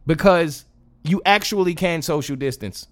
Because 0.06 0.64
you 1.02 1.20
actually 1.24 1.74
can 1.74 2.02
social 2.02 2.36
distance 2.36 2.86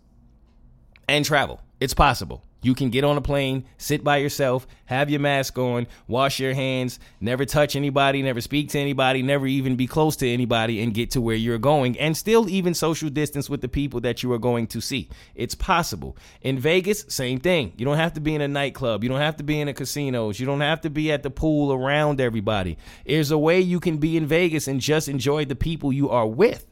and 1.08 1.24
travel. 1.24 1.60
It's 1.78 1.94
possible. 1.94 2.42
You 2.66 2.74
can 2.74 2.90
get 2.90 3.04
on 3.04 3.16
a 3.16 3.20
plane, 3.20 3.64
sit 3.78 4.02
by 4.02 4.16
yourself, 4.16 4.66
have 4.86 5.08
your 5.08 5.20
mask 5.20 5.56
on, 5.56 5.86
wash 6.08 6.40
your 6.40 6.52
hands, 6.52 6.98
never 7.20 7.44
touch 7.44 7.76
anybody, 7.76 8.22
never 8.22 8.40
speak 8.40 8.70
to 8.70 8.80
anybody, 8.80 9.22
never 9.22 9.46
even 9.46 9.76
be 9.76 9.86
close 9.86 10.16
to 10.16 10.28
anybody, 10.28 10.82
and 10.82 10.92
get 10.92 11.12
to 11.12 11.20
where 11.20 11.36
you're 11.36 11.58
going, 11.58 11.96
and 11.96 12.16
still 12.16 12.48
even 12.48 12.74
social 12.74 13.08
distance 13.08 13.48
with 13.48 13.60
the 13.60 13.68
people 13.68 14.00
that 14.00 14.24
you 14.24 14.32
are 14.32 14.38
going 14.38 14.66
to 14.66 14.80
see. 14.80 15.08
It's 15.36 15.54
possible. 15.54 16.16
In 16.42 16.58
Vegas, 16.58 17.04
same 17.06 17.38
thing. 17.38 17.72
You 17.76 17.84
don't 17.84 17.98
have 17.98 18.14
to 18.14 18.20
be 18.20 18.34
in 18.34 18.40
a 18.40 18.48
nightclub, 18.48 19.04
you 19.04 19.08
don't 19.08 19.20
have 19.20 19.36
to 19.36 19.44
be 19.44 19.60
in 19.60 19.68
a 19.68 19.72
casinos, 19.72 20.40
you 20.40 20.46
don't 20.46 20.60
have 20.60 20.80
to 20.80 20.90
be 20.90 21.12
at 21.12 21.22
the 21.22 21.30
pool 21.30 21.72
around 21.72 22.20
everybody. 22.20 22.78
There's 23.06 23.30
a 23.30 23.38
way 23.38 23.60
you 23.60 23.78
can 23.78 23.98
be 23.98 24.16
in 24.16 24.26
Vegas 24.26 24.66
and 24.66 24.80
just 24.80 25.06
enjoy 25.06 25.44
the 25.44 25.54
people 25.54 25.92
you 25.92 26.10
are 26.10 26.26
with. 26.26 26.66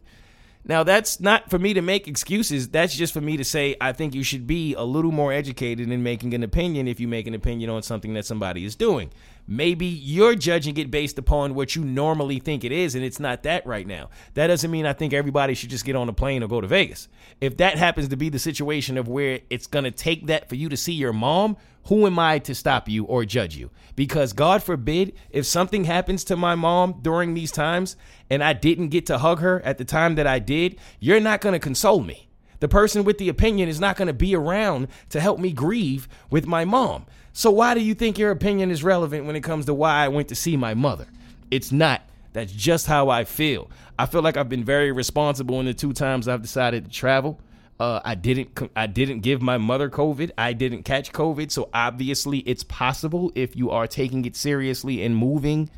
Now, 0.67 0.83
that's 0.83 1.21
not 1.21 1.51
for 1.51 1.59
me 1.59 1.75
to 1.75 1.83
make 1.83 2.09
excuses. 2.09 2.69
That's 2.69 2.95
just 2.95 3.13
for 3.13 3.21
me 3.21 3.37
to 3.37 3.45
say 3.45 3.77
I 3.81 3.93
think 3.93 4.15
you 4.15 4.23
should 4.23 4.47
be 4.47 4.75
a 4.75 4.83
little 4.83 5.13
more 5.13 5.33
educated 5.33 5.91
in 5.91 6.03
making 6.03 6.33
an 6.33 6.43
opinion 6.43 6.89
if 6.89 6.99
you 6.99 7.07
make 7.07 7.27
an 7.27 7.35
opinion 7.35 7.69
on 7.69 7.83
something 7.83 8.15
that 8.15 8.25
somebody 8.25 8.65
is 8.65 8.75
doing. 8.75 9.11
Maybe 9.47 9.87
you're 9.87 10.35
judging 10.35 10.77
it 10.79 10.91
based 10.91 11.19
upon 11.19 11.55
what 11.55 11.77
you 11.77 11.85
normally 11.85 12.39
think 12.39 12.65
it 12.65 12.73
is, 12.73 12.95
and 12.95 13.05
it's 13.05 13.21
not 13.21 13.43
that 13.43 13.67
right 13.67 13.87
now. 13.87 14.09
That 14.35 14.47
doesn't 14.47 14.71
mean 14.71 14.87
I 14.87 14.95
think 14.95 15.13
everybody 15.13 15.55
should 15.55 15.71
just 15.71 15.85
get 15.85 15.97
on 15.97 16.09
a 16.09 16.15
plane 16.15 16.43
or 16.43 16.49
go 16.49 16.61
to 16.61 16.67
Vegas. 16.67 17.09
If 17.41 17.59
that 17.59 17.77
happens 17.77 18.09
to 18.09 18.17
be 18.17 18.31
the 18.31 18.39
situation 18.39 18.97
of 18.97 19.09
where 19.09 19.41
it's 19.51 19.67
going 19.67 19.85
to 19.85 19.91
take 19.91 20.27
that 20.27 20.49
for 20.49 20.55
you 20.55 20.69
to 20.71 20.77
see 20.77 20.95
your 20.95 21.13
mom, 21.13 21.57
who 21.89 22.07
am 22.07 22.19
I 22.19 22.39
to 22.41 22.55
stop 22.55 22.89
you 22.89 23.05
or 23.05 23.27
judge 23.27 23.57
you? 23.57 23.71
Because 23.95 24.33
God 24.33 24.63
forbid, 24.63 25.13
if 25.31 25.45
something 25.45 25.85
happens 25.85 26.25
to 26.25 26.37
my 26.37 26.55
mom 26.55 27.01
during 27.03 27.35
these 27.35 27.53
times 27.53 27.97
and 28.31 28.43
I 28.43 28.55
didn't 28.55 28.89
get 28.89 29.05
to 29.07 29.19
hug 29.19 29.41
her 29.41 29.61
at 29.61 29.77
the 29.77 29.85
time 29.85 30.15
that 30.15 30.27
I 30.27 30.39
did, 30.39 30.79
you're 30.99 31.21
not 31.21 31.43
going 31.43 31.53
to 31.53 31.59
console 31.59 32.01
me. 32.01 32.29
The 32.61 32.69
person 32.69 33.05
with 33.05 33.19
the 33.19 33.29
opinion 33.29 33.69
is 33.69 33.81
not 33.81 33.97
going 33.97 34.07
to 34.07 34.15
be 34.15 34.35
around 34.35 34.89
to 35.11 35.21
help 35.21 35.39
me 35.39 35.53
grieve 35.53 36.09
with 36.31 36.47
my 36.47 36.65
mom. 36.65 37.05
So 37.37 37.51
why 37.51 37.75
do 37.75 37.81
you 37.81 37.95
think 37.95 38.17
your 38.17 38.31
opinion 38.31 38.71
is 38.71 38.85
relevant 38.85 39.27
when 39.27 39.35
it 39.35 39.43
comes 39.43 39.67
to 39.67 39.75
why 39.75 40.05
I 40.05 40.09
went 40.09 40.29
to 40.29 40.37
see 40.37 40.57
my 40.57 40.75
mother? 40.75 41.09
It's 41.51 41.73
not. 41.73 42.01
That's 42.33 42.53
just 42.53 42.87
how 42.87 43.09
I 43.09 43.25
feel. 43.25 43.71
I 43.99 44.07
feel 44.07 44.23
like 44.23 44.37
I've 44.37 44.49
been 44.49 44.65
very 44.65 44.93
responsible 44.93 45.59
in 45.59 45.67
the 45.67 45.75
two 45.75 45.93
times 45.93 46.29
I've 46.29 46.43
decided 46.43 46.85
to 46.85 46.91
travel. 46.93 47.41
Uh, 47.81 48.01
I 48.05 48.15
didn't. 48.15 48.71
I 48.77 48.87
didn't 48.87 49.21
give 49.21 49.43
my 49.43 49.59
mother 49.59 49.91
COVID. 49.91 50.31
I 50.39 50.53
didn't 50.53 50.85
catch 50.85 51.13
COVID. 51.13 51.51
So 51.51 51.71
obviously, 51.75 52.39
it's 52.39 52.63
possible 52.63 53.33
if 53.35 53.57
you 53.57 53.71
are 53.71 53.89
taking 53.89 54.25
it 54.27 54.37
seriously 54.37 55.03
and 55.03 55.17
moving 55.17 55.71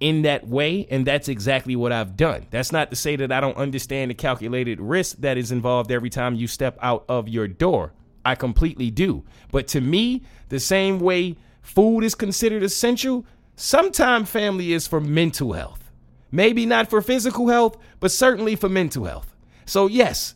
in 0.00 0.22
that 0.22 0.48
way, 0.48 0.88
and 0.90 1.06
that's 1.06 1.28
exactly 1.28 1.76
what 1.76 1.92
I've 1.92 2.16
done. 2.16 2.46
That's 2.50 2.72
not 2.72 2.90
to 2.90 2.96
say 2.96 3.14
that 3.16 3.30
I 3.30 3.40
don't 3.40 3.56
understand 3.56 4.10
the 4.10 4.14
calculated 4.16 4.80
risk 4.80 5.18
that 5.18 5.38
is 5.38 5.52
involved 5.52 5.92
every 5.92 6.10
time 6.10 6.34
you 6.34 6.48
step 6.48 6.76
out 6.82 7.04
of 7.08 7.28
your 7.28 7.46
door. 7.46 7.92
I 8.28 8.34
completely 8.34 8.90
do. 8.90 9.24
But 9.50 9.68
to 9.68 9.80
me, 9.80 10.22
the 10.50 10.60
same 10.60 11.00
way 11.00 11.36
food 11.62 12.00
is 12.04 12.14
considered 12.14 12.62
essential, 12.62 13.24
sometimes 13.56 14.28
family 14.28 14.74
is 14.74 14.86
for 14.86 15.00
mental 15.00 15.54
health. 15.54 15.90
Maybe 16.30 16.66
not 16.66 16.90
for 16.90 17.00
physical 17.00 17.48
health, 17.48 17.78
but 18.00 18.10
certainly 18.10 18.54
for 18.54 18.68
mental 18.68 19.06
health. 19.06 19.34
So, 19.64 19.86
yes, 19.86 20.34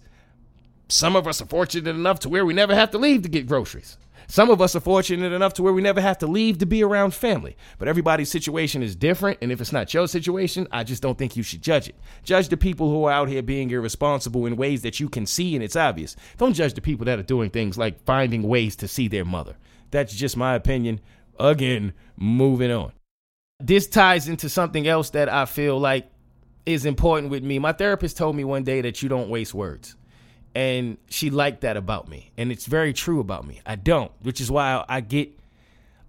some 0.88 1.16
of 1.16 1.26
us 1.26 1.42
are 1.42 1.46
fortunate 1.46 1.94
enough 1.94 2.20
to 2.20 2.30
where 2.30 2.46
we 2.46 2.54
never 2.54 2.74
have 2.74 2.90
to 2.92 2.98
leave 2.98 3.22
to 3.22 3.28
get 3.28 3.46
groceries. 3.46 3.98
Some 4.32 4.48
of 4.48 4.62
us 4.62 4.74
are 4.74 4.80
fortunate 4.80 5.30
enough 5.30 5.52
to 5.52 5.62
where 5.62 5.74
we 5.74 5.82
never 5.82 6.00
have 6.00 6.16
to 6.16 6.26
leave 6.26 6.56
to 6.56 6.64
be 6.64 6.82
around 6.82 7.12
family. 7.12 7.54
But 7.78 7.86
everybody's 7.86 8.30
situation 8.30 8.82
is 8.82 8.96
different. 8.96 9.36
And 9.42 9.52
if 9.52 9.60
it's 9.60 9.74
not 9.74 9.92
your 9.92 10.08
situation, 10.08 10.66
I 10.72 10.84
just 10.84 11.02
don't 11.02 11.18
think 11.18 11.36
you 11.36 11.42
should 11.42 11.60
judge 11.60 11.86
it. 11.86 11.96
Judge 12.22 12.48
the 12.48 12.56
people 12.56 12.88
who 12.88 13.04
are 13.04 13.12
out 13.12 13.28
here 13.28 13.42
being 13.42 13.70
irresponsible 13.70 14.46
in 14.46 14.56
ways 14.56 14.80
that 14.80 14.98
you 14.98 15.10
can 15.10 15.26
see 15.26 15.54
and 15.54 15.62
it's 15.62 15.76
obvious. 15.76 16.16
Don't 16.38 16.54
judge 16.54 16.72
the 16.72 16.80
people 16.80 17.04
that 17.04 17.18
are 17.18 17.22
doing 17.24 17.50
things 17.50 17.76
like 17.76 18.02
finding 18.06 18.44
ways 18.44 18.74
to 18.76 18.88
see 18.88 19.06
their 19.06 19.26
mother. 19.26 19.54
That's 19.90 20.14
just 20.14 20.34
my 20.34 20.54
opinion. 20.54 21.00
Again, 21.38 21.92
moving 22.16 22.70
on. 22.70 22.92
This 23.60 23.86
ties 23.86 24.28
into 24.28 24.48
something 24.48 24.88
else 24.88 25.10
that 25.10 25.28
I 25.28 25.44
feel 25.44 25.78
like 25.78 26.10
is 26.64 26.86
important 26.86 27.30
with 27.30 27.44
me. 27.44 27.58
My 27.58 27.72
therapist 27.74 28.16
told 28.16 28.34
me 28.34 28.44
one 28.44 28.64
day 28.64 28.80
that 28.80 29.02
you 29.02 29.10
don't 29.10 29.28
waste 29.28 29.52
words 29.52 29.94
and 30.54 30.98
she 31.08 31.30
liked 31.30 31.62
that 31.62 31.76
about 31.76 32.08
me 32.08 32.30
and 32.36 32.52
it's 32.52 32.66
very 32.66 32.92
true 32.92 33.20
about 33.20 33.46
me. 33.46 33.60
I 33.64 33.76
don't 33.76 34.12
which 34.22 34.40
is 34.40 34.50
why 34.50 34.84
i 34.88 35.00
get 35.00 35.30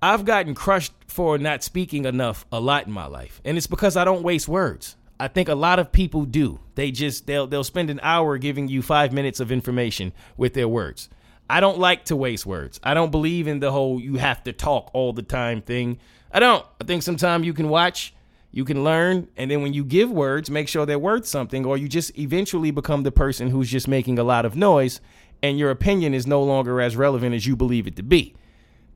i've 0.02 0.26
gotten 0.26 0.54
crushed 0.54 0.94
for 1.08 1.38
not 1.38 1.64
speaking 1.64 2.06
enough 2.06 2.46
a 2.52 2.60
lot 2.60 2.88
in 2.88 2.92
my 2.92 3.06
life 3.06 3.42
and 3.46 3.58
it's 3.58 3.68
because 3.68 3.96
i 3.96 4.04
don't 4.04 4.24
waste 4.24 4.48
words. 4.48 4.96
I 5.20 5.28
think 5.30 5.48
a 5.48 5.56
lot 5.56 5.80
of 5.80 5.92
people 5.92 6.26
do. 6.26 6.60
They 6.76 6.92
just 6.92 7.28
they'll 7.28 7.48
they'll 7.48 7.64
spend 7.64 7.90
an 7.90 8.00
hour 8.04 8.38
giving 8.38 8.68
you 8.68 8.82
5 8.82 9.14
minutes 9.14 9.40
of 9.40 9.52
information 9.52 10.12
with 10.36 10.54
their 10.54 10.68
words. 10.68 11.08
I 11.50 11.60
don't 11.60 11.80
like 11.80 12.06
to 12.06 12.16
waste 12.16 12.46
words. 12.46 12.80
I 12.84 12.94
don't 12.94 13.12
believe 13.12 13.48
in 13.48 13.60
the 13.60 13.72
whole 13.72 14.00
you 14.00 14.16
have 14.16 14.44
to 14.44 14.54
talk 14.54 14.90
all 14.94 15.14
the 15.14 15.22
time 15.22 15.62
thing. 15.62 16.00
I 16.32 16.40
don't. 16.40 16.66
I 16.82 16.84
think 16.84 17.04
sometimes 17.04 17.46
you 17.46 17.54
can 17.54 17.70
watch 17.70 18.14
you 18.54 18.64
can 18.64 18.84
learn 18.84 19.28
and 19.36 19.52
then 19.52 19.62
when 19.62 19.74
you 19.74 19.84
give 19.84 20.10
words 20.10 20.50
make 20.50 20.70
sure 20.70 20.86
they're 20.86 21.00
worth 21.00 21.26
something 21.26 21.66
or 21.66 21.76
you 21.76 21.90
just 21.90 22.18
eventually 22.18 22.72
become 22.72 23.04
the 23.04 23.12
person 23.12 23.50
who's 23.50 23.70
just 23.70 23.88
making 23.88 24.18
a 24.18 24.24
lot 24.24 24.46
of 24.46 24.56
noise 24.56 25.02
and 25.44 25.60
your 25.60 25.70
opinion 25.70 26.14
is 26.14 26.26
no 26.26 26.42
longer 26.42 26.80
as 26.80 26.96
relevant 26.96 27.36
as 27.36 27.46
you 27.46 27.56
believe 27.56 27.86
it 27.86 27.98
to 27.98 28.04
be. 28.04 28.34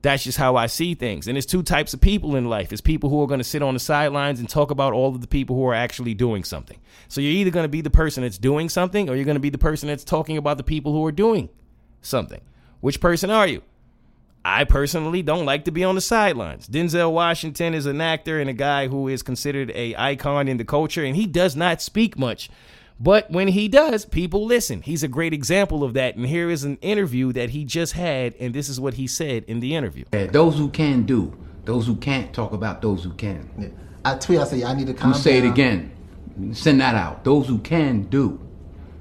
That's 0.00 0.22
just 0.24 0.38
how 0.38 0.56
i 0.56 0.66
see 0.66 0.94
things. 0.94 1.26
And 1.26 1.36
there's 1.36 1.44
two 1.44 1.62
types 1.62 1.92
of 1.92 2.00
people 2.00 2.36
in 2.36 2.48
life. 2.48 2.72
It's 2.72 2.80
people 2.80 3.10
who 3.10 3.20
are 3.22 3.26
going 3.26 3.40
to 3.40 3.44
sit 3.44 3.62
on 3.62 3.74
the 3.74 3.80
sidelines 3.80 4.40
and 4.40 4.48
talk 4.48 4.70
about 4.70 4.92
all 4.92 5.08
of 5.14 5.20
the 5.20 5.26
people 5.26 5.56
who 5.56 5.66
are 5.66 5.74
actually 5.74 6.14
doing 6.14 6.44
something. 6.44 6.78
So 7.08 7.20
you're 7.20 7.32
either 7.32 7.50
going 7.50 7.64
to 7.64 7.68
be 7.68 7.82
the 7.82 7.90
person 7.90 8.22
that's 8.22 8.38
doing 8.38 8.68
something 8.68 9.10
or 9.10 9.16
you're 9.16 9.24
going 9.24 9.34
to 9.36 9.40
be 9.40 9.50
the 9.50 9.58
person 9.58 9.88
that's 9.88 10.04
talking 10.04 10.38
about 10.38 10.56
the 10.56 10.62
people 10.62 10.92
who 10.92 11.04
are 11.04 11.12
doing 11.12 11.50
something. 12.00 12.40
Which 12.80 13.00
person 13.00 13.28
are 13.28 13.46
you 13.46 13.62
I 14.48 14.64
personally 14.64 15.20
don't 15.20 15.44
like 15.44 15.66
to 15.66 15.70
be 15.70 15.84
on 15.84 15.94
the 15.94 16.00
sidelines. 16.00 16.66
Denzel 16.66 17.12
Washington 17.12 17.74
is 17.74 17.84
an 17.84 18.00
actor 18.00 18.40
and 18.40 18.48
a 18.48 18.54
guy 18.54 18.88
who 18.88 19.06
is 19.06 19.22
considered 19.22 19.70
a 19.74 19.94
icon 19.96 20.48
in 20.48 20.56
the 20.56 20.64
culture, 20.64 21.04
and 21.04 21.14
he 21.14 21.26
does 21.26 21.54
not 21.54 21.82
speak 21.82 22.18
much. 22.18 22.48
But 22.98 23.30
when 23.30 23.48
he 23.48 23.68
does, 23.68 24.06
people 24.06 24.46
listen. 24.46 24.80
He's 24.80 25.02
a 25.02 25.08
great 25.08 25.34
example 25.34 25.84
of 25.84 25.92
that. 25.94 26.16
And 26.16 26.24
here 26.24 26.48
is 26.48 26.64
an 26.64 26.78
interview 26.78 27.30
that 27.34 27.50
he 27.50 27.66
just 27.66 27.92
had, 27.92 28.34
and 28.40 28.54
this 28.54 28.70
is 28.70 28.80
what 28.80 28.94
he 28.94 29.06
said 29.06 29.44
in 29.44 29.60
the 29.60 29.76
interview. 29.76 30.06
those 30.10 30.56
who 30.56 30.70
can 30.70 31.02
do, 31.02 31.36
those 31.66 31.86
who 31.86 31.96
can't 31.96 32.32
talk 32.32 32.52
about 32.52 32.80
those 32.80 33.04
who 33.04 33.12
can. 33.12 33.50
Yeah. 33.58 33.68
I 34.04 34.14
tweet, 34.16 34.38
I 34.38 34.44
say, 34.44 34.64
I 34.64 34.72
need 34.72 34.86
to 34.86 34.94
calm 34.94 35.12
I'm 35.12 35.18
say 35.18 35.36
it 35.36 35.44
again. 35.44 35.92
Send 36.54 36.80
that 36.80 36.94
out. 36.94 37.22
Those 37.22 37.46
who 37.48 37.58
can 37.58 38.04
do, 38.04 38.40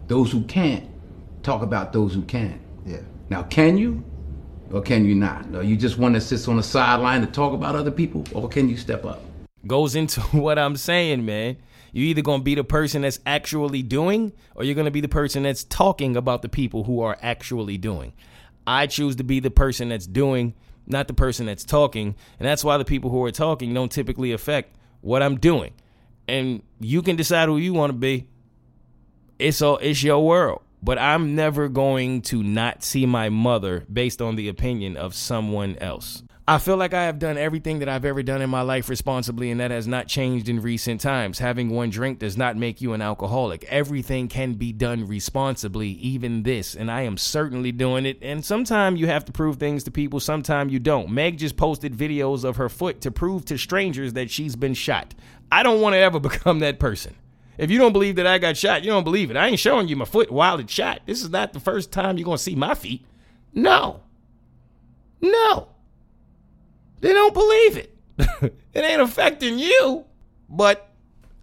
those 0.07 0.29
who 0.29 0.43
can't 0.43 0.89
talk 1.41 1.61
about 1.61 1.93
those 1.93 2.13
who 2.13 2.23
can. 2.23 2.59
Yeah. 2.85 2.97
Now, 3.29 3.43
can 3.43 3.77
you? 3.77 4.03
Or 4.71 4.81
can 4.81 5.05
you 5.05 5.15
not? 5.15 5.45
Or 5.55 5.63
you 5.63 5.77
just 5.77 5.97
want 5.97 6.15
to 6.15 6.21
sit 6.21 6.47
on 6.47 6.57
the 6.57 6.63
sideline 6.63 7.21
to 7.21 7.27
talk 7.27 7.53
about 7.53 7.75
other 7.75 7.91
people? 7.91 8.25
Or 8.33 8.49
can 8.49 8.69
you 8.69 8.77
step 8.77 9.05
up? 9.05 9.21
Goes 9.65 9.95
into 9.95 10.21
what 10.31 10.59
I'm 10.59 10.75
saying, 10.75 11.25
man. 11.25 11.57
You're 11.93 12.07
either 12.07 12.21
going 12.21 12.41
to 12.41 12.43
be 12.43 12.55
the 12.55 12.63
person 12.63 13.01
that's 13.01 13.19
actually 13.25 13.81
doing, 13.81 14.33
or 14.55 14.63
you're 14.63 14.75
going 14.75 14.85
to 14.85 14.91
be 14.91 15.01
the 15.01 15.07
person 15.07 15.43
that's 15.43 15.63
talking 15.63 16.17
about 16.17 16.41
the 16.41 16.49
people 16.49 16.83
who 16.83 17.01
are 17.01 17.17
actually 17.21 17.77
doing. 17.77 18.13
I 18.67 18.87
choose 18.87 19.15
to 19.15 19.23
be 19.23 19.39
the 19.39 19.49
person 19.49 19.89
that's 19.89 20.05
doing, 20.05 20.53
not 20.85 21.07
the 21.07 21.13
person 21.13 21.45
that's 21.45 21.63
talking. 21.63 22.15
And 22.39 22.47
that's 22.47 22.63
why 22.63 22.77
the 22.77 22.85
people 22.85 23.09
who 23.09 23.23
are 23.23 23.31
talking 23.31 23.73
don't 23.73 23.91
typically 23.91 24.33
affect 24.33 24.75
what 25.01 25.23
I'm 25.23 25.37
doing. 25.39 25.73
And 26.27 26.61
you 26.79 27.01
can 27.01 27.15
decide 27.15 27.47
who 27.47 27.57
you 27.57 27.73
want 27.73 27.91
to 27.91 27.97
be. 27.97 28.27
It's 29.39 29.61
all 29.61 29.77
it's 29.77 30.03
your 30.03 30.25
world 30.25 30.61
but 30.81 30.97
I'm 30.97 31.35
never 31.35 31.67
going 31.67 32.21
to 32.23 32.43
not 32.43 32.83
see 32.83 33.05
my 33.05 33.29
mother 33.29 33.85
based 33.91 34.21
on 34.21 34.35
the 34.35 34.47
opinion 34.47 34.97
of 34.97 35.13
someone 35.13 35.77
else. 35.77 36.23
I 36.49 36.59
feel 36.59 36.77
like 36.77 36.93
I 36.93 37.03
have 37.03 37.19
done 37.19 37.37
everything 37.37 37.79
that 37.79 37.89
I've 37.89 38.05
ever 38.05 38.23
done 38.23 38.41
in 38.41 38.49
my 38.49 38.61
life 38.61 38.87
responsibly, 38.87 39.51
and 39.51 39.59
that 39.59 39.69
has 39.69 39.85
not 39.85 40.07
changed 40.07 40.47
in 40.47 40.61
recent 40.61 41.01
times. 41.01 41.39
Having 41.39 41.71
one 41.71 41.89
drink 41.89 42.19
does 42.19 42.37
not 42.37 42.55
make 42.55 42.79
you 42.79 42.93
an 42.93 43.01
alcoholic. 43.01 43.65
Everything 43.65 44.29
can 44.29 44.53
be 44.53 44.71
done 44.71 45.05
responsibly, 45.05 45.89
even 45.89 46.43
this, 46.43 46.73
and 46.73 46.89
I 46.89 47.01
am 47.01 47.17
certainly 47.17 47.73
doing 47.73 48.05
it. 48.05 48.17
And 48.21 48.45
sometimes 48.45 48.97
you 48.97 49.07
have 49.07 49.25
to 49.25 49.33
prove 49.33 49.57
things 49.57 49.83
to 49.83 49.91
people, 49.91 50.21
sometimes 50.21 50.71
you 50.71 50.79
don't. 50.79 51.09
Meg 51.09 51.37
just 51.37 51.57
posted 51.57 51.93
videos 51.93 52.45
of 52.45 52.55
her 52.55 52.69
foot 52.69 53.01
to 53.01 53.11
prove 53.11 53.43
to 53.43 53.57
strangers 53.57 54.13
that 54.13 54.31
she's 54.31 54.55
been 54.55 54.73
shot. 54.73 55.13
I 55.51 55.63
don't 55.63 55.81
want 55.81 55.95
to 55.95 55.99
ever 55.99 56.19
become 56.21 56.59
that 56.59 56.79
person. 56.79 57.13
If 57.57 57.71
you 57.71 57.79
don't 57.79 57.93
believe 57.93 58.15
that 58.17 58.27
I 58.27 58.37
got 58.37 58.55
shot, 58.55 58.83
you 58.83 58.91
don't 58.91 59.03
believe 59.03 59.31
it. 59.31 59.37
I 59.37 59.47
ain't 59.47 59.59
showing 59.59 59.87
you 59.87 59.95
my 59.95 60.05
foot 60.05 60.31
while 60.31 60.59
it's 60.59 60.71
shot. 60.71 61.01
This 61.05 61.23
is 61.23 61.29
not 61.29 61.53
the 61.53 61.59
first 61.59 61.91
time 61.91 62.17
you're 62.17 62.25
going 62.25 62.37
to 62.37 62.43
see 62.43 62.55
my 62.55 62.75
feet. 62.75 63.05
No. 63.53 64.01
No. 65.21 65.69
They 67.01 67.13
don't 67.13 67.33
believe 67.33 67.77
it. 67.77 67.97
it 68.73 68.83
ain't 68.83 69.01
affecting 69.01 69.57
you. 69.57 70.05
But 70.49 70.89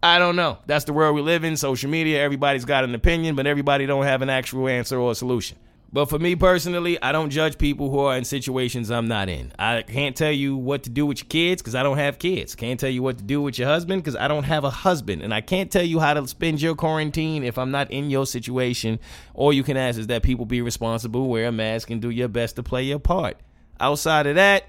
I 0.03 0.19
don't 0.19 0.37
know. 0.37 0.59
That's 0.67 0.85
the 0.85 0.93
world 0.93 1.15
we 1.17 1.23
live 1.23 1.45
in. 1.45 1.57
Social 1.57 1.91
media, 1.91 2.23
everybody's 2.23 2.65
got 2.65 2.85
an 2.85 2.95
opinion, 2.95 3.35
but 3.35 3.47
everybody 3.47 3.87
don't 3.87 4.05
have 4.05 4.23
an 4.23 4.31
actual 4.31 4.69
answer 4.69 4.99
or 4.99 5.13
a 5.13 5.15
solution. 5.15 5.59
But 5.95 6.07
for 6.07 6.19
me 6.19 6.35
personally, 6.35 7.01
I 7.01 7.13
don't 7.13 7.31
judge 7.31 7.57
people 7.57 7.89
who 7.89 8.01
are 8.01 8.17
in 8.17 8.25
situations 8.25 8.91
I'm 8.91 9.07
not 9.07 9.29
in. 9.29 9.53
I 9.61 9.83
can't 9.83 10.17
tell 10.17 10.33
you 10.33 10.57
what 10.57 10.83
to 10.83 10.91
do 10.91 11.07
with 11.07 11.21
your 11.21 11.29
kids 11.29 11.63
because 11.63 11.77
I 11.77 11.85
don't 11.85 11.99
have 11.99 12.19
kids. 12.19 12.57
Can't 12.57 12.81
tell 12.81 12.91
you 12.91 13.01
what 13.01 13.19
to 13.19 13.23
do 13.23 13.41
with 13.41 13.61
your 13.61 13.69
husband 13.69 14.03
because 14.03 14.17
I 14.17 14.27
don't 14.27 14.43
have 14.43 14.65
a 14.65 14.71
husband. 14.71 15.23
And 15.23 15.33
I 15.33 15.41
can't 15.41 15.71
tell 15.71 15.85
you 15.85 16.01
how 16.01 16.15
to 16.15 16.27
spend 16.27 16.61
your 16.61 16.75
quarantine 16.75 17.45
if 17.45 17.59
I'm 17.59 17.71
not 17.71 17.93
in 17.93 18.11
your 18.11 18.27
situation. 18.27 18.99
All 19.35 19.53
you 19.53 19.63
can 19.63 19.77
ask 19.77 19.97
is 19.97 20.09
that 20.09 20.25
people 20.25 20.47
be 20.47 20.63
responsible, 20.63 21.29
wear 21.29 21.47
a 21.47 21.53
mask, 21.53 21.91
and 21.91 22.03
do 22.03 22.11
your 22.11 22.27
best 22.27 22.57
to 22.57 22.65
play 22.65 22.83
your 22.83 22.99
part. 22.99 23.37
Outside 23.79 24.27
of 24.27 24.35
that, 24.35 24.65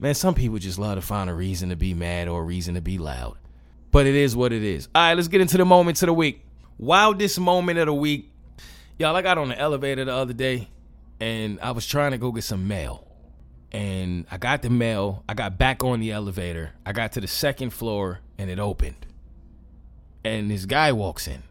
man, 0.00 0.16
some 0.16 0.34
people 0.34 0.58
just 0.58 0.80
love 0.80 0.96
to 0.96 1.02
find 1.02 1.30
a 1.30 1.34
reason 1.34 1.68
to 1.68 1.76
be 1.76 1.94
mad 1.94 2.26
or 2.26 2.40
a 2.40 2.44
reason 2.44 2.74
to 2.74 2.80
be 2.80 2.98
loud. 2.98 3.36
But 3.92 4.06
it 4.06 4.16
is 4.16 4.34
what 4.34 4.52
it 4.52 4.64
is. 4.64 4.88
All 4.92 5.02
right, 5.02 5.14
let's 5.14 5.28
get 5.28 5.40
into 5.40 5.56
the 5.56 5.64
moments 5.64 6.02
of 6.02 6.08
the 6.08 6.14
week. 6.14 6.44
Wildest 6.78 7.38
moment 7.38 7.78
of 7.78 7.86
the 7.86 7.94
week 7.94 8.32
Y'all, 8.98 9.14
I 9.14 9.22
got 9.22 9.38
on 9.38 9.48
the 9.48 9.56
elevator 9.56 10.04
the 10.04 10.12
other 10.12 10.32
day 10.32 10.68
and 11.20 11.60
I 11.60 11.70
was 11.70 11.86
trying 11.86 12.10
to 12.10 12.18
go 12.18 12.32
get 12.32 12.42
some 12.42 12.66
mail. 12.66 13.06
And 13.70 14.26
I 14.28 14.38
got 14.38 14.62
the 14.62 14.70
mail. 14.70 15.22
I 15.28 15.34
got 15.34 15.56
back 15.56 15.84
on 15.84 16.00
the 16.00 16.10
elevator. 16.10 16.72
I 16.84 16.92
got 16.92 17.12
to 17.12 17.20
the 17.20 17.28
second 17.28 17.70
floor 17.70 18.20
and 18.38 18.50
it 18.50 18.58
opened. 18.58 19.06
And 20.24 20.50
this 20.50 20.64
guy 20.64 20.90
walks 20.90 21.28
in. 21.28 21.44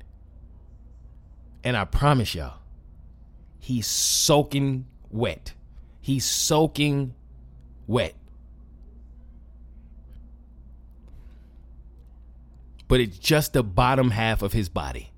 And 1.64 1.78
I 1.78 1.86
promise 1.86 2.36
y'all, 2.36 2.60
he's 3.60 3.88
soaking 3.88 4.86
wet. 5.10 5.54
He's 6.02 6.26
soaking 6.26 7.14
wet. 7.88 8.16
But 12.90 13.00
it's 13.00 13.18
just 13.18 13.54
the 13.54 13.64
bottom 13.64 14.12
half 14.12 14.42
of 14.42 14.52
his 14.52 14.68
body. 14.68 15.12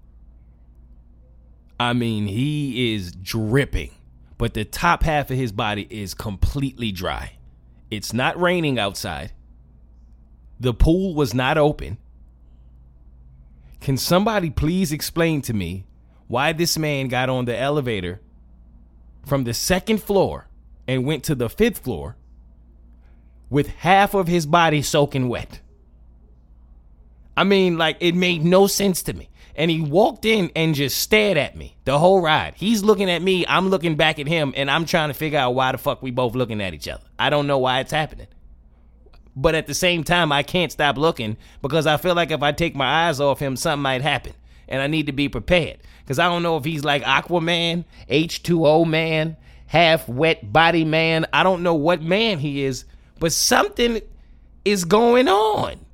I 1.80 1.94
mean, 1.94 2.28
he 2.28 2.94
is 2.94 3.14
dripping, 3.14 3.92
but 4.38 4.54
the 4.54 4.66
top 4.66 5.04
half 5.04 5.32
of 5.32 5.38
his 5.38 5.54
body 5.54 5.88
is 5.90 6.14
completely 6.14 6.92
dry. 6.92 7.34
It's 7.90 8.14
not 8.14 8.40
raining 8.40 8.78
outside. 8.78 9.32
The 10.60 10.74
pool 10.74 11.16
was 11.16 11.34
not 11.34 11.58
open. 11.58 11.98
Can 13.80 13.96
somebody 13.96 14.50
please 14.50 14.92
explain 14.92 15.42
to 15.44 15.54
me 15.54 15.86
why 16.28 16.52
this 16.52 16.78
man 16.78 17.08
got 17.08 17.30
on 17.30 17.46
the 17.46 17.58
elevator 17.58 18.20
from 19.26 19.46
the 19.46 19.54
second 19.54 20.04
floor 20.04 20.48
and 20.86 21.06
went 21.06 21.24
to 21.24 21.36
the 21.36 21.50
fifth 21.50 21.80
floor 21.80 22.18
with 23.50 23.68
half 23.68 24.14
of 24.14 24.28
his 24.28 24.46
body 24.46 24.82
soaking 24.82 25.30
wet? 25.30 25.62
I 27.38 27.46
mean, 27.46 27.78
like 27.78 27.96
it 28.02 28.16
made 28.16 28.44
no 28.44 28.68
sense 28.68 29.02
to 29.04 29.14
me. 29.14 29.29
And 29.60 29.70
he 29.70 29.82
walked 29.82 30.24
in 30.24 30.52
and 30.56 30.74
just 30.74 30.98
stared 31.00 31.36
at 31.38 31.58
me 31.58 31.76
the 31.84 32.00
whole 32.00 32.22
ride. 32.22 32.54
He's 32.56 32.82
looking 32.82 33.10
at 33.10 33.22
me, 33.22 33.46
I'm 33.46 33.68
looking 33.68 33.96
back 33.96 34.18
at 34.18 34.26
him, 34.26 34.54
and 34.56 34.72
I'm 34.72 34.86
trying 34.86 35.10
to 35.10 35.14
figure 35.14 35.38
out 35.38 35.54
why 35.54 35.74
the 35.74 35.78
fuck 35.78 36.02
we 36.02 36.12
both 36.12 36.34
looking 36.34 36.62
at 36.62 36.74
each 36.74 36.88
other. 36.88 37.04
I 37.20 37.30
don't 37.30 37.46
know 37.46 37.58
why 37.58 37.82
it's 37.82 37.92
happening. 37.92 38.28
But 39.36 39.56
at 39.56 39.68
the 39.68 39.74
same 39.74 40.06
time, 40.06 40.32
I 40.32 40.44
can't 40.44 40.72
stop 40.72 40.98
looking 40.98 41.36
because 41.62 41.88
I 41.88 41.98
feel 41.98 42.16
like 42.16 42.32
if 42.32 42.42
I 42.42 42.54
take 42.54 42.74
my 42.74 43.08
eyes 43.08 43.20
off 43.20 43.40
him, 43.40 43.58
something 43.58 43.84
might 43.84 44.02
happen. 44.02 44.34
And 44.70 44.82
I 44.82 44.88
need 44.88 45.08
to 45.08 45.12
be 45.12 45.28
prepared. 45.28 45.80
Because 46.00 46.20
I 46.20 46.30
don't 46.30 46.42
know 46.42 46.56
if 46.56 46.64
he's 46.64 46.86
like 46.86 47.04
Aquaman, 47.04 47.84
H2O 48.10 48.88
man, 48.88 49.36
half 49.68 50.08
wet 50.08 50.54
body 50.54 50.86
man. 50.86 51.26
I 51.34 51.44
don't 51.44 51.64
know 51.64 51.76
what 51.76 52.02
man 52.02 52.40
he 52.40 52.64
is, 52.64 52.86
but 53.20 53.34
something 53.34 54.00
is 54.64 54.86
going 54.86 55.28
on. 55.28 55.86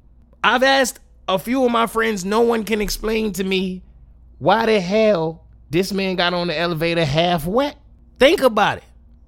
I've 0.43 0.63
asked 0.63 0.99
a 1.27 1.39
few 1.39 1.65
of 1.65 1.71
my 1.71 1.87
friends, 1.87 2.23
no 2.23 2.41
one 2.41 2.63
can 2.63 2.81
explain 2.81 3.33
to 3.33 3.43
me 3.43 3.81
why 4.39 4.65
the 4.65 4.79
hell 4.79 5.43
this 5.69 5.91
man 5.91 6.15
got 6.15 6.33
on 6.33 6.47
the 6.47 6.57
elevator 6.57 7.05
half 7.05 7.45
wet. 7.45 7.77
Think 8.19 8.41
about 8.41 8.77
it. 8.77 8.83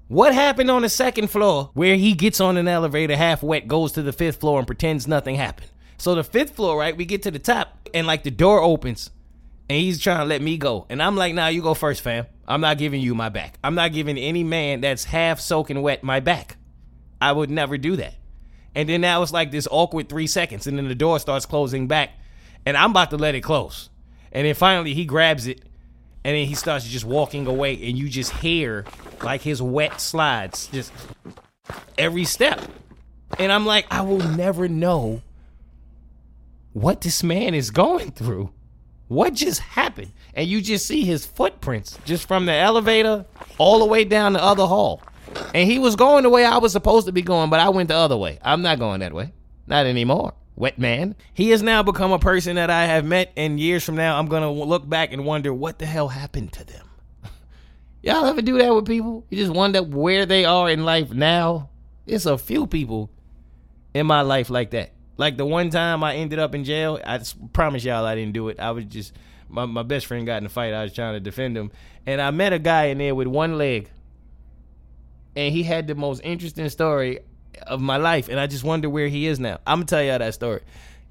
What 0.08 0.34
happened 0.34 0.72
on 0.72 0.84
the 0.84 0.90
second 0.90 1.30
floor 1.30 1.72
where 1.74 1.96
he 1.96 2.14
gets 2.14 2.40
on 2.40 2.56
an 2.56 2.68
elevator 2.68 3.18
half 3.18 3.44
wet, 3.44 3.68
goes 3.68 3.92
to 3.94 4.02
the 4.02 4.14
fifth 4.14 4.40
floor, 4.40 4.60
and 4.60 4.68
pretends 4.68 5.08
nothing 5.08 5.36
happened? 5.36 5.70
So 5.98 6.16
the 6.16 6.24
fifth 6.24 6.56
floor, 6.56 6.80
right? 6.80 6.96
We 6.96 7.06
get 7.06 7.24
to 7.24 7.32
the 7.32 7.40
top, 7.40 7.90
and 7.94 8.08
like 8.08 8.24
the 8.24 8.32
door 8.32 8.62
opens, 8.62 9.10
and 9.70 9.78
he's 9.78 10.00
trying 10.00 10.20
to 10.20 10.26
let 10.26 10.42
me 10.42 10.58
go. 10.58 10.86
And 10.90 11.04
I'm 11.04 11.18
like, 11.18 11.34
nah, 11.34 11.48
you 11.48 11.62
go 11.62 11.74
first, 11.74 12.02
fam. 12.02 12.26
I'm 12.48 12.62
not 12.62 12.78
giving 12.78 13.02
you 13.02 13.16
my 13.16 13.28
back. 13.28 13.58
I'm 13.64 13.76
not 13.76 13.92
giving 13.92 14.18
any 14.18 14.44
man 14.44 14.80
that's 14.80 15.04
half 15.04 15.42
soaking 15.42 15.82
wet 15.82 16.04
my 16.04 16.22
back. 16.22 16.56
I 17.20 17.34
would 17.34 17.50
never 17.50 17.78
do 17.78 17.98
that. 17.98 18.16
And 18.78 18.88
then 18.88 19.02
now 19.02 19.24
it's 19.24 19.34
like 19.34 19.50
this 19.50 19.68
awkward 19.72 20.08
three 20.08 20.28
seconds, 20.28 20.68
and 20.68 20.78
then 20.78 20.88
the 20.88 20.94
door 20.94 21.20
starts 21.20 21.48
closing 21.48 21.88
back, 21.88 22.12
and 22.64 22.78
I'm 22.78 22.92
about 22.92 23.10
to 23.10 23.18
let 23.18 23.34
it 23.34 23.42
close. 23.42 23.90
And 24.32 24.46
then 24.46 24.54
finally 24.54 24.94
he 24.94 25.04
grabs 25.04 25.48
it, 25.48 25.64
and 26.24 26.36
then 26.36 26.46
he 26.46 26.54
starts 26.54 26.88
just 26.88 27.04
walking 27.04 27.48
away, 27.48 27.74
and 27.74 27.98
you 27.98 28.08
just 28.08 28.32
hear 28.34 28.86
like 29.24 29.42
his 29.42 29.64
wet 29.64 30.00
slides 30.00 30.68
just 30.68 30.94
every 31.98 32.24
step. 32.24 32.62
And 33.40 33.52
I'm 33.52 33.66
like, 33.66 33.88
I 33.90 34.02
will 34.02 34.20
never 34.20 34.68
know 34.68 35.24
what 36.74 37.02
this 37.02 37.24
man 37.24 37.56
is 37.56 37.72
going 37.72 38.12
through. 38.12 38.52
What 39.08 39.34
just 39.34 39.60
happened? 39.60 40.12
And 40.36 40.48
you 40.48 40.62
just 40.62 40.86
see 40.86 41.02
his 41.02 41.26
footprints 41.26 41.98
just 42.06 42.28
from 42.28 42.46
the 42.46 42.54
elevator 42.54 43.26
all 43.58 43.80
the 43.80 43.86
way 43.86 44.04
down 44.04 44.34
the 44.34 44.44
other 44.44 44.68
hall. 44.68 45.02
And 45.54 45.70
he 45.70 45.80
was 45.80 45.96
going 45.96 46.24
the 46.24 46.30
way 46.30 46.46
I 46.46 46.58
was 46.58 46.72
supposed 46.72 47.08
to 47.08 47.12
be 47.12 47.22
going, 47.22 47.50
but 47.50 47.60
I 47.60 47.70
went 47.70 47.90
the 47.90 47.96
other 47.96 48.18
way. 48.18 48.40
I'm 48.42 48.62
not 48.62 48.80
going 48.80 49.00
that 49.00 49.14
way. 49.14 49.34
Not 49.66 49.86
anymore. 49.86 50.34
Wet 50.56 50.80
man. 50.80 51.16
He 51.34 51.52
has 51.52 51.62
now 51.62 51.84
become 51.84 52.12
a 52.12 52.20
person 52.20 52.56
that 52.56 52.70
I 52.70 52.86
have 52.86 53.06
met, 53.06 53.32
and 53.38 53.60
years 53.60 53.84
from 53.84 53.96
now, 53.96 54.18
I'm 54.18 54.28
going 54.28 54.42
to 54.42 54.50
look 54.50 54.88
back 54.88 55.14
and 55.14 55.26
wonder 55.26 55.54
what 55.54 55.80
the 55.80 55.86
hell 55.86 56.08
happened 56.08 56.54
to 56.54 56.64
them. 56.64 56.88
Y'all 58.02 58.26
ever 58.26 58.42
do 58.42 58.58
that 58.58 58.74
with 58.74 58.88
people? 58.88 59.26
You 59.30 59.38
just 59.38 59.54
wonder 59.54 59.84
where 59.84 60.26
they 60.26 60.46
are 60.46 60.70
in 60.70 60.84
life 60.84 61.12
now? 61.12 61.70
It's 62.08 62.26
a 62.26 62.38
few 62.38 62.66
people 62.66 63.12
in 63.94 64.08
my 64.08 64.22
life 64.22 64.50
like 64.50 64.72
that. 64.72 64.92
Like 65.18 65.38
the 65.38 65.46
one 65.46 65.70
time 65.70 66.04
I 66.04 66.16
ended 66.16 66.40
up 66.40 66.56
in 66.56 66.64
jail, 66.64 67.00
I 67.06 67.20
promise 67.54 67.84
y'all 67.84 68.06
I 68.06 68.16
didn't 68.16 68.34
do 68.34 68.50
it. 68.50 68.60
I 68.60 68.72
was 68.72 68.86
just, 68.86 69.14
my, 69.50 69.66
my 69.66 69.84
best 69.84 70.06
friend 70.06 70.26
got 70.26 70.38
in 70.38 70.46
a 70.46 70.50
fight. 70.50 70.74
I 70.74 70.84
was 70.84 70.94
trying 70.94 71.14
to 71.14 71.20
defend 71.20 71.58
him. 71.58 71.72
And 72.06 72.22
I 72.22 72.32
met 72.32 72.54
a 72.54 72.60
guy 72.60 72.86
in 72.86 73.00
there 73.00 73.16
with 73.16 73.28
one 73.28 73.58
leg 73.58 73.90
and 75.38 75.54
he 75.54 75.62
had 75.62 75.86
the 75.86 75.94
most 75.94 76.20
interesting 76.24 76.68
story 76.68 77.20
of 77.68 77.80
my 77.80 77.98
life, 77.98 78.28
and 78.28 78.40
I 78.40 78.48
just 78.48 78.64
wonder 78.64 78.90
where 78.90 79.08
he 79.08 79.28
is 79.28 79.40
now. 79.40 79.60
I'm 79.68 79.78
gonna 79.78 79.86
tell 79.86 80.02
y'all 80.02 80.18
that 80.18 80.34
story 80.34 80.62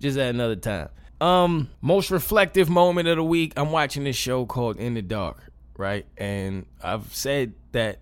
just 0.00 0.18
at 0.18 0.34
another 0.34 0.56
time. 0.56 0.88
Um, 1.20 1.70
most 1.80 2.10
reflective 2.10 2.68
moment 2.68 3.06
of 3.06 3.16
the 3.16 3.24
week. 3.24 3.52
I'm 3.56 3.70
watching 3.70 4.02
this 4.02 4.16
show 4.16 4.44
called 4.44 4.78
In 4.78 4.94
the 4.94 5.00
Dark, 5.00 5.40
right? 5.78 6.06
And 6.18 6.66
I've 6.82 7.14
said 7.14 7.54
that 7.70 8.00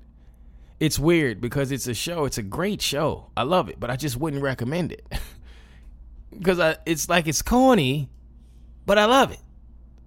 it's 0.81 0.99
weird 0.99 1.43
because 1.43 1.70
it's 1.70 1.87
a 1.89 1.95
show. 1.95 2.25
It's 2.25 2.39
a 2.39 2.43
great 2.43 2.81
show. 2.81 3.31
I 3.37 3.43
love 3.43 3.68
it, 3.68 3.79
but 3.79 3.91
I 3.91 3.97
just 3.97 4.16
wouldn't 4.16 4.43
recommend 4.43 4.93
it 4.93 5.07
because 6.31 6.59
I, 6.59 6.79
it's 6.87 7.07
like 7.07 7.29
it's 7.29 7.43
corny, 7.43 8.09
but 8.87 8.97
I 8.97 9.05
love 9.05 9.31
it. 9.31 9.41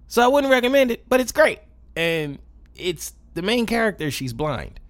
So 0.08 0.20
I 0.20 0.26
wouldn't 0.26 0.50
recommend 0.50 0.90
it, 0.90 1.08
but 1.08 1.20
it's 1.20 1.32
great. 1.32 1.60
And 1.94 2.40
it's 2.74 3.14
the 3.34 3.42
main 3.42 3.66
character. 3.66 4.10
She's 4.10 4.32
blind 4.32 4.80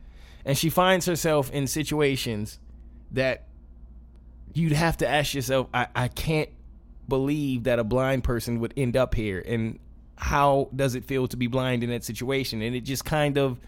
and 0.49 0.57
she 0.57 0.71
finds 0.71 1.05
herself 1.05 1.51
in 1.53 1.67
situations 1.67 2.59
that 3.11 3.45
you'd 4.55 4.73
have 4.73 4.97
to 4.97 5.07
ask 5.07 5.35
yourself, 5.35 5.69
I, 5.75 5.89
I 5.95 6.09
can't 6.09 6.49
believe 7.07 7.65
that 7.65 7.79
a 7.79 7.85
blind 7.85 8.25
person 8.25 8.59
would 8.61 8.73
end 8.75 8.97
up 8.97 9.15
here. 9.15 9.45
And 9.47 9.79
how 10.17 10.71
does 10.75 10.95
it 10.95 11.05
feel 11.05 11.29
to 11.29 11.37
be 11.37 11.49
blind 11.49 11.85
in 11.85 11.91
that 11.91 12.03
situation? 12.03 12.63
And 12.63 12.75
it 12.75 12.81
just 12.81 13.05
kind 13.05 13.37
of 13.37 13.59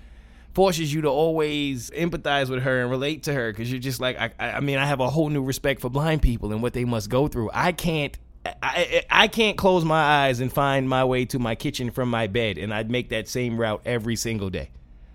forces 0.54 0.92
you 0.92 1.02
to 1.02 1.08
always 1.08 1.90
empathize 1.90 2.48
with 2.48 2.62
her 2.62 2.80
and 2.80 2.90
relate 2.90 3.24
to 3.24 3.34
her 3.34 3.52
because 3.52 3.70
you're 3.70 3.78
just 3.78 4.00
like, 4.00 4.18
I, 4.18 4.32
I 4.40 4.60
mean, 4.60 4.78
I 4.78 4.86
have 4.86 5.00
a 5.00 5.10
whole 5.10 5.28
new 5.28 5.42
respect 5.42 5.82
for 5.82 5.90
blind 5.90 6.22
people 6.22 6.50
and 6.50 6.62
what 6.62 6.72
they 6.72 6.86
must 6.86 7.10
go 7.10 7.28
through. 7.28 7.50
I 7.52 7.72
can't. 7.72 8.18
I, 8.62 9.04
I 9.10 9.28
can't 9.28 9.58
close 9.58 9.84
my 9.84 10.00
eyes 10.24 10.40
and 10.40 10.50
find 10.50 10.88
my 10.88 11.04
way 11.04 11.26
to 11.26 11.38
my 11.38 11.54
kitchen 11.54 11.90
from 11.90 12.08
my 12.08 12.26
bed, 12.26 12.56
and 12.56 12.72
I'd 12.72 12.90
make 12.90 13.10
that 13.10 13.28
same 13.28 13.60
route 13.60 13.82
every 13.84 14.16
single 14.16 14.48
day. 14.48 14.70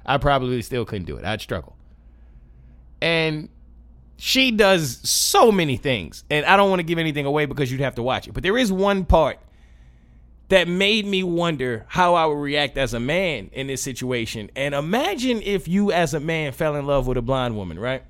I 0.05 0.17
probably 0.17 0.61
still 0.61 0.85
couldn't 0.85 1.05
do 1.05 1.17
it. 1.17 1.25
I'd 1.25 1.41
struggle. 1.41 1.75
And 3.01 3.49
she 4.17 4.51
does 4.51 4.99
so 5.07 5.51
many 5.51 5.77
things. 5.77 6.23
And 6.29 6.45
I 6.45 6.57
don't 6.57 6.69
want 6.69 6.79
to 6.79 6.83
give 6.83 6.99
anything 6.99 7.25
away 7.25 7.45
because 7.45 7.71
you'd 7.71 7.81
have 7.81 7.95
to 7.95 8.03
watch 8.03 8.27
it. 8.27 8.33
But 8.33 8.43
there 8.43 8.57
is 8.57 8.71
one 8.71 9.05
part 9.05 9.39
that 10.49 10.67
made 10.67 11.05
me 11.05 11.23
wonder 11.23 11.85
how 11.87 12.13
I 12.13 12.25
would 12.25 12.35
react 12.35 12.77
as 12.77 12.93
a 12.93 12.99
man 12.99 13.49
in 13.51 13.67
this 13.67 13.81
situation. 13.81 14.51
And 14.55 14.75
imagine 14.75 15.41
if 15.41 15.67
you, 15.67 15.91
as 15.91 16.13
a 16.13 16.19
man, 16.19 16.51
fell 16.51 16.75
in 16.75 16.85
love 16.85 17.07
with 17.07 17.17
a 17.17 17.21
blind 17.21 17.55
woman, 17.57 17.79
right? 17.79 18.03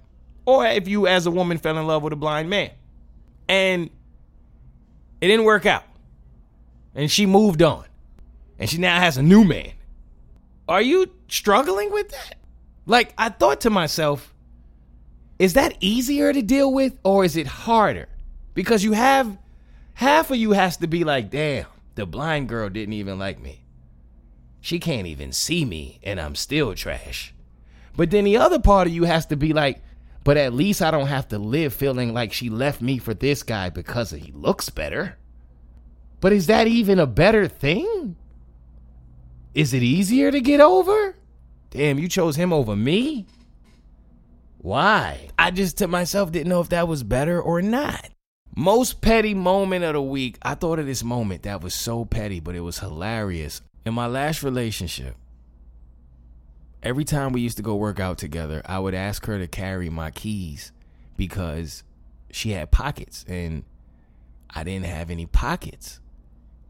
Or 0.46 0.66
if 0.68 0.88
you, 0.88 1.08
as 1.08 1.26
a 1.26 1.32
woman, 1.32 1.58
fell 1.58 1.78
in 1.78 1.88
love 1.88 2.04
with 2.04 2.14
a 2.14 2.18
blind 2.18 2.50
man. 2.50 2.72
And 3.48 3.90
it 5.22 5.28
didn't 5.28 5.46
work 5.46 5.66
out. 5.66 5.84
And 6.94 7.10
she 7.10 7.26
moved 7.26 7.62
on. 7.62 7.86
And 8.60 8.70
she 8.70 8.78
now 8.78 9.00
has 9.00 9.18
a 9.18 9.24
new 9.24 9.44
man. 9.44 9.72
Are 10.68 10.82
you 10.82 11.12
struggling 11.28 11.92
with 11.92 12.10
that? 12.10 12.36
Like, 12.86 13.14
I 13.18 13.30
thought 13.30 13.62
to 13.62 13.70
myself, 13.70 14.34
is 15.38 15.54
that 15.54 15.78
easier 15.80 16.32
to 16.32 16.42
deal 16.42 16.72
with 16.72 16.98
or 17.04 17.26
is 17.26 17.36
it 17.36 17.48
harder? 17.48 18.08
Because 18.54 18.84
you 18.84 18.94
have 18.94 19.38
half 19.96 20.32
of 20.32 20.38
you 20.38 20.54
has 20.54 20.78
to 20.78 20.88
be 20.88 21.04
like, 21.04 21.30
damn, 21.30 21.66
the 21.96 22.06
blind 22.06 22.50
girl 22.50 22.70
didn't 22.70 22.94
even 22.94 23.20
like 23.20 23.42
me. 23.42 23.64
She 24.62 24.80
can't 24.80 25.08
even 25.08 25.32
see 25.32 25.66
me 25.66 26.00
and 26.04 26.20
I'm 26.20 26.36
still 26.36 26.74
trash. 26.74 27.34
But 27.96 28.12
then 28.12 28.24
the 28.24 28.38
other 28.38 28.60
part 28.60 28.88
of 28.88 28.94
you 28.94 29.04
has 29.04 29.26
to 29.28 29.36
be 29.36 29.54
like, 29.54 29.82
but 30.24 30.38
at 30.38 30.54
least 30.54 30.82
I 30.82 30.90
don't 30.90 31.08
have 31.08 31.28
to 31.30 31.38
live 31.38 31.74
feeling 31.74 32.14
like 32.14 32.34
she 32.34 32.50
left 32.50 32.82
me 32.82 32.98
for 32.98 33.14
this 33.14 33.44
guy 33.44 33.70
because 33.70 34.12
he 34.12 34.32
looks 34.32 34.70
better. 34.70 35.18
But 36.20 36.34
is 36.34 36.48
that 36.48 36.68
even 36.68 36.98
a 36.98 37.06
better 37.06 37.48
thing? 37.48 38.16
Is 39.56 39.74
it 39.74 39.82
easier 39.82 40.32
to 40.32 40.42
get 40.42 40.60
over? 40.60 41.16
Damn, 41.70 41.98
you 41.98 42.10
chose 42.10 42.36
him 42.36 42.52
over 42.52 42.76
me? 42.76 43.26
Why? 44.58 45.30
I 45.40 45.52
just 45.52 45.78
to 45.78 45.88
myself 45.88 46.32
didn't 46.32 46.50
know 46.50 46.60
if 46.60 46.70
that 46.70 46.90
was 46.90 47.04
better 47.04 47.42
or 47.42 47.62
not. 47.62 48.10
Most 48.54 49.00
petty 49.00 49.34
moment 49.34 49.86
of 49.86 49.94
the 49.94 50.02
week. 50.02 50.38
I 50.42 50.56
thought 50.56 50.80
of 50.80 50.86
this 50.86 51.06
moment 51.06 51.44
that 51.44 51.62
was 51.62 51.74
so 51.74 52.04
petty, 52.04 52.42
but 52.42 52.56
it 52.56 52.62
was 52.62 52.80
hilarious. 52.80 53.62
In 53.86 53.94
my 53.94 54.08
last 54.08 54.44
relationship, 54.44 55.16
every 56.84 57.06
time 57.06 57.32
we 57.32 57.40
used 57.40 57.58
to 57.58 57.64
go 57.64 57.76
work 57.76 58.00
out 58.00 58.18
together, 58.18 58.62
I 58.66 58.80
would 58.80 58.94
ask 58.94 59.26
her 59.26 59.40
to 59.40 59.48
carry 59.48 59.90
my 59.90 60.12
keys 60.12 60.74
because 61.16 61.84
she 62.30 62.52
had 62.52 62.72
pockets 62.72 63.24
and 63.30 63.64
I 64.50 64.66
didn't 64.66 64.88
have 64.88 65.10
any 65.10 65.28
pockets. 65.28 66.02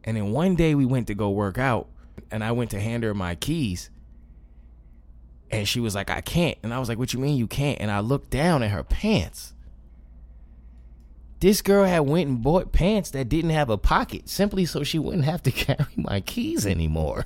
And 0.04 0.16
then 0.18 0.32
one 0.32 0.56
day 0.56 0.76
we 0.76 0.86
went 0.86 1.08
to 1.08 1.16
go 1.16 1.32
work 1.32 1.58
out 1.58 1.88
and 2.32 2.44
I 2.44 2.52
went 2.52 2.72
to 2.72 2.80
hand 2.80 3.04
her 3.04 3.14
my 3.14 3.36
keys. 3.36 3.90
And 5.52 5.68
she 5.68 5.80
was 5.80 5.96
like, 5.96 6.10
I 6.10 6.22
can't. 6.22 6.58
And 6.64 6.74
I 6.74 6.80
was 6.80 6.90
like, 6.90 6.98
What 6.98 7.14
you 7.14 7.20
mean 7.20 7.38
you 7.38 7.48
can't? 7.48 7.80
And 7.80 7.92
I 7.92 8.00
looked 8.00 8.30
down 8.30 8.64
at 8.64 8.72
her 8.72 8.84
pants. 8.84 9.54
This 11.40 11.62
girl 11.62 11.86
had 11.86 12.00
went 12.00 12.30
and 12.30 12.42
bought 12.42 12.72
pants 12.72 13.12
that 13.12 13.30
didn't 13.30 13.52
have 13.52 13.70
a 13.70 13.78
pocket 13.78 14.30
simply 14.30 14.66
so 14.66 14.84
she 14.84 14.98
wouldn't 14.98 15.26
have 15.26 15.44
to 15.44 15.52
carry 15.52 15.86
my 15.96 16.22
keys 16.22 16.66
anymore. 16.66 17.26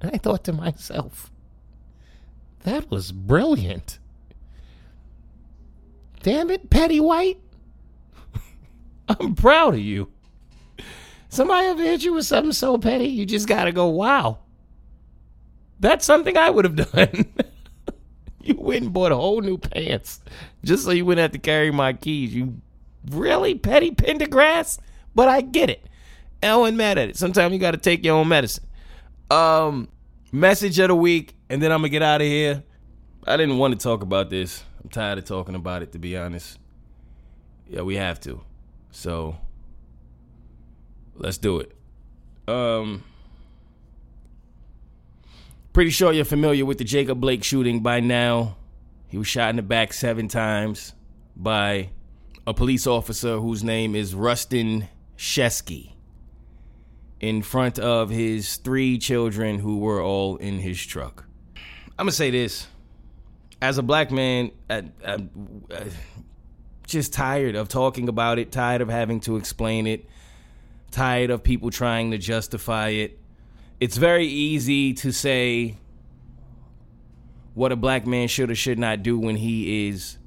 And 0.00 0.12
I 0.14 0.18
thought 0.18 0.44
to 0.44 0.52
myself, 0.52 1.30
that 2.62 2.90
was 2.90 3.12
brilliant. 3.12 3.98
Damn 6.22 6.50
it, 6.50 6.70
Petty 6.70 7.00
White. 7.00 7.40
I'm 9.08 9.34
proud 9.34 9.74
of 9.74 9.80
you. 9.80 10.10
Somebody 11.30 11.68
ever 11.68 11.82
hit 11.82 12.02
you 12.02 12.12
with 12.12 12.26
something 12.26 12.52
so 12.52 12.76
petty, 12.76 13.06
you 13.06 13.24
just 13.24 13.46
gotta 13.48 13.70
go, 13.70 13.86
wow. 13.86 14.38
That's 15.78 16.04
something 16.04 16.36
I 16.36 16.50
would 16.50 16.64
have 16.64 16.76
done. 16.92 17.24
you 18.42 18.56
went 18.58 18.82
and 18.84 18.92
bought 18.92 19.12
a 19.12 19.16
whole 19.16 19.40
new 19.40 19.56
pants 19.56 20.20
just 20.64 20.84
so 20.84 20.90
you 20.90 21.04
wouldn't 21.04 21.22
have 21.22 21.32
to 21.32 21.38
carry 21.38 21.70
my 21.70 21.92
keys. 21.92 22.34
You 22.34 22.60
really 23.08 23.54
petty 23.54 23.92
Pendergrass? 23.92 24.78
But 25.14 25.28
I 25.28 25.40
get 25.40 25.70
it. 25.70 25.86
I 26.42 26.56
wasn't 26.56 26.78
mad 26.78 26.98
at 26.98 27.10
it. 27.10 27.16
Sometimes 27.16 27.52
you 27.52 27.60
got 27.60 27.72
to 27.72 27.78
take 27.78 28.04
your 28.04 28.16
own 28.16 28.26
medicine. 28.28 28.64
Um, 29.30 29.88
message 30.32 30.78
of 30.80 30.88
the 30.88 30.96
week, 30.96 31.34
and 31.48 31.62
then 31.62 31.70
I'm 31.70 31.78
gonna 31.78 31.90
get 31.90 32.02
out 32.02 32.20
of 32.20 32.26
here. 32.26 32.64
I 33.24 33.36
didn't 33.36 33.58
want 33.58 33.78
to 33.78 33.82
talk 33.82 34.02
about 34.02 34.30
this. 34.30 34.64
I'm 34.82 34.90
tired 34.90 35.18
of 35.18 35.26
talking 35.26 35.54
about 35.54 35.82
it, 35.82 35.92
to 35.92 35.98
be 35.98 36.16
honest. 36.16 36.58
Yeah, 37.68 37.82
we 37.82 37.94
have 37.96 38.18
to. 38.22 38.40
So 38.90 39.36
let's 41.20 41.38
do 41.38 41.60
it. 41.60 41.72
Um, 42.48 43.04
pretty 45.72 45.90
sure 45.90 46.12
you're 46.12 46.24
familiar 46.24 46.64
with 46.64 46.78
the 46.78 46.84
Jacob 46.84 47.20
Blake 47.20 47.44
shooting 47.44 47.80
by 47.80 48.00
now. 48.00 48.56
He 49.08 49.18
was 49.18 49.28
shot 49.28 49.50
in 49.50 49.56
the 49.56 49.62
back 49.62 49.92
seven 49.92 50.28
times 50.28 50.94
by 51.36 51.90
a 52.46 52.54
police 52.54 52.86
officer 52.86 53.38
whose 53.38 53.62
name 53.62 53.94
is 53.94 54.14
Rusten 54.14 54.88
Sheskey 55.16 55.92
in 57.20 57.42
front 57.42 57.78
of 57.78 58.08
his 58.08 58.56
three 58.56 58.98
children 58.98 59.58
who 59.58 59.78
were 59.78 60.02
all 60.02 60.36
in 60.36 60.58
his 60.58 60.84
truck. 60.84 61.26
I'm 61.98 62.06
gonna 62.06 62.12
say 62.12 62.30
this: 62.30 62.66
as 63.60 63.76
a 63.76 63.82
black 63.82 64.10
man, 64.10 64.52
I, 64.70 64.84
am 65.04 65.62
just 66.86 67.12
tired 67.12 67.56
of 67.56 67.68
talking 67.68 68.08
about 68.08 68.38
it, 68.38 68.50
tired 68.50 68.80
of 68.80 68.88
having 68.88 69.20
to 69.20 69.36
explain 69.36 69.86
it, 69.86 70.08
tired 70.90 71.30
of 71.30 71.42
people 71.42 71.70
trying 71.70 72.10
to 72.10 72.18
justify 72.18 72.88
it. 72.88 73.18
It's 73.78 73.96
very 73.96 74.26
easy 74.26 74.92
to 74.94 75.12
say 75.12 75.76
what 77.54 77.72
a 77.72 77.76
black 77.76 78.06
man 78.06 78.28
should 78.28 78.50
or 78.50 78.54
should 78.54 78.78
not 78.78 79.02
do 79.02 79.18
when 79.18 79.36
he 79.36 79.88
is 79.88 80.18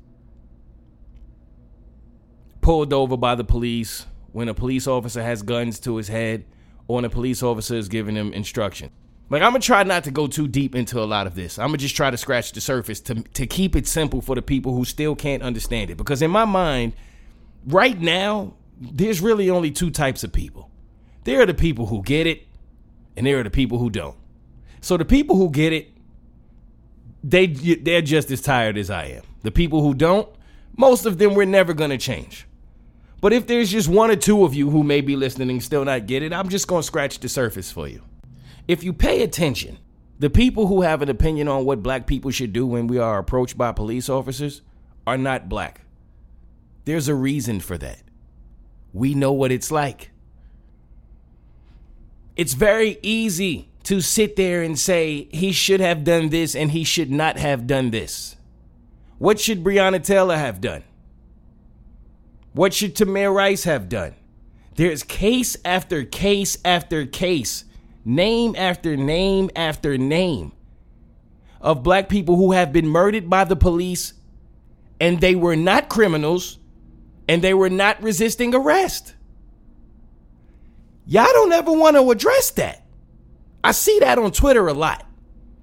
pulled 2.62 2.94
over 2.94 3.18
by 3.18 3.36
the 3.36 3.44
police, 3.44 4.06
when 4.32 4.50
a 4.50 4.54
police 4.54 4.88
officer 4.88 5.22
has 5.22 5.42
guns 5.42 5.80
to 5.82 5.98
his 5.98 6.08
head, 6.08 6.46
or 6.88 6.96
when 6.96 7.06
a 7.06 7.10
police 7.10 7.44
officer 7.44 7.76
is 7.76 7.88
giving 7.90 8.16
him 8.16 8.34
instruction. 8.34 8.90
Like 9.30 9.42
I'm 9.42 9.52
gonna 9.52 9.60
try 9.60 9.84
not 9.84 10.04
to 10.06 10.12
go 10.12 10.28
too 10.28 10.48
deep 10.48 10.76
into 10.76 11.00
a 11.00 11.06
lot 11.06 11.28
of 11.28 11.36
this. 11.36 11.58
I'm 11.58 11.68
gonna 11.68 11.78
just 11.78 11.96
try 11.96 12.12
to 12.12 12.18
scratch 12.18 12.52
the 12.52 12.62
surface 12.62 13.00
to 13.02 13.16
to 13.16 13.48
keep 13.48 13.76
it 13.76 13.88
simple 13.88 14.22
for 14.22 14.36
the 14.36 14.42
people 14.42 14.76
who 14.76 14.86
still 14.86 15.16
can't 15.16 15.42
understand 15.42 15.90
it. 15.90 15.98
Because 15.98 16.22
in 16.22 16.30
my 16.30 16.46
mind, 16.46 16.94
right 17.66 18.00
now, 18.00 18.54
there's 18.80 19.22
really 19.22 19.50
only 19.50 19.72
two 19.72 19.90
types 19.90 20.24
of 20.24 20.32
people. 20.32 20.70
There 21.24 21.42
are 21.42 21.46
the 21.46 21.54
people 21.54 21.86
who 21.88 22.02
get 22.04 22.28
it, 22.28 22.48
and 23.16 23.26
there 23.26 23.40
are 23.40 23.44
the 23.44 23.50
people 23.50 23.78
who 23.78 23.90
don't. 23.90 24.18
So 24.82 24.98
the 24.98 25.06
people 25.06 25.38
who 25.38 25.50
get 25.50 25.72
it, 25.72 25.92
they 27.24 27.48
they're 27.48 28.02
just 28.02 28.30
as 28.32 28.42
tired 28.42 28.78
as 28.78 28.90
I 28.90 29.06
am. 29.06 29.24
The 29.44 29.52
people 29.52 29.82
who 29.82 29.94
don't, 29.94 30.28
most 30.76 31.06
of 31.06 31.18
them 31.18 31.36
we're 31.36 31.46
never 31.46 31.74
gonna 31.74 31.98
change. 31.98 32.46
But 33.22 33.32
if 33.32 33.48
there's 33.48 33.72
just 33.72 33.88
one 33.88 34.12
or 34.12 34.18
two 34.18 34.44
of 34.44 34.54
you 34.54 34.70
who 34.70 34.84
may 34.84 35.00
be 35.00 35.16
listening 35.16 35.50
and 35.50 35.64
still 35.64 35.86
not 35.86 36.08
get 36.08 36.24
it, 36.24 36.34
I'm 36.34 36.50
just 36.50 36.68
gonna 36.68 36.84
scratch 36.84 37.20
the 37.20 37.30
surface 37.30 37.72
for 37.72 37.88
you. 37.88 38.02
If 38.68 38.84
you 38.84 38.92
pay 38.92 39.24
attention, 39.24 39.78
the 40.20 40.30
people 40.30 40.68
who 40.68 40.82
have 40.82 41.02
an 41.02 41.10
opinion 41.10 41.48
on 41.48 41.66
what 41.66 41.84
black 41.84 42.06
people 42.06 42.32
should 42.32 42.52
do 42.52 42.68
when 42.68 42.88
we 42.88 42.98
are 42.98 43.20
approached 43.20 43.58
by 43.58 43.72
police 43.72 44.10
officers 44.10 44.62
are 45.08 45.18
not 45.18 45.50
black. 45.50 45.82
There's 46.86 47.08
a 47.08 47.16
reason 47.16 47.62
for 47.62 47.78
that. 47.78 48.03
We 48.94 49.16
know 49.16 49.32
what 49.32 49.52
it's 49.52 49.72
like. 49.72 50.12
It's 52.36 52.54
very 52.54 52.98
easy 53.02 53.70
to 53.84 54.00
sit 54.00 54.36
there 54.36 54.62
and 54.62 54.80
say 54.80 55.28
he 55.32 55.52
should 55.52 55.82
have 55.82 56.04
done 56.04 56.30
this 56.30 56.56
and 56.56 56.72
he 56.72 56.84
should 56.84 57.12
not 57.12 57.38
have 57.38 57.68
done 57.68 57.92
this. 57.92 58.36
What 59.18 59.40
should 59.40 59.64
Breonna 59.64 60.04
Taylor 60.04 60.38
have 60.38 60.62
done? 60.62 60.84
What 62.54 62.74
should 62.74 62.96
Tamir 62.96 63.34
Rice 63.34 63.64
have 63.64 63.90
done? 63.90 64.16
There's 64.76 65.04
case 65.04 65.58
after 65.66 66.04
case 66.04 66.58
after 66.64 67.06
case 67.06 67.66
name 68.06 68.56
after 68.58 68.98
name 68.98 69.50
after 69.56 69.98
name 69.98 70.52
of 71.62 71.84
black 71.84 72.10
people 72.10 72.36
who 72.36 72.52
have 72.52 72.74
been 72.74 72.88
murdered 72.88 73.30
by 73.30 73.44
the 73.44 73.56
police 73.56 74.14
and 75.00 75.22
they 75.22 75.36
were 75.36 75.56
not 75.56 75.90
criminals 75.90 76.60
and 77.28 77.42
they 77.42 77.54
were 77.54 77.70
not 77.70 78.02
resisting 78.02 78.54
arrest. 78.54 79.16
Y'all 81.06 81.26
don't 81.26 81.52
ever 81.52 81.72
want 81.72 81.96
to 81.96 82.12
address 82.12 82.52
that. 82.52 82.86
I 83.64 83.72
see 83.72 84.00
that 84.00 84.18
on 84.18 84.32
Twitter 84.32 84.68
a 84.68 84.74
lot. 84.74 85.06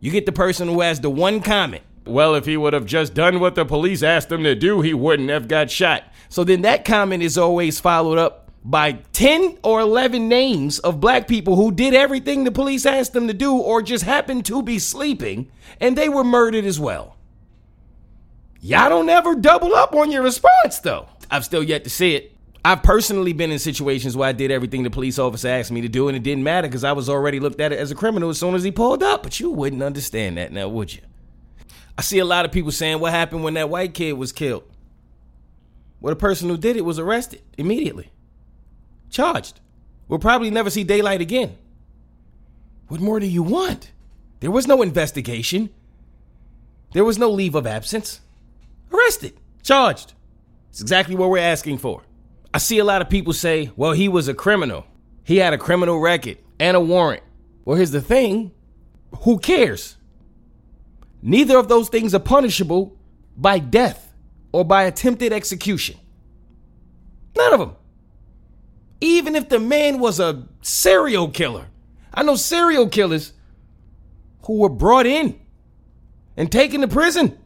You 0.00 0.10
get 0.10 0.26
the 0.26 0.32
person 0.32 0.68
who 0.68 0.80
has 0.80 1.00
the 1.00 1.10
one 1.10 1.40
comment. 1.40 1.82
Well, 2.06 2.34
if 2.34 2.46
he 2.46 2.56
would 2.56 2.72
have 2.72 2.86
just 2.86 3.14
done 3.14 3.40
what 3.40 3.54
the 3.54 3.64
police 3.64 4.02
asked 4.02 4.32
him 4.32 4.42
to 4.44 4.54
do, 4.54 4.80
he 4.80 4.94
wouldn't 4.94 5.28
have 5.28 5.48
got 5.48 5.70
shot. 5.70 6.04
So 6.28 6.44
then 6.44 6.62
that 6.62 6.84
comment 6.84 7.22
is 7.22 7.36
always 7.36 7.78
followed 7.78 8.18
up 8.18 8.50
by 8.64 8.92
10 9.12 9.58
or 9.62 9.80
11 9.80 10.28
names 10.28 10.78
of 10.80 11.00
black 11.00 11.28
people 11.28 11.56
who 11.56 11.72
did 11.72 11.94
everything 11.94 12.44
the 12.44 12.50
police 12.50 12.84
asked 12.84 13.12
them 13.12 13.26
to 13.26 13.34
do 13.34 13.56
or 13.56 13.82
just 13.82 14.04
happened 14.04 14.44
to 14.46 14.62
be 14.62 14.78
sleeping 14.78 15.50
and 15.80 15.96
they 15.96 16.08
were 16.08 16.24
murdered 16.24 16.64
as 16.64 16.78
well. 16.78 17.16
Y'all 18.60 18.90
don't 18.90 19.08
ever 19.08 19.34
double 19.34 19.74
up 19.74 19.94
on 19.94 20.10
your 20.10 20.22
response 20.22 20.78
though. 20.82 21.08
I've 21.30 21.44
still 21.44 21.62
yet 21.62 21.84
to 21.84 21.90
see 21.90 22.14
it. 22.14 22.36
I've 22.64 22.82
personally 22.82 23.32
been 23.32 23.50
in 23.50 23.58
situations 23.58 24.16
where 24.16 24.28
I 24.28 24.32
did 24.32 24.50
everything 24.50 24.82
the 24.82 24.90
police 24.90 25.18
officer 25.18 25.48
asked 25.48 25.70
me 25.70 25.80
to 25.80 25.88
do 25.88 26.08
and 26.08 26.16
it 26.16 26.22
didn't 26.22 26.44
matter 26.44 26.68
because 26.68 26.84
I 26.84 26.92
was 26.92 27.08
already 27.08 27.40
looked 27.40 27.60
at 27.60 27.72
as 27.72 27.90
a 27.90 27.94
criminal 27.94 28.28
as 28.28 28.38
soon 28.38 28.54
as 28.54 28.62
he 28.62 28.70
pulled 28.70 29.02
up. 29.02 29.22
But 29.22 29.40
you 29.40 29.50
wouldn't 29.50 29.82
understand 29.82 30.36
that 30.36 30.52
now, 30.52 30.68
would 30.68 30.94
you? 30.94 31.00
I 31.96 32.02
see 32.02 32.18
a 32.18 32.24
lot 32.24 32.44
of 32.44 32.52
people 32.52 32.72
saying 32.72 33.00
what 33.00 33.12
happened 33.12 33.44
when 33.44 33.54
that 33.54 33.70
white 33.70 33.94
kid 33.94 34.12
was 34.14 34.32
killed. 34.32 34.64
Well, 36.00 36.12
the 36.12 36.20
person 36.20 36.48
who 36.48 36.56
did 36.56 36.76
it 36.76 36.84
was 36.84 36.98
arrested 36.98 37.42
immediately 37.56 38.10
charged. 39.10 39.60
We'll 40.08 40.18
probably 40.18 40.50
never 40.50 40.70
see 40.70 40.84
daylight 40.84 41.20
again. 41.20 41.56
What 42.88 43.00
more 43.00 43.20
do 43.20 43.26
you 43.26 43.42
want? 43.42 43.92
There 44.40 44.50
was 44.50 44.66
no 44.66 44.82
investigation. 44.82 45.70
There 46.92 47.04
was 47.04 47.18
no 47.18 47.30
leave 47.30 47.54
of 47.54 47.66
absence. 47.66 48.20
Arrested, 48.92 49.34
charged. 49.62 50.14
It's 50.70 50.80
exactly 50.80 51.14
what 51.14 51.30
we're 51.30 51.38
asking 51.38 51.78
for. 51.78 52.02
I 52.52 52.58
see 52.58 52.78
a 52.78 52.84
lot 52.84 53.02
of 53.02 53.10
people 53.10 53.32
say, 53.32 53.70
well, 53.76 53.92
he 53.92 54.08
was 54.08 54.28
a 54.28 54.34
criminal. 54.34 54.86
He 55.24 55.36
had 55.36 55.52
a 55.52 55.58
criminal 55.58 56.00
record 56.00 56.38
and 56.58 56.76
a 56.76 56.80
warrant. 56.80 57.22
Well, 57.64 57.76
here's 57.76 57.90
the 57.90 58.00
thing 58.00 58.52
who 59.22 59.38
cares? 59.38 59.96
Neither 61.22 61.58
of 61.58 61.68
those 61.68 61.88
things 61.88 62.14
are 62.14 62.20
punishable 62.20 62.96
by 63.36 63.58
death 63.58 64.12
or 64.52 64.64
by 64.64 64.84
attempted 64.84 65.32
execution. 65.32 65.98
None 67.36 67.52
of 67.52 67.60
them 67.60 67.76
even 69.00 69.34
if 69.34 69.48
the 69.48 69.58
man 69.58 69.98
was 69.98 70.20
a 70.20 70.46
serial 70.60 71.28
killer. 71.28 71.66
I 72.12 72.22
know 72.22 72.36
serial 72.36 72.88
killers 72.88 73.32
who 74.44 74.58
were 74.58 74.68
brought 74.68 75.06
in 75.06 75.40
and 76.36 76.50
taken 76.50 76.80
to 76.82 76.88
prison 76.88 77.38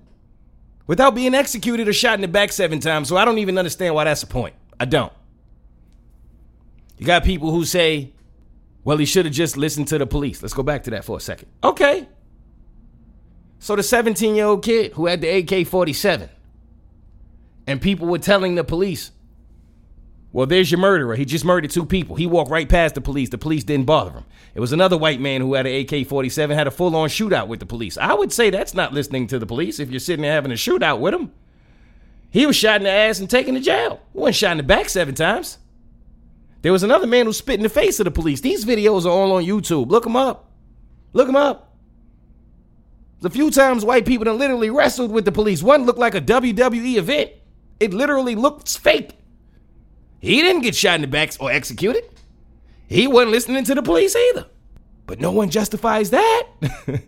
without 0.87 1.15
being 1.15 1.35
executed 1.35 1.89
or 1.89 1.93
shot 1.93 2.15
in 2.15 2.21
the 2.21 2.29
back 2.29 2.53
seven 2.53 2.81
times. 2.81 3.09
So 3.09 3.17
I 3.17 3.25
don't 3.25 3.39
even 3.39 3.59
understand 3.59 3.95
why 3.95 4.05
that's 4.05 4.23
a 4.23 4.27
point. 4.27 4.55
I 4.79 4.85
don't. 4.85 5.13
You 6.99 7.07
got 7.07 7.25
people 7.25 7.51
who 7.51 7.65
say, 7.65 8.13
well, 8.85 8.99
he 8.99 9.07
should 9.07 9.25
have 9.25 9.35
just 9.35 9.57
listened 9.57 9.89
to 9.89 9.99
the 9.99 10.07
police. 10.07 10.43
Let's 10.43 10.55
go 10.55 10.63
back 10.63 10.85
to 10.85 10.91
that 10.91 11.05
for 11.05 11.17
a 11.17 11.21
second. 11.21 11.49
Okay. 11.63 12.09
So 13.59 13.77
the 13.77 13.83
17 13.83 14.35
year 14.35 14.45
old 14.45 14.63
kid 14.63 14.93
who 14.93 15.07
had 15.07 15.21
the 15.21 15.29
AK 15.29 15.67
47, 15.67 16.29
and 17.67 17.81
people 17.81 18.07
were 18.07 18.19
telling 18.19 18.57
the 18.57 18.65
police, 18.65 19.11
well, 20.35 20.47
there's 20.47 20.69
your 20.69 20.81
murderer. 20.81 21.15
He 21.15 21.25
just 21.25 21.45
murdered 21.45 21.71
two 21.71 21.87
people. 21.87 22.17
He 22.17 22.27
walked 22.27 22.51
right 22.51 22.69
past 22.69 22.97
the 22.97 23.01
police. 23.01 23.29
The 23.29 23.39
police 23.39 23.63
didn't 23.63 23.87
bother 23.87 24.11
him. 24.11 24.25
It 24.57 24.59
was 24.59 24.73
another 24.73 24.99
white 24.99 25.21
man 25.21 25.41
who 25.41 25.55
had 25.55 25.65
an 25.65 25.87
AK 25.87 26.09
47, 26.09 26.57
had 26.57 26.67
a 26.67 26.73
full 26.73 26.97
on 26.97 27.09
shootout 27.09 27.47
with 27.47 27.61
the 27.61 27.67
police. 27.67 27.97
I 27.97 28.15
would 28.15 28.33
say 28.33 28.51
that's 28.51 28.75
not 28.75 28.93
listening 28.93 29.29
to 29.29 29.39
the 29.39 29.47
police 29.47 29.79
if 29.79 29.93
you're 29.93 30.01
sitting 30.01 30.23
there 30.23 30.33
having 30.33 30.51
a 30.51 30.57
shootout 30.57 30.99
with 30.99 31.13
them. 31.13 31.33
He 32.31 32.47
was 32.47 32.57
shot 32.57 32.79
in 32.79 32.83
the 32.83 32.91
ass 32.91 33.21
and 33.21 33.31
taken 33.31 33.55
to 33.55 33.61
jail. 33.61 34.01
He 34.13 34.19
wasn't 34.19 34.35
shot 34.35 34.51
in 34.51 34.57
the 34.57 34.65
back 34.65 34.89
seven 34.89 35.15
times. 35.15 35.59
There 36.63 36.73
was 36.73 36.83
another 36.83 37.07
man 37.07 37.27
who 37.27 37.33
spit 37.33 37.61
in 37.61 37.63
the 37.63 37.69
face 37.69 38.01
of 38.01 38.05
the 38.05 38.11
police. 38.11 38.41
These 38.41 38.65
videos 38.65 39.05
are 39.05 39.11
all 39.11 39.37
on 39.37 39.45
YouTube. 39.45 39.89
Look 39.89 40.03
them 40.03 40.17
up. 40.17 40.51
Look 41.13 41.29
them 41.29 41.37
up. 41.37 41.77
There's 43.21 43.33
a 43.33 43.37
few 43.37 43.53
times 43.53 43.85
white 43.85 44.05
people 44.05 44.25
that 44.25 44.33
literally 44.33 44.71
wrestled 44.71 45.13
with 45.13 45.27
the 45.27 45.31
police. 45.31 45.63
One 45.63 45.87
looked 45.87 46.01
like 46.01 46.17
a 46.17 46.21
WWE 46.21 46.97
event. 46.97 47.31
It 47.79 47.95
literally 47.95 48.35
looks 48.35 48.75
fake. 48.75 49.13
He 50.25 50.41
didn't 50.41 50.63
get 50.63 50.75
shot 50.75 50.95
in 50.95 51.03
the 51.03 51.07
back 51.07 51.33
or 51.39 51.53
executed. 51.53 52.03
He 52.89 53.07
wasn't 53.07 53.33
listening 53.33 53.65
to 53.65 53.75
the 53.75 53.83
police 53.83 54.17
either. 54.17 54.47
But 55.07 55.21
no 55.21 55.31
one 55.31 55.51
justifies 55.51 56.09
that. 56.09 56.47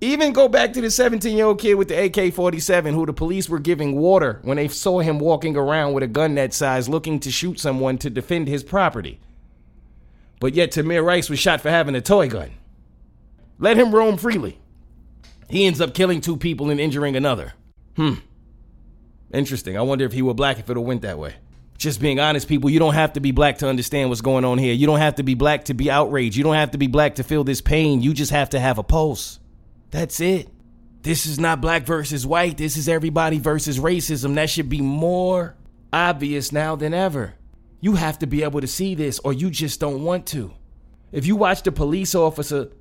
Even 0.00 0.32
go 0.32 0.46
back 0.46 0.72
to 0.74 0.80
the 0.80 0.88
17 0.88 1.36
year 1.36 1.46
old 1.46 1.60
kid 1.60 1.74
with 1.74 1.88
the 1.88 2.04
AK 2.04 2.32
47 2.32 2.94
who 2.94 3.06
the 3.06 3.12
police 3.12 3.48
were 3.48 3.58
giving 3.58 3.96
water 3.96 4.38
when 4.42 4.56
they 4.56 4.68
saw 4.68 5.00
him 5.00 5.18
walking 5.18 5.56
around 5.56 5.94
with 5.94 6.04
a 6.04 6.06
gun 6.06 6.36
that 6.36 6.54
size 6.54 6.88
looking 6.88 7.18
to 7.18 7.32
shoot 7.32 7.58
someone 7.58 7.98
to 7.98 8.08
defend 8.08 8.46
his 8.46 8.62
property. 8.62 9.18
But 10.38 10.54
yet 10.54 10.70
Tamir 10.70 11.04
Rice 11.04 11.28
was 11.28 11.40
shot 11.40 11.60
for 11.60 11.70
having 11.70 11.96
a 11.96 12.00
toy 12.00 12.28
gun. 12.28 12.52
Let 13.58 13.76
him 13.76 13.92
roam 13.92 14.16
freely. 14.16 14.60
He 15.50 15.66
ends 15.66 15.80
up 15.80 15.92
killing 15.92 16.20
two 16.20 16.36
people 16.36 16.70
and 16.70 16.78
injuring 16.78 17.16
another. 17.16 17.54
Hmm. 17.96 18.14
Interesting. 19.32 19.76
I 19.76 19.82
wonder 19.82 20.04
if 20.04 20.12
he 20.12 20.22
were 20.22 20.34
black 20.34 20.60
if 20.60 20.70
it 20.70 20.76
all 20.76 20.84
went 20.84 21.02
that 21.02 21.18
way. 21.18 21.34
Just 21.78 22.00
being 22.00 22.18
honest, 22.18 22.48
people, 22.48 22.68
you 22.68 22.80
don't 22.80 22.94
have 22.94 23.12
to 23.12 23.20
be 23.20 23.30
black 23.30 23.58
to 23.58 23.68
understand 23.68 24.08
what's 24.08 24.20
going 24.20 24.44
on 24.44 24.58
here. 24.58 24.74
You 24.74 24.88
don't 24.88 24.98
have 24.98 25.14
to 25.14 25.22
be 25.22 25.34
black 25.34 25.66
to 25.66 25.74
be 25.74 25.90
outraged. 25.90 26.36
You 26.36 26.42
don't 26.42 26.56
have 26.56 26.72
to 26.72 26.78
be 26.78 26.88
black 26.88 27.14
to 27.14 27.22
feel 27.22 27.44
this 27.44 27.60
pain. 27.60 28.02
You 28.02 28.12
just 28.12 28.32
have 28.32 28.50
to 28.50 28.60
have 28.60 28.78
a 28.78 28.82
pulse. 28.82 29.38
That's 29.92 30.18
it. 30.20 30.48
This 31.02 31.24
is 31.24 31.38
not 31.38 31.60
black 31.60 31.84
versus 31.84 32.26
white. 32.26 32.58
This 32.58 32.76
is 32.76 32.88
everybody 32.88 33.38
versus 33.38 33.78
racism. 33.78 34.34
That 34.34 34.50
should 34.50 34.68
be 34.68 34.80
more 34.80 35.54
obvious 35.92 36.50
now 36.50 36.74
than 36.74 36.92
ever. 36.92 37.34
You 37.80 37.94
have 37.94 38.18
to 38.18 38.26
be 38.26 38.42
able 38.42 38.60
to 38.60 38.66
see 38.66 38.96
this, 38.96 39.20
or 39.20 39.32
you 39.32 39.48
just 39.48 39.78
don't 39.78 40.02
want 40.02 40.26
to. 40.26 40.52
If 41.12 41.26
you 41.26 41.36
watched 41.36 41.68
a 41.68 41.72
police 41.72 42.12
officer 42.16 42.72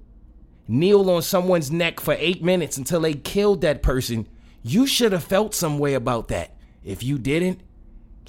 kneel 0.67 1.07
on 1.11 1.21
someone's 1.21 1.71
neck 1.71 1.99
for 1.99 2.15
eight 2.17 2.43
minutes 2.43 2.77
until 2.77 3.01
they 3.01 3.13
killed 3.13 3.61
that 3.61 3.83
person, 3.83 4.27
you 4.63 4.87
should 4.87 5.11
have 5.11 5.23
felt 5.23 5.53
some 5.53 5.77
way 5.77 5.93
about 5.93 6.29
that. 6.29 6.57
If 6.83 7.03
you 7.03 7.19
didn't, 7.19 7.61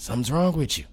something's 0.01 0.30
wrong 0.30 0.57
with 0.57 0.78
you. 0.78 0.84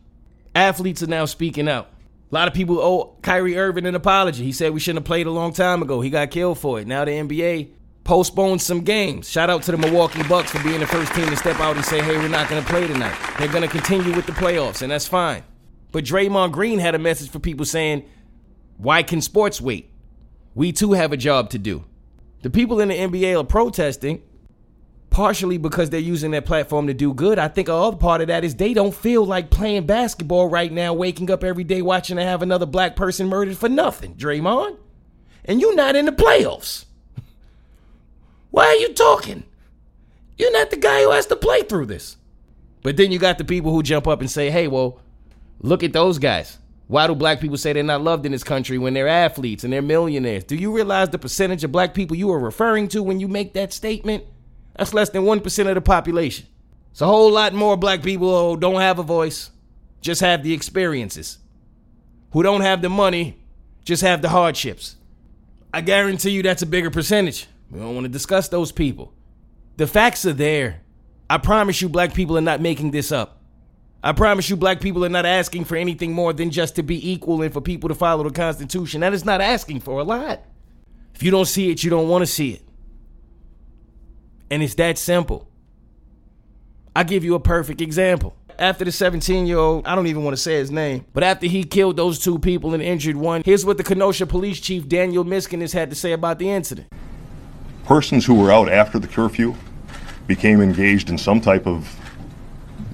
Athletes 0.53 1.03
are 1.03 1.07
now 1.07 1.25
speaking 1.25 1.67
out. 1.67 1.89
A 2.31 2.35
lot 2.35 2.47
of 2.47 2.53
people 2.53 2.79
owe 2.79 3.17
Kyrie 3.21 3.57
Irving 3.57 3.85
an 3.85 3.95
apology. 3.95 4.43
He 4.43 4.51
said 4.51 4.73
we 4.73 4.79
shouldn't 4.79 5.03
have 5.03 5.05
played 5.05 5.27
a 5.27 5.31
long 5.31 5.53
time 5.53 5.81
ago. 5.81 6.01
He 6.01 6.09
got 6.09 6.31
killed 6.31 6.59
for 6.59 6.79
it. 6.79 6.87
Now 6.87 7.05
the 7.05 7.11
NBA 7.11 7.69
postponed 8.03 8.61
some 8.61 8.81
games. 8.81 9.29
Shout 9.29 9.49
out 9.49 9.63
to 9.63 9.71
the 9.71 9.77
Milwaukee 9.77 10.23
Bucks 10.23 10.51
for 10.51 10.63
being 10.63 10.79
the 10.79 10.87
first 10.87 11.13
team 11.13 11.27
to 11.29 11.35
step 11.35 11.59
out 11.59 11.75
and 11.75 11.83
say, 11.83 12.01
hey, 12.01 12.17
we're 12.17 12.27
not 12.27 12.49
going 12.49 12.63
to 12.63 12.69
play 12.69 12.87
tonight. 12.87 13.17
They're 13.37 13.47
going 13.47 13.63
to 13.63 13.67
continue 13.67 14.15
with 14.15 14.25
the 14.25 14.31
playoffs, 14.31 14.81
and 14.81 14.91
that's 14.91 15.07
fine. 15.07 15.43
But 15.91 16.03
Draymond 16.05 16.51
Green 16.51 16.79
had 16.79 16.95
a 16.95 16.99
message 16.99 17.29
for 17.29 17.39
people 17.39 17.65
saying, 17.65 18.07
why 18.77 19.03
can 19.03 19.21
sports 19.21 19.59
wait? 19.59 19.89
We 20.53 20.71
too 20.71 20.93
have 20.93 21.11
a 21.13 21.17
job 21.17 21.49
to 21.51 21.57
do. 21.57 21.83
The 22.43 22.49
people 22.49 22.79
in 22.79 22.89
the 22.89 22.95
NBA 22.95 23.39
are 23.39 23.43
protesting 23.43 24.21
partially 25.15 25.57
because 25.57 25.89
they're 25.89 26.01
using 26.01 26.31
their 26.31 26.41
platform 26.41 26.87
to 26.87 26.93
do 26.93 27.13
good. 27.13 27.39
I 27.39 27.47
think 27.47 27.69
another 27.69 27.95
part 27.95 28.19
of 28.19 28.27
that 28.27 28.43
is 28.43 28.55
they 28.55 28.73
don't 28.73 28.93
feel 28.93 29.25
like 29.25 29.49
playing 29.49 29.85
basketball 29.85 30.49
right 30.49 30.69
now, 30.69 30.93
waking 30.93 31.31
up 31.31 31.41
every 31.41 31.63
day 31.63 31.81
watching 31.81 32.17
to 32.17 32.23
have 32.23 32.41
another 32.41 32.65
black 32.65 32.97
person 32.97 33.29
murdered 33.29 33.57
for 33.57 33.69
nothing, 33.69 34.15
Draymond. 34.15 34.75
And 35.45 35.61
you're 35.61 35.73
not 35.73 35.95
in 35.95 36.03
the 36.03 36.11
playoffs. 36.11 36.83
Why 38.51 38.65
are 38.65 38.75
you 38.75 38.93
talking? 38.93 39.45
You're 40.37 40.51
not 40.51 40.69
the 40.69 40.75
guy 40.75 41.03
who 41.03 41.11
has 41.11 41.27
to 41.27 41.37
play 41.37 41.61
through 41.61 41.85
this. 41.85 42.17
But 42.83 42.97
then 42.97 43.13
you 43.13 43.17
got 43.17 43.37
the 43.37 43.45
people 43.45 43.71
who 43.71 43.83
jump 43.83 44.09
up 44.09 44.19
and 44.19 44.29
say, 44.29 44.51
hey, 44.51 44.67
well, 44.67 44.99
look 45.61 45.81
at 45.81 45.93
those 45.93 46.19
guys. 46.19 46.57
Why 46.87 47.07
do 47.07 47.15
black 47.15 47.39
people 47.39 47.55
say 47.55 47.71
they're 47.71 47.83
not 47.83 48.03
loved 48.03 48.25
in 48.25 48.33
this 48.33 48.43
country 48.43 48.77
when 48.77 48.93
they're 48.93 49.07
athletes 49.07 49.63
and 49.63 49.71
they're 49.71 49.81
millionaires? 49.81 50.43
Do 50.43 50.57
you 50.57 50.75
realize 50.75 51.07
the 51.07 51.19
percentage 51.19 51.63
of 51.63 51.71
black 51.71 51.93
people 51.93 52.17
you 52.17 52.29
are 52.33 52.37
referring 52.39 52.89
to 52.89 53.01
when 53.01 53.21
you 53.21 53.29
make 53.29 53.53
that 53.53 53.71
statement? 53.71 54.25
That's 54.77 54.93
less 54.93 55.09
than 55.09 55.23
1% 55.23 55.67
of 55.67 55.75
the 55.75 55.81
population. 55.81 56.47
It's 56.91 57.01
a 57.01 57.05
whole 57.05 57.31
lot 57.31 57.53
more 57.53 57.77
black 57.77 58.03
people 58.03 58.51
who 58.51 58.59
don't 58.59 58.81
have 58.81 58.99
a 58.99 59.03
voice, 59.03 59.51
just 60.01 60.21
have 60.21 60.43
the 60.43 60.53
experiences. 60.53 61.39
Who 62.31 62.43
don't 62.43 62.61
have 62.61 62.81
the 62.81 62.89
money, 62.89 63.37
just 63.83 64.01
have 64.01 64.21
the 64.21 64.29
hardships. 64.29 64.95
I 65.73 65.81
guarantee 65.81 66.31
you 66.31 66.43
that's 66.43 66.61
a 66.61 66.65
bigger 66.65 66.89
percentage. 66.89 67.47
We 67.69 67.79
don't 67.79 67.95
want 67.95 68.05
to 68.05 68.11
discuss 68.11 68.47
those 68.47 68.71
people. 68.71 69.13
The 69.77 69.87
facts 69.87 70.25
are 70.25 70.33
there. 70.33 70.81
I 71.29 71.37
promise 71.37 71.81
you, 71.81 71.89
black 71.89 72.13
people 72.13 72.37
are 72.37 72.41
not 72.41 72.61
making 72.61 72.91
this 72.91 73.11
up. 73.11 73.41
I 74.03 74.11
promise 74.11 74.49
you, 74.49 74.55
black 74.55 74.81
people 74.81 75.03
are 75.03 75.09
not 75.09 75.25
asking 75.25 75.65
for 75.65 75.75
anything 75.75 76.13
more 76.13 76.31
than 76.31 76.51
just 76.51 76.75
to 76.75 76.83
be 76.83 77.11
equal 77.11 77.41
and 77.41 77.51
for 77.51 77.59
people 77.59 77.89
to 77.89 77.95
follow 77.95 78.23
the 78.23 78.29
Constitution. 78.29 79.01
That 79.01 79.13
is 79.13 79.25
not 79.25 79.41
asking 79.41 79.79
for 79.79 79.99
a 79.99 80.03
lot. 80.03 80.41
If 81.15 81.23
you 81.23 81.31
don't 81.31 81.47
see 81.47 81.71
it, 81.71 81.83
you 81.83 81.89
don't 81.89 82.07
want 82.07 82.21
to 82.21 82.27
see 82.27 82.51
it. 82.51 82.61
And 84.49 84.61
it's 84.61 84.75
that 84.75 84.97
simple. 84.97 85.47
i 86.95 87.03
give 87.03 87.23
you 87.23 87.35
a 87.35 87.39
perfect 87.39 87.81
example. 87.81 88.35
After 88.57 88.85
the 88.85 88.91
17 88.91 89.47
year 89.47 89.57
old, 89.57 89.85
I 89.85 89.95
don't 89.95 90.07
even 90.07 90.23
want 90.23 90.35
to 90.35 90.41
say 90.41 90.55
his 90.55 90.71
name, 90.71 91.05
but 91.13 91.23
after 91.23 91.45
he 91.45 91.63
killed 91.65 91.97
those 91.97 92.19
two 92.19 92.39
people 92.39 92.73
and 92.73 92.81
injured 92.81 93.17
one, 93.17 93.41
here's 93.43 93.65
what 93.65 93.77
the 93.77 93.83
Kenosha 93.83 94.25
police 94.25 94.61
chief 94.61 94.87
Daniel 94.87 95.25
Miskinis 95.25 95.73
had 95.73 95.89
to 95.89 95.95
say 95.95 96.13
about 96.13 96.39
the 96.39 96.49
incident. 96.49 96.87
Persons 97.83 98.25
who 98.25 98.33
were 98.33 98.51
out 98.51 98.69
after 98.69 98.97
the 98.97 99.07
curfew 99.07 99.55
became 100.25 100.61
engaged 100.61 101.09
in 101.09 101.17
some 101.17 101.41
type 101.41 101.67
of 101.67 101.99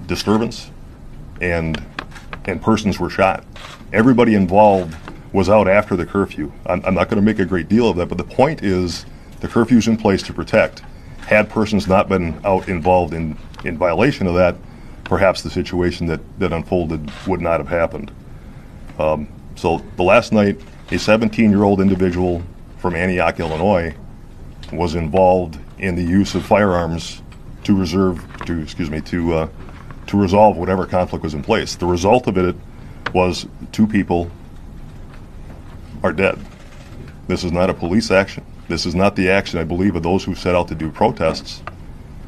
disturbance 0.06 0.70
and 1.40 1.82
and 2.46 2.60
persons 2.60 2.98
were 2.98 3.10
shot. 3.10 3.44
Everybody 3.92 4.34
involved 4.34 4.96
was 5.32 5.48
out 5.48 5.68
after 5.68 5.96
the 5.96 6.04
curfew. 6.04 6.52
I'm, 6.66 6.84
I'm 6.84 6.94
not 6.94 7.08
going 7.08 7.16
to 7.16 7.24
make 7.24 7.38
a 7.38 7.44
great 7.44 7.68
deal 7.68 7.88
of 7.88 7.96
that, 7.98 8.08
but 8.08 8.18
the 8.18 8.24
point 8.24 8.62
is 8.62 9.06
the 9.40 9.48
curfew's 9.48 9.86
in 9.86 9.96
place 9.96 10.22
to 10.24 10.32
protect 10.32 10.82
had 11.26 11.48
persons 11.48 11.86
not 11.86 12.08
been 12.08 12.38
out 12.44 12.68
involved 12.68 13.14
in, 13.14 13.36
in 13.64 13.78
violation 13.78 14.26
of 14.26 14.34
that, 14.34 14.56
perhaps 15.04 15.42
the 15.42 15.50
situation 15.50 16.06
that, 16.06 16.20
that 16.38 16.52
unfolded 16.52 17.10
would 17.26 17.40
not 17.40 17.58
have 17.60 17.68
happened. 17.68 18.10
Um, 18.98 19.28
so 19.56 19.78
the 19.96 20.02
last 20.02 20.32
night, 20.32 20.60
a 20.90 20.98
17 20.98 21.50
year 21.50 21.62
old 21.62 21.80
individual 21.80 22.42
from 22.78 22.94
Antioch, 22.94 23.38
Illinois, 23.40 23.94
was 24.72 24.94
involved 24.94 25.58
in 25.78 25.94
the 25.94 26.02
use 26.02 26.34
of 26.34 26.44
firearms 26.44 27.22
to 27.64 27.76
reserve, 27.76 28.24
to 28.46 28.60
excuse 28.60 28.90
me, 28.90 29.00
to 29.02 29.34
uh, 29.34 29.48
to 30.06 30.20
resolve 30.20 30.56
whatever 30.56 30.86
conflict 30.86 31.22
was 31.22 31.34
in 31.34 31.42
place. 31.42 31.76
The 31.76 31.86
result 31.86 32.26
of 32.26 32.36
it 32.36 32.56
was 33.14 33.46
two 33.70 33.86
people 33.86 34.30
are 36.02 36.12
dead. 36.12 36.38
This 37.28 37.44
is 37.44 37.52
not 37.52 37.70
a 37.70 37.74
police 37.74 38.10
action. 38.10 38.44
This 38.68 38.86
is 38.86 38.94
not 38.94 39.16
the 39.16 39.28
action, 39.30 39.58
I 39.58 39.64
believe, 39.64 39.96
of 39.96 40.02
those 40.02 40.24
who 40.24 40.34
set 40.34 40.54
out 40.54 40.68
to 40.68 40.74
do 40.74 40.90
protests. 40.90 41.62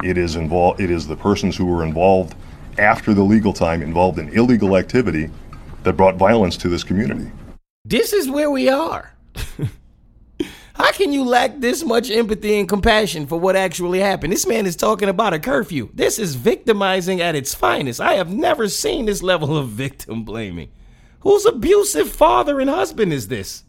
It 0.03 0.19
is 0.19 0.37
involved. 0.37 0.81
It 0.81 0.91
is 0.91 1.07
the 1.07 1.17
persons 1.17 1.57
who 1.57 1.67
were 1.67 1.85
involved 1.85 2.35
after 2.79 3.15
the 3.15 3.23
legal 3.23 3.53
time, 3.53 3.83
involved 3.83 4.19
in 4.19 4.29
illegal 4.31 4.77
activity, 4.77 5.31
that 5.85 5.95
brought 5.95 6.17
violence 6.17 6.57
to 6.59 6.69
this 6.69 6.83
community. 6.83 7.31
This 7.85 8.13
is 8.13 8.29
where 8.29 8.51
we 8.51 8.69
are. 8.69 9.15
How 10.75 10.91
can 10.91 11.13
you 11.13 11.25
lack 11.25 11.61
this 11.61 11.85
much 11.85 12.11
empathy 12.11 12.59
and 12.59 12.69
compassion 12.69 13.27
for 13.27 13.39
what 13.39 13.55
actually 13.55 14.01
happened? 14.01 14.33
This 14.33 14.47
man 14.47 14.67
is 14.67 14.75
talking 14.75 15.09
about 15.09 15.33
a 15.33 15.39
curfew. 15.39 15.89
This 15.95 16.19
is 16.19 16.35
victimizing 16.35 17.21
at 17.21 17.37
its 17.37 17.55
finest. 17.55 18.01
I 18.01 18.15
have 18.15 18.33
never 18.33 18.69
seen 18.69 19.05
this 19.05 19.23
level 19.23 19.57
of 19.57 19.69
victim 19.85 20.25
blaming. 20.25 20.73
Whose 21.21 21.47
abusive 21.47 22.11
father 22.11 22.61
and 22.61 22.69
husband 22.69 23.13
is 23.13 23.29
this? 23.29 23.63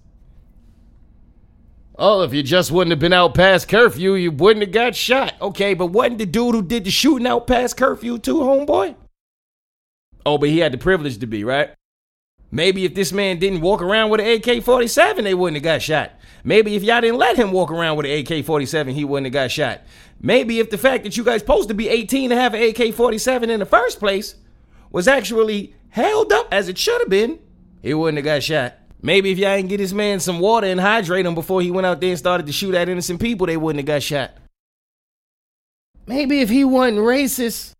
Oh, 1.97 2.23
if 2.23 2.33
you 2.33 2.43
just 2.43 2.71
wouldn't 2.71 2.91
have 2.91 2.99
been 2.99 3.13
out 3.13 3.35
past 3.35 3.69
curfew, 3.69 4.15
you 4.15 4.31
wouldn't 4.31 4.65
have 4.65 4.73
got 4.73 4.95
shot. 4.95 5.33
Okay, 5.41 5.73
but 5.73 5.87
wasn't 5.87 6.17
the 6.17 6.25
dude 6.25 6.53
who 6.53 6.61
did 6.61 6.83
the 6.83 6.91
shooting 6.91 7.25
out 7.25 7.47
past 7.47 7.77
curfew 7.77 8.17
too, 8.17 8.37
homeboy? 8.37 8.95
Oh, 10.25 10.37
but 10.37 10.49
he 10.49 10.59
had 10.59 10.73
the 10.73 10.77
privilege 10.77 11.19
to 11.19 11.27
be, 11.27 11.43
right? 11.43 11.71
Maybe 12.51 12.85
if 12.85 12.95
this 12.95 13.11
man 13.11 13.39
didn't 13.39 13.61
walk 13.61 13.81
around 13.81 14.09
with 14.09 14.21
an 14.21 14.27
AK 14.27 14.63
47, 14.63 15.23
they 15.23 15.33
wouldn't 15.33 15.55
have 15.55 15.63
got 15.63 15.81
shot. 15.81 16.11
Maybe 16.43 16.75
if 16.75 16.83
y'all 16.83 17.01
didn't 17.01 17.17
let 17.17 17.37
him 17.37 17.51
walk 17.51 17.71
around 17.71 17.97
with 17.97 18.05
an 18.05 18.11
AK 18.11 18.45
47, 18.45 18.93
he 18.93 19.05
wouldn't 19.05 19.25
have 19.25 19.33
got 19.33 19.51
shot. 19.51 19.81
Maybe 20.19 20.59
if 20.59 20.69
the 20.69 20.77
fact 20.77 21.03
that 21.03 21.17
you 21.17 21.23
guys 21.23 21.41
supposed 21.41 21.69
to 21.69 21.75
be 21.75 21.89
18 21.89 22.29
to 22.29 22.35
have 22.35 22.53
an 22.53 22.61
AK 22.61 22.93
47 22.93 23.49
in 23.49 23.59
the 23.59 23.65
first 23.65 23.99
place 23.99 24.35
was 24.91 25.07
actually 25.07 25.75
held 25.89 26.31
up 26.31 26.47
as 26.51 26.67
it 26.67 26.77
should 26.77 27.01
have 27.01 27.09
been, 27.09 27.39
he 27.81 27.93
wouldn't 27.93 28.17
have 28.17 28.25
got 28.25 28.43
shot. 28.43 28.75
Maybe 29.05 29.31
if 29.31 29.37
y'all 29.37 29.55
didn't 29.55 29.69
get 29.69 29.77
this 29.77 29.93
man 29.93 30.19
some 30.19 30.39
water 30.39 30.65
and 30.65 30.79
hydrate 30.79 31.27
him 31.27 31.35
before 31.35 31.61
he 31.61 31.69
went 31.69 31.85
out 31.85 32.01
there 32.01 32.09
and 32.09 32.17
started 32.17 32.47
to 32.47 32.51
shoot 32.51 32.73
at 32.73 32.89
innocent 32.89 33.21
people, 33.21 33.45
they 33.45 33.55
wouldn't 33.55 33.77
have 33.77 33.85
got 33.85 34.01
shot. 34.01 34.31
Maybe 36.07 36.41
if 36.41 36.49
he 36.49 36.63
wasn't 36.63 36.97
racist 36.97 37.73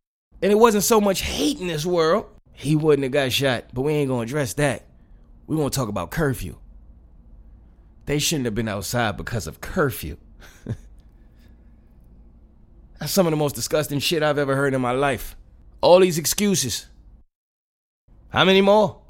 and 0.44 0.52
it 0.52 0.56
wasn't 0.56 0.84
so 0.84 1.02
much 1.02 1.22
hate 1.22 1.60
in 1.60 1.66
this 1.66 1.84
world, 1.84 2.28
he 2.54 2.76
wouldn't 2.76 3.02
have 3.02 3.12
got 3.12 3.32
shot. 3.32 3.66
But 3.74 3.82
we 3.82 3.94
ain't 3.94 4.08
gonna 4.08 4.22
address 4.22 4.54
that. 4.54 4.86
We 5.48 5.56
wanna 5.56 5.72
talk 5.72 5.90
about 5.90 6.12
curfew. 6.12 6.58
They 8.06 8.20
shouldn't 8.20 8.46
have 8.46 8.54
been 8.54 8.68
outside 8.68 9.18
because 9.18 9.48
of 9.48 9.62
curfew. 9.62 10.18
That's 13.00 13.12
some 13.12 13.26
of 13.26 13.32
the 13.32 13.38
most 13.38 13.56
disgusting 13.56 13.98
shit 13.98 14.22
I've 14.22 14.38
ever 14.38 14.56
heard 14.56 14.76
in 14.76 14.82
my 14.82 14.92
life. 14.92 15.36
All 15.82 16.02
these 16.02 16.20
excuses. 16.20 16.86
How 18.30 18.46
many 18.46 18.62
more? 18.62 19.02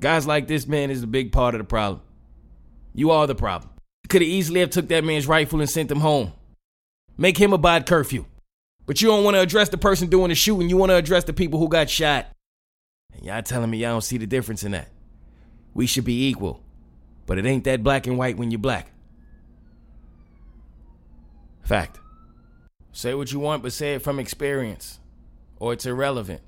Guys 0.00 0.26
like 0.26 0.46
this 0.46 0.66
man 0.66 0.90
is 0.90 1.02
a 1.02 1.06
big 1.06 1.32
part 1.32 1.54
of 1.54 1.58
the 1.60 1.64
problem. 1.64 2.02
You 2.94 3.10
are 3.10 3.26
the 3.26 3.34
problem. 3.34 3.70
Could 4.08 4.22
have 4.22 4.28
easily 4.28 4.60
have 4.60 4.70
took 4.70 4.88
that 4.88 5.04
man's 5.04 5.26
rifle 5.26 5.60
and 5.60 5.70
sent 5.70 5.90
him 5.90 6.00
home. 6.00 6.32
Make 7.16 7.38
him 7.38 7.52
abide 7.52 7.86
curfew. 7.86 8.26
But 8.86 9.00
you 9.00 9.08
don't 9.08 9.24
want 9.24 9.34
to 9.34 9.40
address 9.40 9.70
the 9.70 9.78
person 9.78 10.08
doing 10.08 10.28
the 10.28 10.34
shooting. 10.34 10.68
You 10.68 10.76
want 10.76 10.90
to 10.90 10.96
address 10.96 11.24
the 11.24 11.32
people 11.32 11.58
who 11.58 11.68
got 11.68 11.88
shot. 11.88 12.26
And 13.14 13.24
y'all 13.24 13.42
telling 13.42 13.70
me 13.70 13.78
y'all 13.78 13.92
don't 13.92 14.02
see 14.02 14.18
the 14.18 14.26
difference 14.26 14.62
in 14.62 14.72
that. 14.72 14.88
We 15.72 15.86
should 15.86 16.04
be 16.04 16.28
equal. 16.28 16.62
But 17.26 17.38
it 17.38 17.46
ain't 17.46 17.64
that 17.64 17.82
black 17.82 18.06
and 18.06 18.18
white 18.18 18.36
when 18.36 18.50
you're 18.50 18.58
black. 18.58 18.90
Fact. 21.62 21.98
Say 22.92 23.14
what 23.14 23.32
you 23.32 23.40
want, 23.40 23.62
but 23.62 23.72
say 23.72 23.94
it 23.94 24.02
from 24.02 24.18
experience. 24.18 25.00
Or 25.58 25.72
it's 25.72 25.86
irrelevant. 25.86 26.42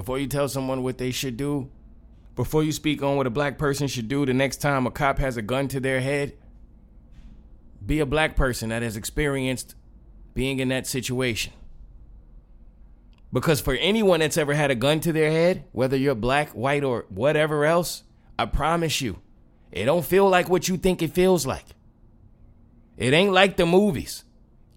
Before 0.00 0.18
you 0.18 0.28
tell 0.28 0.48
someone 0.48 0.82
what 0.82 0.96
they 0.96 1.10
should 1.10 1.36
do, 1.36 1.68
before 2.34 2.64
you 2.64 2.72
speak 2.72 3.02
on 3.02 3.18
what 3.18 3.26
a 3.26 3.30
black 3.30 3.58
person 3.58 3.86
should 3.86 4.08
do 4.08 4.24
the 4.24 4.32
next 4.32 4.56
time 4.56 4.86
a 4.86 4.90
cop 4.90 5.18
has 5.18 5.36
a 5.36 5.42
gun 5.42 5.68
to 5.68 5.78
their 5.78 6.00
head, 6.00 6.38
be 7.84 8.00
a 8.00 8.06
black 8.06 8.34
person 8.34 8.70
that 8.70 8.80
has 8.80 8.96
experienced 8.96 9.74
being 10.32 10.58
in 10.58 10.70
that 10.70 10.86
situation. 10.86 11.52
Because 13.30 13.60
for 13.60 13.74
anyone 13.74 14.20
that's 14.20 14.38
ever 14.38 14.54
had 14.54 14.70
a 14.70 14.74
gun 14.74 15.00
to 15.00 15.12
their 15.12 15.30
head, 15.30 15.64
whether 15.72 15.98
you're 15.98 16.14
black, 16.14 16.48
white, 16.52 16.82
or 16.82 17.04
whatever 17.10 17.66
else, 17.66 18.02
I 18.38 18.46
promise 18.46 19.02
you, 19.02 19.18
it 19.70 19.84
don't 19.84 20.02
feel 20.02 20.26
like 20.30 20.48
what 20.48 20.66
you 20.66 20.78
think 20.78 21.02
it 21.02 21.12
feels 21.12 21.44
like. 21.44 21.66
It 22.96 23.12
ain't 23.12 23.34
like 23.34 23.58
the 23.58 23.66
movies. 23.66 24.24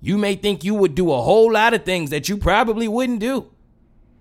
You 0.01 0.17
may 0.17 0.35
think 0.35 0.65
you 0.65 0.75
would 0.75 0.95
do 0.95 1.13
a 1.13 1.21
whole 1.21 1.53
lot 1.53 1.73
of 1.73 1.85
things 1.85 2.09
that 2.09 2.27
you 2.27 2.35
probably 2.35 2.89
wouldn't 2.89 3.21
do. 3.21 3.52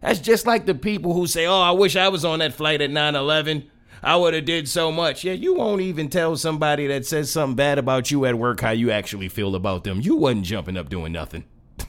That's 0.03 0.19
just 0.19 0.47
like 0.47 0.67
the 0.67 0.75
people 0.75 1.15
who 1.15 1.27
say, 1.27 1.47
"Oh, 1.47 1.61
I 1.61 1.71
wish 1.71 1.97
I 1.97 2.09
was 2.09 2.25
on 2.25 2.41
that 2.41 2.55
flight 2.55 2.83
at 2.83 2.91
9/11. 2.91 3.65
I 4.03 4.17
would 4.17 4.35
have 4.35 4.45
did 4.45 4.69
so 4.69 4.91
much." 4.91 5.25
Yeah, 5.25 5.33
you 5.33 5.55
won't 5.55 5.81
even 5.81 6.09
tell 6.09 6.37
somebody 6.37 6.89
that 6.89 7.07
says 7.07 7.31
something 7.31 7.55
bad 7.55 7.79
about 7.79 8.11
you 8.11 8.25
at 8.27 8.37
work 8.37 8.61
how 8.61 8.73
you 8.73 8.91
actually 8.91 9.29
feel 9.29 9.55
about 9.55 9.85
them. 9.85 10.01
You 10.01 10.17
wasn't 10.17 10.45
jumping 10.45 10.77
up 10.77 10.89
doing 10.89 11.13
nothing. 11.13 11.45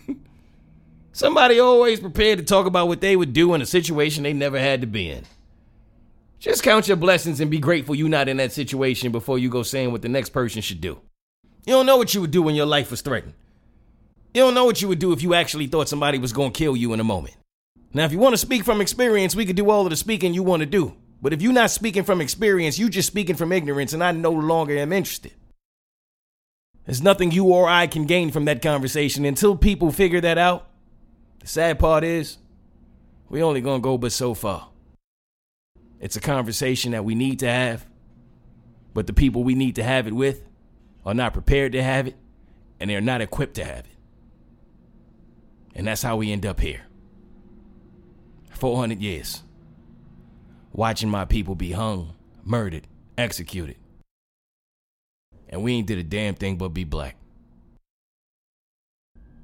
Somebody 1.11 1.59
always 1.59 1.99
prepared 1.99 2.39
to 2.39 2.45
talk 2.45 2.65
about 2.65 2.87
what 2.87 3.01
they 3.01 3.15
would 3.15 3.33
do 3.33 3.53
in 3.53 3.61
a 3.61 3.67
situation 3.67 4.23
they 4.23 4.33
never 4.33 4.59
had 4.59 4.81
to 4.81 4.87
be 4.87 5.11
in. 5.11 5.25
Just 6.39 6.63
count 6.63 6.87
your 6.87 6.97
blessings 6.97 7.39
and 7.39 7.51
be 7.51 7.59
grateful 7.59 7.93
you're 7.93 8.09
not 8.09 8.27
in 8.27 8.37
that 8.37 8.51
situation 8.51 9.11
before 9.11 9.37
you 9.37 9.47
go 9.47 9.61
saying 9.61 9.91
what 9.91 10.01
the 10.01 10.09
next 10.09 10.29
person 10.29 10.61
should 10.61 10.81
do. 10.81 10.99
You 11.65 11.73
don't 11.73 11.85
know 11.85 11.97
what 11.97 12.13
you 12.13 12.21
would 12.21 12.31
do 12.31 12.41
when 12.41 12.55
your 12.55 12.65
life 12.65 12.89
was 12.89 13.01
threatened. 13.01 13.33
You 14.33 14.41
don't 14.41 14.55
know 14.55 14.65
what 14.65 14.81
you 14.81 14.87
would 14.87 14.99
do 14.99 15.13
if 15.13 15.21
you 15.21 15.35
actually 15.35 15.67
thought 15.67 15.87
somebody 15.87 16.17
was 16.17 16.33
going 16.33 16.51
to 16.51 16.57
kill 16.57 16.75
you 16.75 16.93
in 16.93 16.99
a 16.99 17.03
moment. 17.03 17.35
Now, 17.93 18.05
if 18.05 18.11
you 18.11 18.17
want 18.17 18.33
to 18.33 18.37
speak 18.37 18.63
from 18.63 18.81
experience, 18.81 19.35
we 19.35 19.45
could 19.45 19.55
do 19.55 19.69
all 19.69 19.83
of 19.83 19.91
the 19.91 19.95
speaking 19.95 20.33
you 20.33 20.41
want 20.41 20.61
to 20.61 20.65
do. 20.65 20.95
But 21.21 21.31
if 21.31 21.41
you're 21.41 21.53
not 21.53 21.71
speaking 21.71 22.03
from 22.03 22.21
experience, 22.21 22.79
you're 22.79 22.89
just 22.89 23.07
speaking 23.07 23.35
from 23.35 23.51
ignorance, 23.51 23.93
and 23.93 24.03
I 24.03 24.11
no 24.11 24.31
longer 24.31 24.75
am 24.77 24.91
interested. 24.91 25.33
There's 26.85 27.01
nothing 27.01 27.31
you 27.31 27.45
or 27.45 27.69
I 27.69 27.87
can 27.87 28.05
gain 28.05 28.31
from 28.31 28.45
that 28.45 28.61
conversation 28.61 29.23
until 29.23 29.55
people 29.55 29.91
figure 29.91 30.19
that 30.21 30.37
out. 30.37 30.67
The 31.39 31.47
sad 31.47 31.79
part 31.79 32.03
is, 32.03 32.37
we're 33.29 33.45
only 33.45 33.61
gonna 33.61 33.79
go 33.79 33.97
but 33.97 34.11
so 34.11 34.33
far. 34.33 34.69
It's 36.01 36.17
a 36.17 36.21
conversation 36.21 36.91
that 36.91 37.05
we 37.05 37.15
need 37.15 37.39
to 37.39 37.49
have, 37.49 37.85
but 38.93 39.07
the 39.07 39.13
people 39.13 39.43
we 39.43 39.55
need 39.55 39.75
to 39.75 39.83
have 39.83 40.07
it 40.07 40.13
with 40.13 40.43
are 41.05 41.13
not 41.13 41.31
prepared 41.31 41.71
to 41.71 41.83
have 41.83 42.07
it, 42.07 42.17
and 42.79 42.89
they're 42.89 43.01
not 43.01 43.21
equipped 43.21 43.55
to 43.55 43.63
have 43.63 43.85
it. 43.85 43.97
And 45.75 45.87
that's 45.87 46.01
how 46.01 46.17
we 46.17 46.31
end 46.31 46.45
up 46.45 46.59
here. 46.59 46.81
400 48.63 49.01
years. 49.01 49.43
Watching 50.71 51.09
my 51.09 51.25
people 51.25 51.53
be 51.53 51.73
hung, 51.73 52.13
murdered, 52.45 52.87
executed. 53.17 53.75
And 55.49 55.61
we 55.63 55.73
ain't 55.73 55.85
did 55.85 55.97
a 55.97 56.03
damn 56.03 56.33
thing 56.35 56.55
but 56.55 56.69
be 56.69 56.85
black. 56.85 57.17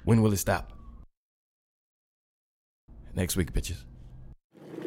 When 0.06 0.22
will 0.22 0.32
it 0.32 0.38
stop? 0.38 0.72
Next 3.14 3.36
week, 3.36 3.52
bitches. 3.52 3.84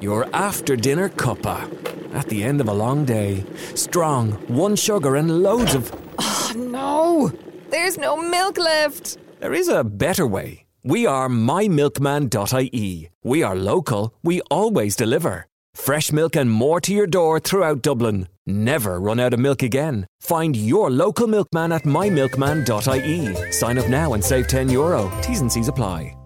Your 0.00 0.26
after 0.34 0.76
dinner 0.76 1.10
cuppa. 1.10 1.68
At 2.14 2.30
the 2.30 2.42
end 2.42 2.62
of 2.62 2.68
a 2.68 2.72
long 2.72 3.04
day. 3.04 3.44
Strong, 3.74 4.32
one 4.48 4.76
sugar, 4.76 5.14
and 5.14 5.42
loads 5.42 5.74
of. 5.74 5.92
Oh, 6.18 6.52
no! 6.56 7.30
There's 7.68 7.98
no 7.98 8.16
milk 8.16 8.56
left! 8.56 9.18
There 9.40 9.52
is 9.52 9.68
a 9.68 9.84
better 9.84 10.26
way. 10.26 10.61
We 10.84 11.06
are 11.06 11.28
mymilkman.ie. 11.28 13.10
We 13.22 13.42
are 13.42 13.54
local, 13.54 14.14
we 14.22 14.40
always 14.50 14.96
deliver. 14.96 15.46
Fresh 15.74 16.12
milk 16.12 16.36
and 16.36 16.50
more 16.50 16.80
to 16.80 16.92
your 16.92 17.06
door 17.06 17.40
throughout 17.40 17.82
Dublin. 17.82 18.28
Never 18.46 18.98
run 19.00 19.20
out 19.20 19.32
of 19.32 19.40
milk 19.40 19.62
again. 19.62 20.06
Find 20.20 20.56
your 20.56 20.90
local 20.90 21.26
milkman 21.26 21.72
at 21.72 21.84
mymilkman.ie. 21.84 23.52
Sign 23.52 23.78
up 23.78 23.88
now 23.88 24.14
and 24.14 24.24
save 24.24 24.48
10 24.48 24.68
euro. 24.70 25.10
T's 25.22 25.40
and 25.40 25.50
C's 25.52 25.68
apply. 25.68 26.16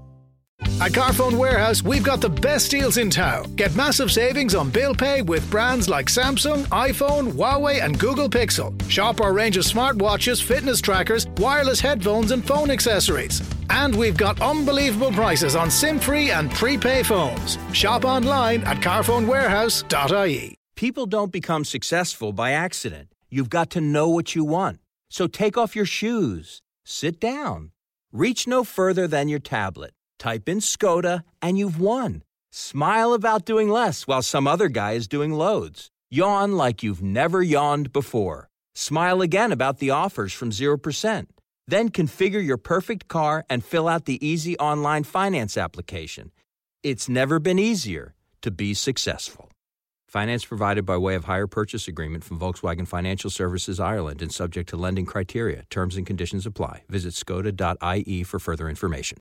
At 0.87 0.93
Carphone 0.93 1.39
Warehouse, 1.39 1.83
we've 1.83 2.05
got 2.05 2.21
the 2.21 2.29
best 2.29 2.71
deals 2.71 2.99
in 2.99 3.09
town. 3.09 3.55
Get 3.57 3.75
massive 3.75 4.13
savings 4.13 4.55
on 4.55 4.71
bill 4.71 4.95
pay 4.95 5.23
with 5.23 5.51
brands 5.51 5.89
like 5.89 6.07
Samsung, 6.07 6.65
iPhone, 6.67 7.33
Huawei, 7.33 7.83
and 7.83 7.99
Google 7.99 8.29
Pixel. 8.29 8.71
Shop 8.91 9.23
our 9.23 9.33
range 9.33 9.57
of 9.57 9.65
smartwatches, 9.65 10.43
fitness 10.43 10.83
trackers, 10.83 11.27
wireless 11.39 11.81
headphones, 11.81 12.31
and 12.31 12.47
phone 12.47 12.71
accessories. 12.71 13.43
And 13.71 13.97
we've 13.97 14.17
got 14.17 14.41
unbelievable 14.43 15.13
prices 15.13 15.57
on 15.57 15.71
SIM 15.71 15.99
free 15.99 16.31
and 16.31 16.51
prepay 16.51 17.03
phones. 17.03 17.59
Shop 17.73 18.05
online 18.05 18.63
at 18.65 18.77
carphonewarehouse.ie. 18.77 20.57
People 20.77 21.07
don't 21.07 21.33
become 21.33 21.65
successful 21.65 22.33
by 22.33 22.53
accident. 22.53 23.09
You've 23.31 23.51
got 23.51 23.71
to 23.71 23.81
know 23.81 24.11
what 24.11 24.35
you 24.35 24.45
want. 24.45 24.81
So 25.09 25.27
take 25.27 25.57
off 25.57 25.75
your 25.75 25.87
shoes, 25.87 26.61
sit 26.85 27.19
down, 27.19 27.73
reach 28.13 28.47
no 28.47 28.63
further 28.63 29.09
than 29.09 29.29
your 29.29 29.41
tablet 29.41 29.95
Type 30.19 30.49
in 30.49 30.59
Skoda 30.59 31.23
and 31.43 31.59
you've 31.59 31.81
won. 31.81 32.23
Smile 32.53 33.13
about 33.13 33.45
doing 33.45 33.69
less 33.69 34.07
while 34.07 34.23
some 34.23 34.47
other 34.47 34.69
guy 34.69 34.93
is 34.93 35.09
doing 35.09 35.33
loads. 35.33 35.91
Yawn 36.11 36.57
like 36.57 36.83
you've 36.83 37.03
never 37.03 37.43
yawned 37.43 37.93
before. 37.93 38.49
Smile 38.75 39.21
again 39.21 39.53
about 39.53 39.79
the 39.79 39.91
offers 39.91 40.33
from 40.33 40.51
0%. 40.51 41.27
Then 41.67 41.91
configure 41.91 42.45
your 42.45 42.57
perfect 42.57 43.09
car 43.09 43.45
and 43.51 43.65
fill 43.65 43.89
out 43.89 44.05
the 44.05 44.25
easy 44.27 44.57
online 44.59 45.05
finance 45.05 45.57
application. 45.57 46.31
It's 46.83 47.09
never 47.09 47.39
been 47.39 47.59
easier 47.59 48.15
to 48.43 48.51
be 48.51 48.75
successful. 48.75 49.51
Finance 50.17 50.47
provided 50.47 50.87
by 50.87 50.97
way 50.97 51.15
of 51.15 51.27
hire 51.27 51.47
purchase 51.47 51.89
agreement 51.89 52.25
from 52.25 52.39
Volkswagen 52.39 52.89
Financial 52.89 53.29
Services 53.29 53.79
Ireland 53.79 54.23
and 54.23 54.33
subject 54.33 54.71
to 54.71 54.77
lending 54.79 55.05
criteria. 55.05 55.65
Terms 55.69 55.99
and 55.99 56.07
conditions 56.07 56.47
apply. 56.47 56.85
Visit 56.89 57.13
skoda.ie 57.13 58.23
for 58.23 58.39
further 58.39 58.71
information. 58.71 59.19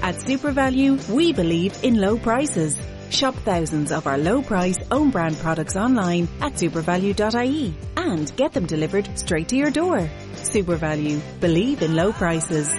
At 0.00 0.14
SuperValu, 0.26 1.10
we 1.10 1.32
believe 1.32 1.76
in 1.82 2.00
low 2.00 2.16
prices. 2.18 2.80
Shop 3.10 3.34
thousands 3.44 3.90
of 3.90 4.06
our 4.06 4.16
low 4.16 4.42
price 4.42 4.78
own 4.92 5.10
brand 5.10 5.36
products 5.38 5.74
online 5.74 6.28
at 6.40 6.52
supervalu.ie 6.52 7.74
and 7.96 8.36
get 8.36 8.52
them 8.52 8.66
delivered 8.66 9.08
straight 9.18 9.48
to 9.48 9.56
your 9.56 9.72
door. 9.72 10.08
SuperValu, 10.34 11.20
believe 11.40 11.82
in 11.82 11.96
low 11.96 12.12
prices. 12.12 12.70